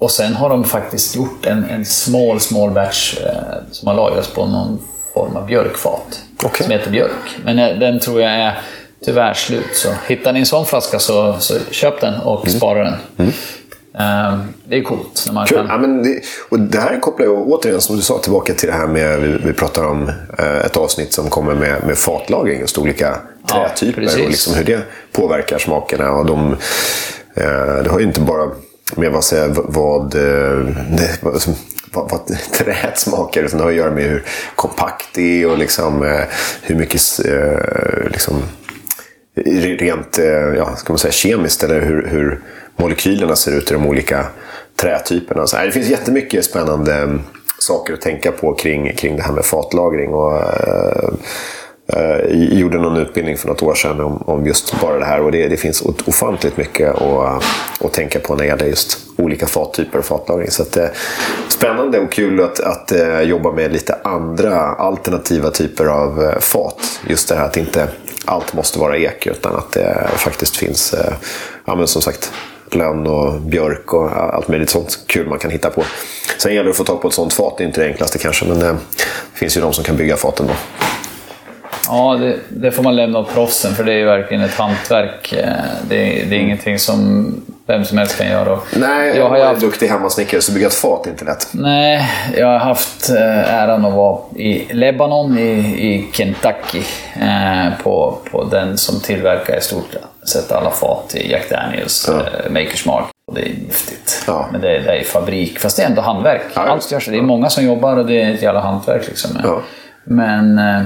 och 0.00 0.10
sen 0.10 0.34
har 0.34 0.48
de 0.48 0.64
faktiskt 0.64 1.16
gjort 1.16 1.46
en, 1.46 1.64
en 1.64 1.84
small, 1.84 2.40
small 2.40 2.70
batch 2.70 3.18
eh, 3.20 3.32
som 3.70 3.88
har 3.88 3.94
lagrats 3.94 4.28
på 4.28 4.46
någon 4.46 4.80
form 5.14 5.36
av 5.36 5.46
björkfat. 5.46 6.22
Okej. 6.42 6.64
Som 6.64 6.72
heter 6.72 6.90
björk. 6.90 7.38
Men 7.44 7.58
eh, 7.58 7.78
den 7.78 8.00
tror 8.00 8.20
jag 8.20 8.32
är 8.32 8.58
tyvärr 9.04 9.34
slut. 9.34 9.74
Så 9.74 9.88
hittar 10.06 10.32
ni 10.32 10.40
en 10.40 10.46
sån 10.46 10.66
flaska 10.66 10.98
så, 10.98 11.36
så 11.38 11.54
köp 11.70 12.00
den 12.00 12.20
och 12.20 12.48
spara 12.48 12.84
den. 12.84 12.94
Eh, 13.98 14.38
det 14.64 14.76
är 14.76 14.82
coolt 14.82 15.24
när 15.26 15.32
man 15.32 15.46
Kul. 15.46 15.58
kan... 15.58 15.66
Ja, 15.66 15.78
men 15.78 16.02
det, 16.02 16.20
och 16.48 16.60
det 16.60 16.80
här 16.80 17.00
kopplar 17.00 17.26
jag 17.26 17.48
återigen, 17.48 17.80
som 17.80 17.96
du 17.96 18.02
sa, 18.02 18.18
tillbaka 18.18 18.54
till 18.54 18.68
det 18.68 18.74
här 18.74 18.86
med... 18.86 19.20
Vi, 19.20 19.38
vi 19.44 19.52
pratar 19.52 19.84
om 19.84 20.08
eh, 20.38 20.58
ett 20.58 20.76
avsnitt 20.76 21.12
som 21.12 21.30
kommer 21.30 21.54
med, 21.54 21.86
med 21.86 21.98
fatlagring. 21.98 22.60
Just 22.60 22.78
olika 22.78 23.16
trätyper 23.52 24.02
precis. 24.02 24.22
och 24.22 24.28
liksom 24.28 24.54
hur 24.54 24.64
det 24.64 24.82
påverkar 25.12 25.58
smakerna. 25.58 26.12
Och 26.12 26.26
de, 26.26 26.56
det 27.84 27.88
har 27.90 27.98
ju 27.98 28.04
inte 28.04 28.20
bara 28.20 28.50
med 28.96 29.06
eh, 29.06 29.48
vad, 29.48 29.74
vad, 29.74 30.10
det, 30.10 31.18
vad, 31.20 31.42
vad, 31.92 32.10
vad 32.10 32.38
träet 32.52 32.98
smakar. 32.98 33.42
Utan 33.42 33.58
det 33.58 33.64
har 33.64 33.70
att 33.70 33.76
göra 33.76 33.90
med 33.90 34.04
hur 34.04 34.24
kompakt 34.54 35.06
det 35.14 35.42
är 35.42 35.50
och 35.50 35.58
liksom, 35.58 36.02
eh, 36.02 36.24
hur 36.62 36.74
mycket 36.74 37.02
eh, 37.24 38.10
liksom, 38.10 38.42
rent 39.78 40.18
ja, 40.56 40.76
ska 40.76 40.92
man 40.92 40.98
säga, 40.98 41.12
kemiskt 41.12 41.64
eller 41.64 41.80
hur, 41.80 42.06
hur 42.06 42.40
molekylerna 42.76 43.36
ser 43.36 43.52
ut 43.52 43.70
i 43.70 43.74
de 43.74 43.86
olika 43.86 44.26
trätyperna. 44.80 45.46
Så, 45.46 45.56
det 45.56 45.72
finns 45.72 45.88
jättemycket 45.88 46.44
spännande 46.44 46.94
mm, 46.94 47.20
saker 47.58 47.94
att 47.94 48.00
tänka 48.00 48.32
på 48.32 48.54
kring, 48.54 48.96
kring 48.96 49.16
det 49.16 49.22
här 49.22 49.32
med 49.32 49.44
fatlagring. 49.44 50.10
Och, 50.10 50.36
eh, 50.36 51.08
Eh, 51.92 52.00
jag 52.00 52.58
gjorde 52.58 52.78
någon 52.78 52.96
utbildning 52.96 53.36
för 53.36 53.48
något 53.48 53.62
år 53.62 53.74
sedan 53.74 54.00
om, 54.00 54.22
om 54.26 54.46
just 54.46 54.80
bara 54.80 54.98
det 54.98 55.04
här. 55.04 55.20
Och 55.20 55.32
det, 55.32 55.48
det 55.48 55.56
finns 55.56 55.82
ofantligt 55.82 56.56
mycket 56.56 56.94
att, 56.94 57.00
eh, 57.00 57.40
att 57.80 57.92
tänka 57.92 58.20
på 58.20 58.34
när 58.34 58.42
det 58.42 58.48
gäller 58.48 58.66
just 58.66 58.98
olika 59.16 59.46
fattyper 59.46 59.98
och 59.98 60.04
fatlagring. 60.04 60.50
Så 60.50 60.62
att, 60.62 60.76
eh, 60.76 60.86
spännande 61.48 61.98
och 61.98 62.12
kul 62.12 62.40
att, 62.40 62.60
att 62.60 62.92
eh, 62.92 63.20
jobba 63.20 63.52
med 63.52 63.72
lite 63.72 63.98
andra 64.04 64.60
alternativa 64.60 65.50
typer 65.50 65.86
av 65.86 66.22
eh, 66.22 66.38
fat. 66.38 67.00
Just 67.06 67.28
det 67.28 67.34
här 67.34 67.44
att 67.44 67.56
inte 67.56 67.88
allt 68.24 68.54
måste 68.54 68.78
vara 68.78 68.96
ek 68.96 69.26
utan 69.26 69.56
att 69.56 69.72
det 69.72 70.08
faktiskt 70.16 70.56
finns, 70.56 70.94
eh, 70.94 71.12
ja, 71.64 71.74
men 71.74 71.86
som 71.86 72.02
sagt, 72.02 72.32
lönn 72.70 73.06
och 73.06 73.40
björk 73.40 73.94
och 73.94 74.12
allt 74.12 74.48
möjligt 74.48 74.70
sånt 74.70 74.98
kul 75.06 75.28
man 75.28 75.38
kan 75.38 75.50
hitta 75.50 75.70
på. 75.70 75.84
Sen 76.38 76.54
gäller 76.54 76.64
det 76.64 76.70
att 76.70 76.76
få 76.76 76.84
tag 76.84 77.02
på 77.02 77.08
ett 77.08 77.14
sånt 77.14 77.32
fat, 77.32 77.54
det 77.58 77.64
är 77.64 77.66
inte 77.66 77.80
det 77.80 77.86
enklaste 77.86 78.18
kanske, 78.18 78.46
men 78.46 78.58
det 78.58 78.76
finns 79.34 79.56
ju 79.56 79.60
de 79.60 79.72
som 79.72 79.84
kan 79.84 79.96
bygga 79.96 80.16
faten 80.16 80.46
då. 80.46 80.54
Ja, 81.88 82.16
det, 82.20 82.36
det, 82.48 82.70
får 82.70 82.82
man 82.82 82.96
lämna 82.96 83.18
åt 83.18 83.34
proffsen 83.34 83.74
för 83.74 83.84
det 83.84 83.92
är 83.92 83.96
ju 83.96 84.04
verkligen 84.04 84.42
ett 84.42 84.54
hantverk. 84.54 85.32
Eh, 85.32 85.46
det, 85.88 85.96
det 85.96 86.20
är 86.20 86.22
mm. 86.22 86.40
ingenting 86.40 86.78
som 86.78 87.34
vem 87.66 87.84
som 87.84 87.98
helst 87.98 88.18
kan 88.18 88.26
göra. 88.26 88.58
Nej, 88.76 89.16
jag 89.16 89.28
har 89.28 89.44
haft... 89.44 89.60
duktig 89.60 89.88
hemmasnickare 89.88 90.40
så 90.40 90.52
bygga 90.52 90.66
ett 90.66 90.74
fat 90.74 91.06
är 91.06 91.10
inte 91.10 91.24
lätt. 91.24 91.48
Nej, 91.52 92.10
jag 92.36 92.46
har 92.46 92.58
haft 92.58 93.10
eh, 93.10 93.54
äran 93.54 93.84
att 93.84 93.94
vara 93.94 94.18
i 94.36 94.72
Lebanon 94.72 95.38
i, 95.38 95.50
i 95.60 96.08
Kentucky 96.12 96.82
eh, 97.20 97.82
på, 97.82 98.18
på 98.30 98.44
den 98.44 98.78
som 98.78 99.00
tillverkar 99.00 99.56
i 99.56 99.60
stort 99.60 99.96
sett 100.28 100.52
alla 100.52 100.70
fat 100.70 101.14
i 101.14 101.30
Jack 101.32 101.50
Daniels 101.50 102.10
ja. 102.10 102.14
eh, 102.14 102.52
Makers 102.52 102.86
Mark. 102.86 103.04
det 103.32 103.40
är 103.40 103.48
giftigt. 103.48 104.24
Ja. 104.26 104.48
Men 104.52 104.60
det, 104.60 104.78
det 104.78 104.98
är 104.98 105.04
fabrik, 105.04 105.58
fast 105.58 105.76
det 105.76 105.82
är 105.82 105.86
ändå 105.86 106.02
hantverk. 106.02 106.42
Ja, 106.54 106.60
Allt 106.60 106.92
görs. 106.92 107.06
Det 107.06 107.18
är 107.18 107.22
många 107.22 107.50
som 107.50 107.64
jobbar 107.64 107.96
och 107.96 108.06
det 108.06 108.22
är 108.22 108.34
ett 108.34 108.42
jävla 108.42 108.60
hantverk. 108.60 109.08
Liksom. 109.08 109.30
Ja. 109.42 109.60
Men 110.04 110.58
eh, 110.58 110.82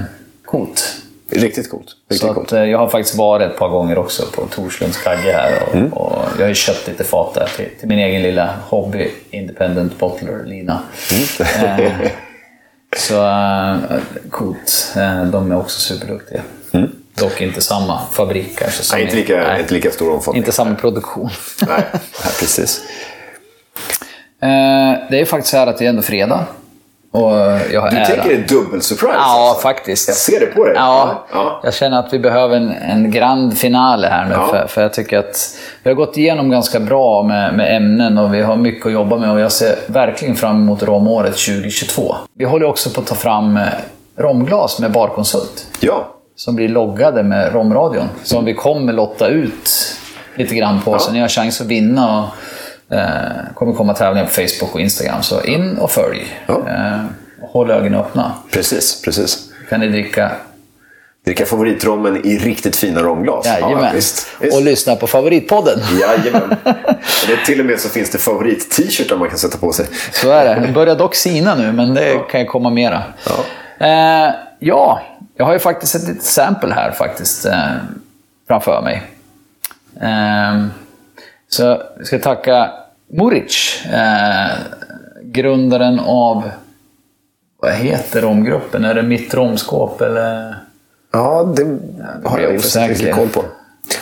coolt. 0.52 0.96
Riktigt 1.30 1.70
coolt. 1.70 1.86
Riktigt 2.08 2.28
så 2.28 2.34
coolt. 2.34 2.46
Att, 2.46 2.52
eh, 2.52 2.64
jag 2.64 2.78
har 2.78 2.88
faktiskt 2.88 3.18
varit 3.18 3.50
ett 3.50 3.58
par 3.58 3.68
gånger 3.68 3.98
också 3.98 4.26
på 4.34 4.46
Torslunds 4.46 5.02
kagge 5.02 5.32
här. 5.32 5.62
Och, 5.68 5.74
mm. 5.74 5.92
och, 5.92 6.24
jag 6.36 6.44
har 6.44 6.48
ju 6.48 6.54
köpt 6.54 6.88
lite 6.88 7.04
fat 7.04 7.34
där 7.34 7.48
till, 7.56 7.68
till 7.80 7.88
min 7.88 7.98
egen 7.98 8.22
lilla 8.22 8.54
hobby 8.68 9.10
Independent 9.30 9.98
Bottler, 9.98 10.44
Lina. 10.44 10.82
Mm. 11.12 11.86
eh, 11.86 12.10
så 12.96 13.26
äh, 13.26 13.76
coolt. 14.30 14.94
Eh, 14.96 15.24
de 15.24 15.52
är 15.52 15.56
också 15.56 15.80
superduktiga. 15.80 16.42
Mm. 16.72 16.90
Dock 17.14 17.40
inte 17.40 17.60
samma 17.60 18.00
fabrik 18.12 18.58
kanske. 18.58 18.82
Som 18.82 18.96
nej, 18.96 19.04
inte 19.04 19.16
lika, 19.16 19.36
nej, 19.36 19.60
inte 19.60 19.74
lika 19.74 19.90
stor 19.90 20.12
omfattning. 20.12 20.36
Inte 20.36 20.52
samma 20.52 20.74
produktion. 20.74 21.30
nej, 21.66 21.84
precis. 22.40 22.80
Eh, 24.42 24.94
det 25.10 25.20
är 25.20 25.24
faktiskt 25.24 25.50
så 25.50 25.56
här 25.56 25.66
att 25.66 25.78
det 25.78 25.84
är 25.84 25.88
ändå 25.88 26.02
fredag. 26.02 26.46
Och 27.12 27.32
jag 27.72 27.90
du 27.90 28.04
tänker 28.04 28.28
det 28.28 28.34
är 28.34 28.48
dubbel-surprise? 28.48 29.14
Ja, 29.14 29.48
alltså. 29.48 29.62
faktiskt. 29.62 30.08
Jag 30.08 30.16
ser 30.16 30.40
det 30.40 30.46
på 30.46 30.64
dig. 30.64 30.74
Ja, 30.76 31.26
ja, 31.32 31.60
Jag 31.64 31.74
känner 31.74 31.98
att 31.98 32.12
vi 32.12 32.18
behöver 32.18 32.56
en, 32.56 32.72
en 32.72 33.10
grand 33.10 33.58
finale 33.58 34.06
här 34.06 34.24
nu. 34.24 34.34
Ja. 34.34 34.46
För, 34.46 34.66
för 34.66 34.82
jag 34.82 34.92
tycker 34.92 35.18
att 35.18 35.58
vi 35.82 35.90
har 35.90 35.94
gått 35.94 36.16
igenom 36.16 36.50
ganska 36.50 36.80
bra 36.80 37.22
med, 37.22 37.54
med 37.54 37.76
ämnen 37.76 38.18
och 38.18 38.34
vi 38.34 38.42
har 38.42 38.56
mycket 38.56 38.86
att 38.86 38.92
jobba 38.92 39.16
med. 39.16 39.30
Och 39.30 39.40
jag 39.40 39.52
ser 39.52 39.74
verkligen 39.86 40.36
fram 40.36 40.56
emot 40.56 40.82
romåret 40.82 41.36
2022. 41.36 42.16
Vi 42.34 42.44
håller 42.44 42.66
också 42.66 42.90
på 42.90 43.00
att 43.00 43.06
ta 43.06 43.14
fram 43.14 43.56
eh, 43.56 43.62
romglas 44.16 44.78
med 44.78 44.92
Barkonsult. 44.92 45.66
Ja. 45.80 46.08
Som 46.36 46.56
blir 46.56 46.68
loggade 46.68 47.22
med 47.22 47.52
romradion. 47.54 48.08
Som 48.22 48.44
vi 48.44 48.54
kommer 48.54 48.92
lotta 48.92 49.28
ut 49.28 49.96
lite 50.34 50.54
grann 50.54 50.80
på. 50.82 50.92
Ja. 50.92 50.98
Så 50.98 51.12
ni 51.12 51.20
har 51.20 51.28
chans 51.28 51.60
att 51.60 51.66
vinna. 51.66 52.18
Och, 52.18 52.28
Eh, 52.90 53.54
kommer 53.54 53.72
komma 53.72 53.94
tävlingar 53.94 54.26
på 54.26 54.32
Facebook 54.32 54.74
och 54.74 54.80
Instagram, 54.80 55.22
så 55.22 55.42
in 55.42 55.78
och 55.78 55.90
följ. 55.90 56.24
Ja. 56.46 56.68
Eh, 56.68 57.04
håll 57.40 57.70
ögonen 57.70 58.00
öppna. 58.00 58.32
Precis, 58.50 59.02
precis. 59.02 59.50
kan 59.68 59.80
ni 59.80 59.88
dricka 59.88 60.30
Dricka 61.24 61.46
favoritrommen 61.46 62.26
i 62.26 62.38
riktigt 62.38 62.76
fina 62.76 63.02
romglas. 63.02 63.46
Jajamän. 63.46 63.84
Ja, 63.84 63.90
visst, 63.94 64.26
visst. 64.40 64.56
Och 64.56 64.62
lyssna 64.62 64.96
på 64.96 65.06
favoritpodden. 65.06 65.80
Jajamän. 66.00 66.56
Det 67.26 67.36
till 67.46 67.60
och 67.60 67.66
med 67.66 67.80
så 67.80 67.88
finns 67.88 68.10
det 68.10 68.18
favorit-t-shirtar 68.18 69.16
man 69.16 69.28
kan 69.28 69.38
sätta 69.38 69.58
på 69.58 69.72
sig. 69.72 69.86
Så 70.12 70.30
är 70.30 70.44
det. 70.44 70.66
Det 70.66 70.72
börjar 70.72 70.96
dock 70.96 71.14
sina 71.14 71.54
nu, 71.54 71.72
men 71.72 71.94
det 71.94 72.08
ja. 72.08 72.22
kan 72.22 72.40
ju 72.40 72.46
komma 72.46 72.70
mera. 72.70 73.02
Ja. 73.26 73.86
Eh, 73.86 74.34
ja, 74.58 75.02
jag 75.36 75.44
har 75.44 75.52
ju 75.52 75.58
faktiskt 75.58 75.94
ett 75.94 76.08
litet 76.08 76.22
sample 76.22 76.74
här 76.74 76.90
faktiskt 76.90 77.46
eh, 77.46 77.54
framför 78.48 78.82
mig. 78.82 79.02
Eh, 80.00 80.66
så 81.52 81.82
vi 81.98 82.04
ska 82.04 82.18
tacka 82.18 82.70
Muric, 83.08 83.82
eh, 83.92 84.50
grundaren 85.22 86.00
av, 86.00 86.50
vad 87.60 87.72
heter 87.72 88.20
romgruppen? 88.20 88.84
Är 88.84 88.94
det 88.94 89.02
Mitt 89.02 89.34
romskåp 89.34 90.00
eller? 90.00 90.56
Ja, 91.12 91.54
det 91.56 91.78
har 92.24 92.38
jag 92.38 92.54
inte 92.54 92.88
riktigt 92.88 93.14
koll 93.14 93.28
på. 93.28 93.44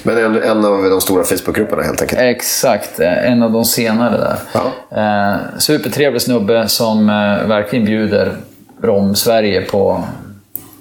Men 0.03 0.19
en, 0.19 0.43
en 0.43 0.65
av 0.65 0.91
de 0.91 1.01
stora 1.01 1.25
Facebookgrupperna 1.25 1.83
helt 1.83 2.03
enkelt? 2.03 2.21
Exakt, 2.21 3.01
en 3.01 3.43
av 3.43 3.53
de 3.53 3.65
senare 3.65 4.19
där. 4.19 5.33
Eh, 5.33 5.39
supertrevlig 5.59 6.23
snubbe 6.23 6.69
som 6.69 7.09
eh, 7.11 7.49
verkligen 7.49 7.85
bjuder 7.85 8.37
Rom-Sverige 8.83 9.63
på, 9.63 10.05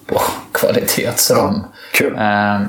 på 0.06 0.22
kvalitetsrom. 0.52 1.64
Ja, 1.64 1.70
kul. 1.94 2.16
Eh, 2.16 2.62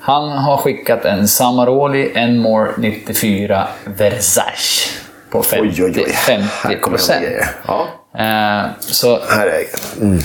han 0.00 0.28
har 0.28 0.56
skickat 0.56 1.04
en 1.04 1.28
Samaroli 1.28 2.12
Enmore 2.14 2.70
94 2.78 3.68
Versace 3.84 4.90
på 5.30 5.42
50, 5.42 5.82
oj, 5.82 5.84
oj, 5.84 6.04
oj. 6.06 6.12
50 6.12 6.76
procent. 6.76 7.26
Ja. 7.66 7.86
Eh, 8.18 8.70
så 8.80 9.20
här 9.28 9.46
är 9.46 9.64
mm. 10.00 10.18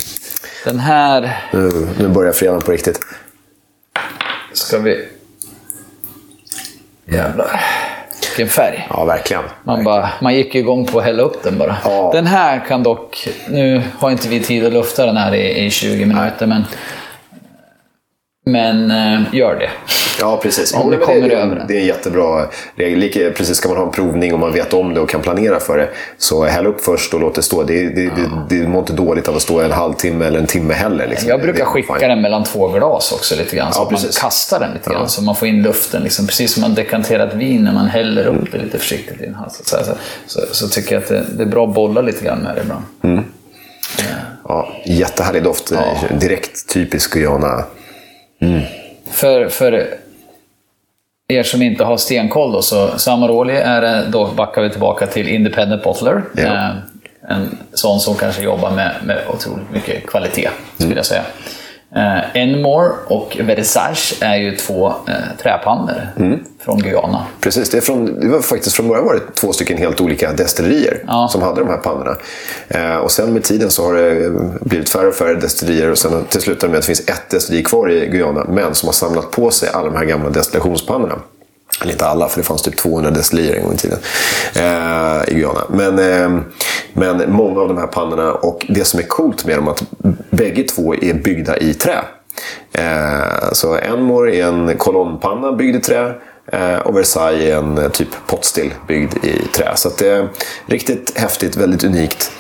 Den 0.66 0.80
här... 0.80 1.38
Nu, 1.52 1.88
nu 2.00 2.08
börjar 2.08 2.34
fredagen 2.34 2.62
på 2.62 2.72
riktigt. 2.72 3.00
Ska 4.54 4.80
vi... 4.80 5.08
Jävlar. 7.06 7.62
Vilken 8.22 8.50
färg. 8.50 8.88
Ja, 8.90 9.06
verkligen. 9.06 9.44
Man, 9.44 9.76
verkligen. 9.76 9.84
Bara, 9.84 10.10
man 10.22 10.36
gick 10.36 10.56
igång 10.56 10.86
på 10.86 11.00
att 11.00 11.06
hälla 11.06 11.24
upp 11.24 11.44
den 11.44 11.58
bara. 11.58 11.78
Ja. 11.84 12.10
Den 12.14 12.28
här 12.28 12.66
kan 12.68 12.84
dock... 12.84 13.28
Nu 13.48 13.82
har 14.00 14.12
inte 14.12 14.30
vi 14.30 14.40
tid 14.40 14.66
att 14.66 14.74
lufta 14.74 15.06
den 15.06 15.18
här 15.18 15.36
i, 15.36 15.66
i 15.66 15.70
20 15.70 16.06
minuter, 16.06 16.48
men 16.48 16.66
men 18.46 18.92
eh, 18.92 19.36
gör 19.36 19.56
det. 19.56 19.70
Ja, 20.20 20.40
precis. 20.44 20.74
Om 20.74 20.92
det, 20.92 20.98
kommer 20.98 21.30
det, 21.30 21.36
över 21.36 21.66
det 21.68 21.76
är 21.76 21.80
en 21.80 21.86
jättebra 21.86 22.46
regel. 22.76 23.34
precis, 23.34 23.58
ska 23.58 23.70
man 23.70 23.78
ha 23.78 23.86
en 23.86 23.92
provning 23.92 24.34
och 24.34 24.40
man 24.40 24.54
vet 24.54 24.74
om 24.74 24.94
det 24.94 25.00
och 25.00 25.10
kan 25.10 25.22
planera 25.22 25.60
för 25.60 25.78
det, 25.78 25.90
så 26.18 26.46
häll 26.46 26.68
upp 26.68 26.82
först 26.82 27.14
och 27.14 27.20
låt 27.20 27.36
det 27.36 27.42
stå. 27.42 27.64
Det, 27.64 27.90
det, 27.90 28.04
ja. 28.04 28.12
det, 28.50 28.56
det 28.56 28.68
mår 28.68 28.80
inte 28.80 28.94
dåligt 28.94 29.28
av 29.28 29.36
att 29.36 29.42
stå 29.42 29.60
en 29.60 29.72
halvtimme 29.72 30.26
eller 30.26 30.40
en 30.40 30.48
timme 30.48 30.74
heller. 30.74 31.08
Liksom. 31.08 31.30
Jag 31.30 31.42
brukar 31.42 31.66
skicka 31.66 31.94
fine. 32.00 32.10
den 32.10 32.22
mellan 32.22 32.44
två 32.44 32.68
glas 32.68 33.12
också 33.12 33.36
lite 33.36 33.56
grann, 33.56 33.74
så 33.74 33.80
ja, 33.80 33.86
att 33.86 33.92
man 33.92 34.02
kastar 34.22 34.60
den 34.60 34.74
lite 34.74 34.90
grann. 34.90 35.02
Ja. 35.02 35.08
Så 35.08 35.24
man 35.24 35.36
får 35.36 35.48
in 35.48 35.62
luften. 35.62 36.04
Liksom. 36.04 36.28
Precis 36.28 36.54
som 36.54 36.62
man 36.62 36.74
dekanterar 36.74 37.28
ett 37.28 37.34
vin 37.34 37.64
när 37.64 37.74
man 37.74 37.88
häller 37.88 38.26
upp 38.26 38.36
mm. 38.36 38.48
det 38.52 38.58
lite 38.58 38.80
försiktigt 38.80 39.22
i 39.22 39.26
en 39.26 39.36
hals. 39.36 39.62
Så, 39.64 39.78
så, 39.78 39.94
så, 40.28 40.42
så, 40.52 40.68
tycker 40.68 40.96
jag 40.96 41.04
att 41.04 41.10
det, 41.10 41.24
det, 41.38 41.44
är 41.44 41.48
bra 41.48 41.68
att 41.68 41.74
bolla 41.74 42.02
lite 42.02 42.26
grann 42.26 42.40
med 42.40 42.56
det 42.56 42.62
ibland. 42.62 42.84
Mm. 43.04 43.24
Ja, 44.48 44.74
jättehärlig 44.86 45.44
doft. 45.44 45.74
Direkt 46.20 46.70
typisk 46.74 47.14
Guyana. 47.14 47.64
Mm. 48.44 48.62
För, 49.12 49.50
för 49.50 49.88
er 51.28 51.44
som 51.44 51.62
inte 51.62 51.84
har 51.84 51.98
stenkoll 51.98 52.52
då, 52.52 52.62
så 52.62 52.98
Samaroli 52.98 53.54
är 53.54 54.06
då 54.10 54.28
backar 54.28 54.62
vi 54.62 54.70
tillbaka 54.70 55.08
till 55.08 55.28
Independent 55.28 55.84
Bottler. 55.84 56.24
Ja. 56.36 56.44
Eh, 56.44 56.70
en 57.30 57.58
sån 57.74 58.00
som 58.00 58.16
kanske 58.16 58.44
jobbar 58.44 58.72
med, 58.72 58.96
med 59.04 59.18
otroligt 59.34 59.72
mycket 59.72 60.08
kvalitet, 60.08 60.50
skulle 60.76 60.86
mm. 60.86 60.98
jag 60.98 61.06
säga. 61.06 61.24
Eh, 61.96 62.42
Enmore 62.42 62.92
och 63.08 63.38
Versace 63.40 64.16
är 64.26 64.36
ju 64.36 64.56
två 64.56 64.88
eh, 64.88 65.14
träpannor 65.42 66.08
mm. 66.18 66.40
från 66.60 66.80
Guyana. 66.80 67.26
Precis, 67.42 67.70
det, 67.70 67.78
är 67.78 67.82
från, 67.82 68.20
det 68.20 68.28
var 68.28 68.42
faktiskt 68.42 68.76
från 68.76 68.88
början 68.88 69.06
var 69.06 69.14
det 69.14 69.36
två 69.36 69.54
stycken 69.54 69.78
helt 69.78 70.02
olika 70.02 70.34
destillerier 70.34 71.04
ja. 71.08 71.28
som 71.32 71.42
hade 71.42 71.62
de 71.62 71.70
här 71.70 71.78
pannorna. 71.78 72.16
Eh, 72.68 72.96
och 72.96 73.12
sen 73.12 73.34
med 73.34 73.44
tiden 73.44 73.72
så 73.72 73.86
har 73.86 73.94
det 73.94 74.32
blivit 74.62 74.90
färre 74.90 75.08
och 75.08 75.16
färre 75.16 75.36
destillerier 75.36 75.92
och 75.92 75.98
sen 75.98 76.26
till 76.30 76.42
slut 76.42 76.62
med 76.62 76.70
att 76.70 76.76
det 76.76 76.88
finns 76.88 77.10
ett 77.10 77.30
destilleri 77.30 77.64
kvar 77.64 77.92
i 77.92 78.08
Guyana 78.08 78.46
men 78.50 78.76
som 78.76 78.88
har 78.88 78.94
samlat 78.94 79.32
på 79.32 79.52
sig 79.52 79.70
alla 79.74 79.90
de 79.90 79.98
här 79.98 80.06
gamla 80.06 80.30
destillationspannorna. 80.30 81.16
Eller 81.82 81.92
inte 81.92 82.06
alla, 82.06 82.30
för 82.30 82.38
det 82.40 82.44
fanns 82.44 82.62
typ 82.62 82.78
200 82.78 83.12
destillerier 83.12 83.56
en 83.56 83.64
gång 83.64 83.74
i 83.74 83.78
tiden 83.78 84.00
eh, 84.56 85.30
i 85.30 85.34
Guyana. 85.34 85.62
Men, 85.70 86.00
eh, 86.00 86.44
men 86.94 87.32
många 87.32 87.60
av 87.60 87.68
de 87.68 87.78
här 87.78 87.88
pannorna, 87.88 88.34
och 88.34 88.66
det 88.70 88.86
som 88.86 89.00
är 89.00 89.04
coolt 89.04 89.46
med 89.46 89.58
dem, 89.58 89.68
är 89.68 89.72
att 89.72 89.84
bägge 90.30 90.64
två 90.64 90.96
är 90.96 91.14
byggda 91.14 91.58
i 91.58 91.74
trä. 91.74 91.98
Eh, 92.72 93.52
så 93.52 93.76
Enmore 93.76 94.36
är 94.36 94.48
en 94.48 94.78
kolonnpanna 94.78 95.52
byggd 95.52 95.76
i 95.76 95.80
trä. 95.80 96.14
Eh, 96.52 96.78
och 96.78 96.98
Versailles 96.98 97.44
är 97.44 97.58
en 97.58 97.78
eh, 97.78 97.90
typ 97.90 98.08
potstill 98.28 98.72
byggd 98.88 99.26
i 99.26 99.48
trä. 99.56 99.72
Så 99.76 99.90
det 100.00 100.10
är 100.10 100.30
riktigt 100.66 101.18
häftigt, 101.18 101.58
väldigt 101.58 101.84
unikt. 101.84 102.32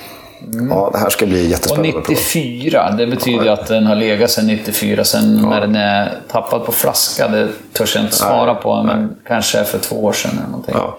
Mm. 0.53 0.69
Ja, 0.69 0.89
det 0.93 0.99
här 0.99 1.09
ska 1.09 1.25
bli 1.25 1.49
jättespännande. 1.49 1.97
Och 1.97 2.09
94, 2.09 2.91
det 2.91 3.07
betyder 3.07 3.43
ju 3.43 3.49
att 3.49 3.67
den 3.67 3.85
har 3.85 3.95
legat 3.95 4.31
sedan 4.31 4.47
94. 4.47 5.03
Sen 5.03 5.39
ja. 5.43 5.49
när 5.49 5.61
den 5.61 5.75
är 5.75 6.17
tappad 6.31 6.65
på 6.65 6.71
flaska, 6.71 7.27
det 7.27 7.47
törs 7.73 7.95
jag 7.95 8.03
inte 8.03 8.15
svara 8.15 8.53
nej, 8.53 8.61
på, 8.61 8.83
men 8.83 9.05
nej. 9.05 9.15
kanske 9.27 9.63
för 9.63 9.79
två 9.79 10.03
år 10.03 10.13
sedan 10.13 10.31
eller 10.31 10.47
någonting. 10.47 10.75
Ja, 10.77 10.97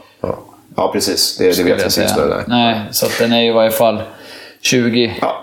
ja. 0.76 0.82
Ja, 0.82 0.92
precis. 0.92 1.36
Det, 1.36 1.44
det 1.44 1.62
vet 1.62 1.78
jag 1.80 1.86
inte 1.88 2.00
just 2.02 2.16
nu. 2.16 2.24
Nej. 2.26 2.44
Nej, 2.46 2.80
så 2.90 3.06
att 3.06 3.18
den 3.18 3.32
är 3.32 3.40
ju 3.40 3.48
i 3.48 3.52
varje 3.52 3.70
fall 3.70 4.02
20, 4.60 5.16
Ja. 5.20 5.40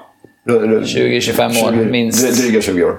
Ru- 0.49 0.59
ru- 0.65 0.83
20-25 0.83 1.63
år 1.67 1.71
20 1.73 1.85
minst. 1.85 2.25
dry- 2.25 2.41
Dryga 2.41 2.61
20 2.61 2.83
år. 2.83 2.97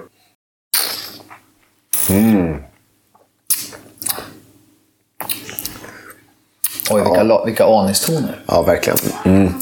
Oj, 6.91 7.03
vilka, 7.03 7.23
la- 7.23 7.45
vilka 7.45 7.65
aningstoner. 7.65 8.41
Ja, 8.47 8.63
verkligen. 8.63 8.99
Mm. 9.25 9.53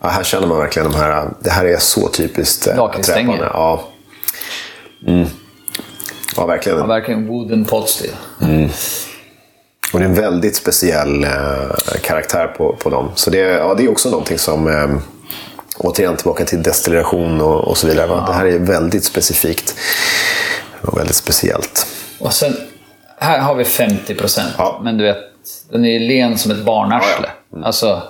Ja, 0.00 0.08
här 0.08 0.24
känner 0.24 0.46
man 0.46 0.58
verkligen 0.58 0.90
de 0.92 0.98
här... 0.98 1.28
Det 1.40 1.50
här 1.50 1.64
är 1.64 1.76
så 1.78 2.08
typiskt 2.08 2.66
Lakritsstänger. 2.76 3.20
träpande. 3.32 3.50
Ja. 3.54 3.88
Mm. 5.06 5.26
Ja, 6.36 6.46
verkligen. 6.46 6.78
Ja, 6.78 6.86
verkligen 6.86 7.26
wooden 7.26 7.64
pot 7.64 7.88
still. 7.88 8.10
Och 9.96 10.00
det 10.00 10.06
är 10.06 10.08
en 10.08 10.14
väldigt 10.14 10.56
speciell 10.56 11.24
eh, 11.24 11.30
karaktär 12.02 12.46
på, 12.46 12.72
på 12.72 12.90
dem. 12.90 13.10
Så 13.14 13.30
det, 13.30 13.38
ja, 13.38 13.74
det 13.74 13.84
är 13.84 13.90
också 13.90 14.10
någonting 14.10 14.38
som... 14.38 14.68
Eh, 14.68 14.98
återigen 15.78 16.16
tillbaka 16.16 16.44
till 16.44 16.62
destillation 16.62 17.40
och, 17.40 17.68
och 17.68 17.78
så 17.78 17.86
vidare. 17.86 18.06
Va? 18.06 18.24
Det 18.26 18.32
här 18.32 18.46
är 18.46 18.58
väldigt 18.58 19.04
specifikt. 19.04 19.74
Och 20.82 20.98
väldigt 20.98 21.16
speciellt. 21.16 21.86
Och 22.18 22.32
sen, 22.32 22.56
här 23.18 23.38
har 23.38 23.54
vi 23.54 23.64
50 23.64 24.14
procent. 24.14 24.52
Ja. 24.58 24.80
Men 24.84 24.98
du 24.98 25.04
vet, 25.04 25.18
den 25.70 25.84
är 25.84 26.00
len 26.00 26.38
som 26.38 26.50
ett 26.50 26.64
barnarsle. 26.64 27.28
Ja, 27.56 27.66
Alltså, 27.66 28.02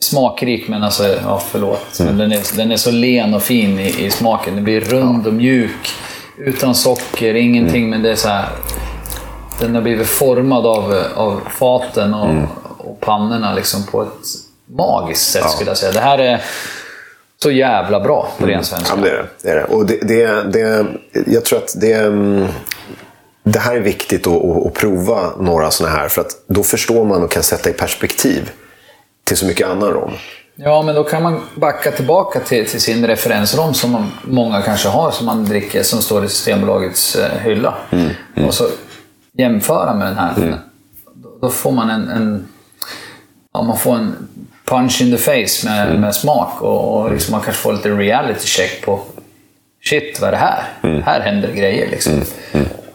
smakrik 0.00 0.68
men 0.68 0.82
alltså, 0.82 1.08
ja 1.22 1.42
förlåt. 1.50 2.00
Mm. 2.00 2.16
Men 2.16 2.30
den 2.30 2.38
är, 2.38 2.56
den 2.56 2.72
är 2.72 2.76
så 2.76 2.90
len 2.90 3.34
och 3.34 3.42
fin 3.42 3.78
i, 3.78 4.04
i 4.04 4.10
smaken. 4.10 4.54
Den 4.54 4.64
blir 4.64 4.80
rund 4.80 5.26
och 5.26 5.34
mjuk. 5.34 5.90
Utan 6.38 6.74
socker, 6.74 7.34
ingenting. 7.34 7.84
Mm. 7.84 7.90
Men 7.90 8.02
det 8.02 8.10
är 8.10 8.16
så 8.16 8.28
här. 8.28 8.48
Den 9.60 9.74
har 9.74 9.82
blivit 9.82 10.06
formad 10.08 10.66
av, 10.66 11.02
av 11.14 11.40
faten 11.50 12.14
och, 12.14 12.30
Mm. 12.30 12.46
och 12.78 13.00
pannorna 13.00 13.54
liksom 13.54 13.86
på 13.86 14.02
ett 14.02 14.08
magiskt 14.76 15.30
sätt 15.32 15.50
skulle 15.50 15.70
jag 15.70 15.76
säga. 15.78 15.92
Det 15.92 16.00
här 16.00 16.18
är 16.18 16.44
så 17.42 17.50
jävla 17.50 18.00
bra 18.00 18.28
på 18.38 18.46
ren 18.46 18.64
svenska. 18.64 18.92
Mm. 18.92 19.04
Ja, 19.04 19.10
det 19.10 19.16
är 19.18 19.22
det. 19.22 19.28
det, 19.42 19.50
är 19.50 19.56
det. 19.56 19.64
Och 19.64 19.86
det, 19.86 19.98
det, 20.02 20.42
det, 20.52 20.86
jag 21.32 21.44
tror 21.44 21.58
att 21.58 21.74
det, 21.80 21.92
mm, 21.92 22.46
det 23.42 23.58
här 23.58 23.76
är 23.76 23.80
viktigt 23.80 24.26
att, 24.26 24.44
att, 24.44 24.66
att 24.66 24.74
prova 24.74 25.30
några 25.38 25.70
sådana 25.70 25.96
här. 25.96 26.08
För 26.08 26.20
att 26.20 26.30
då 26.46 26.62
förstår 26.62 27.04
man 27.04 27.22
och 27.22 27.30
kan 27.30 27.42
sätta 27.42 27.70
i 27.70 27.72
perspektiv 27.72 28.50
till 29.24 29.36
så 29.36 29.46
mycket 29.46 29.68
annan 29.68 29.90
rom. 29.90 30.10
Ja, 30.56 30.82
men 30.82 30.94
då 30.94 31.04
kan 31.04 31.22
man 31.22 31.40
backa 31.54 31.90
tillbaka 31.90 32.40
till, 32.40 32.66
till 32.70 32.80
sin 32.80 33.06
referensrom 33.06 33.74
som 33.74 33.90
man- 33.90 34.12
många 34.24 34.62
kanske 34.62 34.88
har 34.88 35.10
som 35.10 35.26
man 35.26 35.44
dricker 35.44 35.82
som 35.82 36.02
står 36.02 36.24
i 36.24 36.28
Systembolagets 36.28 37.16
eh, 37.16 37.38
hylla. 37.40 37.74
Och 38.46 38.54
så 38.54 38.64
jämföra 39.38 39.94
med 39.94 40.06
den 40.06 40.16
här. 40.18 40.58
Då, 41.14 41.28
då 41.40 41.50
får 41.50 41.72
man 41.72 41.90
en, 41.90 42.08
en, 42.08 42.46
ja, 43.54 43.62
man 43.62 43.78
får 43.78 43.94
en 43.94 44.28
punch 44.64 45.02
in 45.02 45.10
the 45.10 45.18
face 45.18 45.68
med, 45.68 46.00
med 46.00 46.14
smak 46.14 46.62
och, 46.62 47.00
och 47.00 47.12
liksom 47.12 47.32
man 47.32 47.40
kanske 47.40 47.62
får 47.62 47.72
lite 47.72 47.88
reality 47.90 48.46
check 48.46 48.84
på 48.84 49.00
shit, 49.84 50.20
vad 50.20 50.28
är 50.28 50.32
det 50.32 50.38
här? 50.38 50.62
Här 51.04 51.20
händer 51.20 51.52
grejer 51.52 51.90
liksom. 51.90 52.22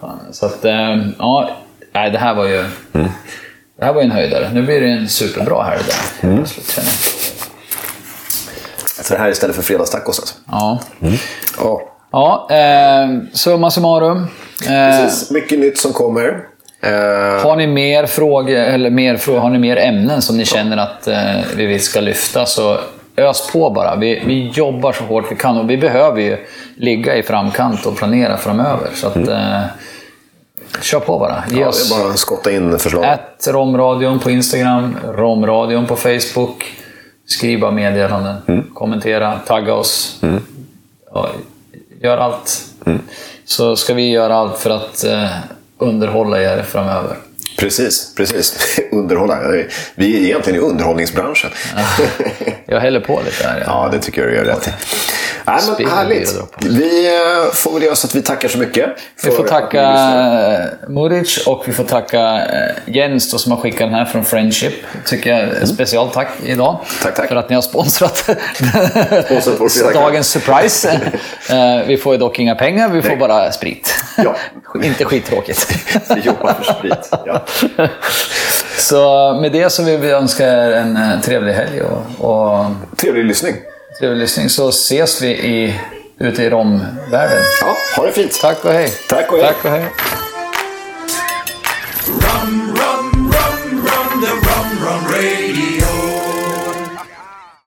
Ja, 0.01 0.19
Så 0.31 0.45
att, 0.45 0.65
eh, 0.65 0.97
ja, 1.19 1.49
nej, 1.93 2.11
det 2.11 2.17
här 2.17 2.33
var 2.35 2.45
ju 2.45 2.65
det 3.77 3.85
här 3.85 3.93
var 3.93 4.01
ju 4.01 4.05
en 4.05 4.11
höjdare. 4.11 4.49
Nu 4.53 4.61
blir 4.61 4.81
det 4.81 4.87
en 4.87 5.09
superbra 5.09 5.63
här 5.63 5.77
där. 5.77 6.29
Jag. 6.29 6.47
Så 9.03 9.13
det 9.13 9.19
här 9.19 9.27
är 9.27 9.31
istället 9.31 9.55
för 9.55 9.63
fredagstacos 9.63 10.19
alltså. 10.19 10.35
Ja. 10.51 10.79
Ja, 11.57 11.81
Ja, 12.11 12.47
eh, 12.51 13.19
summa 13.33 13.71
summarum. 13.71 14.27
Eh, 14.61 15.01
precis. 15.01 15.31
Mycket 15.31 15.59
nytt 15.59 15.77
som 15.77 15.93
kommer. 15.93 16.45
Eh, 16.81 17.43
har 17.43 17.55
ni 17.55 17.67
mer 17.67 18.05
frågor, 18.05 18.55
eller 18.55 18.89
mer 18.89 19.17
frågor, 19.17 19.39
har 19.39 19.49
ni 19.49 19.59
mer 19.59 19.77
ämnen 19.77 20.21
som 20.21 20.37
ni 20.37 20.45
känner 20.45 20.77
att 20.77 21.07
eh, 21.07 21.41
vi 21.55 21.79
ska 21.79 21.99
lyfta 21.99 22.45
så 22.45 22.77
ös 23.17 23.49
på 23.51 23.69
bara. 23.69 23.95
Vi, 23.95 24.23
vi 24.25 24.47
jobbar 24.47 24.93
så 24.93 25.03
hårt 25.03 25.31
vi 25.31 25.35
kan 25.35 25.57
och 25.57 25.69
vi 25.69 25.77
behöver 25.77 26.21
ju 26.21 26.37
ligga 26.75 27.15
i 27.15 27.23
framkant 27.23 27.85
och 27.85 27.97
planera 27.97 28.37
framöver. 28.37 28.89
Så 28.93 29.07
att, 29.07 29.27
eh, 29.27 29.61
kör 30.81 30.99
på 30.99 31.19
bara. 31.19 31.43
Ge 31.49 31.55
ja, 31.55 31.61
det 31.61 31.67
oss 31.67 31.91
är 31.91 31.99
bara 31.99 32.09
att 32.11 32.19
skotta 32.19 32.51
in 32.51 32.79
förslag. 32.79 33.03
ett 33.03 33.47
romradion 33.47 34.19
på 34.19 34.31
Instagram, 34.31 34.95
romradion 35.15 35.85
på 35.85 35.95
Facebook. 35.95 36.75
Skriv 37.25 37.59
bara 37.59 37.71
meddelanden, 37.71 38.65
kommentera, 38.73 39.39
tagga 39.47 39.73
oss. 39.73 40.21
Ja, 41.13 41.29
gör 42.01 42.17
allt. 42.17 42.65
Så 43.49 43.75
ska 43.75 43.93
vi 43.93 44.11
göra 44.11 44.35
allt 44.35 44.59
för 44.59 44.69
att 44.69 45.03
eh, 45.03 45.29
underhålla 45.77 46.41
er 46.41 46.63
framöver. 46.63 47.17
Precis, 47.57 48.15
precis. 48.15 48.79
Underhålla. 48.91 49.39
Vi 49.95 50.17
är 50.17 50.25
egentligen 50.25 50.59
i 50.59 50.63
underhållningsbranschen. 50.63 51.49
Jag 52.65 52.79
häller 52.79 52.99
på 52.99 53.21
lite 53.25 53.47
här. 53.47 53.63
Ja, 53.67 53.89
det 53.91 53.99
tycker 53.99 54.21
jag 54.21 54.29
du 54.29 54.35
gör 54.35 54.45
rätt. 54.45 54.69
Nej, 55.49 55.61
men 55.77 55.87
härligt. 55.89 56.35
Vi 56.59 57.07
eh, 57.07 57.51
får 57.53 57.73
väl 57.73 57.83
göra 57.83 57.95
så 57.95 58.07
att 58.07 58.15
vi 58.15 58.21
tackar 58.21 58.49
så 58.49 58.57
mycket. 58.57 58.89
Vi 59.23 59.31
får 59.31 59.43
tacka 59.43 59.81
eh, 59.81 60.89
Muric 60.89 61.47
och 61.47 61.63
vi 61.67 61.73
får 61.73 61.83
tacka 61.83 62.45
eh, 62.45 62.95
Jens 62.95 63.31
då, 63.31 63.37
som 63.37 63.51
har 63.51 63.59
skickat 63.59 63.79
den 63.79 63.93
här 63.93 64.05
från 64.05 64.25
Friendship. 64.25 64.73
Tycker 65.05 65.37
jag, 65.37 65.67
speciellt 65.67 66.13
tack 66.13 66.29
idag. 66.43 66.69
Mm. 66.69 66.85
Tack, 67.03 67.15
tack. 67.15 67.27
För 67.27 67.35
att 67.35 67.49
ni 67.49 67.55
har 67.55 67.61
sponsrat, 67.61 68.29
dagens 69.93 70.27
surprise. 70.27 70.99
Vi 71.87 71.97
får 71.97 72.13
ju 72.13 72.19
dock 72.19 72.39
inga 72.39 72.55
pengar, 72.55 72.89
vi 72.89 73.01
får 73.01 73.15
bara 73.15 73.51
sprit. 73.51 73.95
Ja. 74.17 74.35
Inte 74.83 75.05
skittråkigt. 75.05 75.75
Vi 76.15 76.21
jobbar 76.21 76.53
för 76.53 76.73
sprit. 76.73 77.11
Ja. 77.25 77.41
Så 78.77 79.33
med 79.41 79.51
det 79.51 79.69
så 79.69 79.83
vill 79.83 79.99
vi 79.99 80.11
önska 80.11 80.47
er 80.47 80.71
en 80.71 81.21
trevlig 81.21 81.53
helg 81.53 81.81
och, 81.81 82.29
och 82.29 82.65
Trevlig 82.97 83.25
lyssning. 83.25 83.55
Trevlig 83.99 84.19
lyssning. 84.19 84.49
Så 84.49 84.69
ses 84.69 85.21
vi 85.21 85.27
i, 85.27 85.79
ute 86.19 86.43
i 86.43 86.49
romvärlden. 86.49 87.43
Ja, 87.61 87.77
ha 87.95 88.05
det 88.05 88.11
fint. 88.11 88.39
Tack 88.41 88.65
och 88.65 88.71
hej. 88.71 88.93
Tack 89.09 89.31
och 89.31 89.37
hej. 89.37 89.47
Tack 89.47 89.65
och 89.65 89.71
hej. 89.71 89.85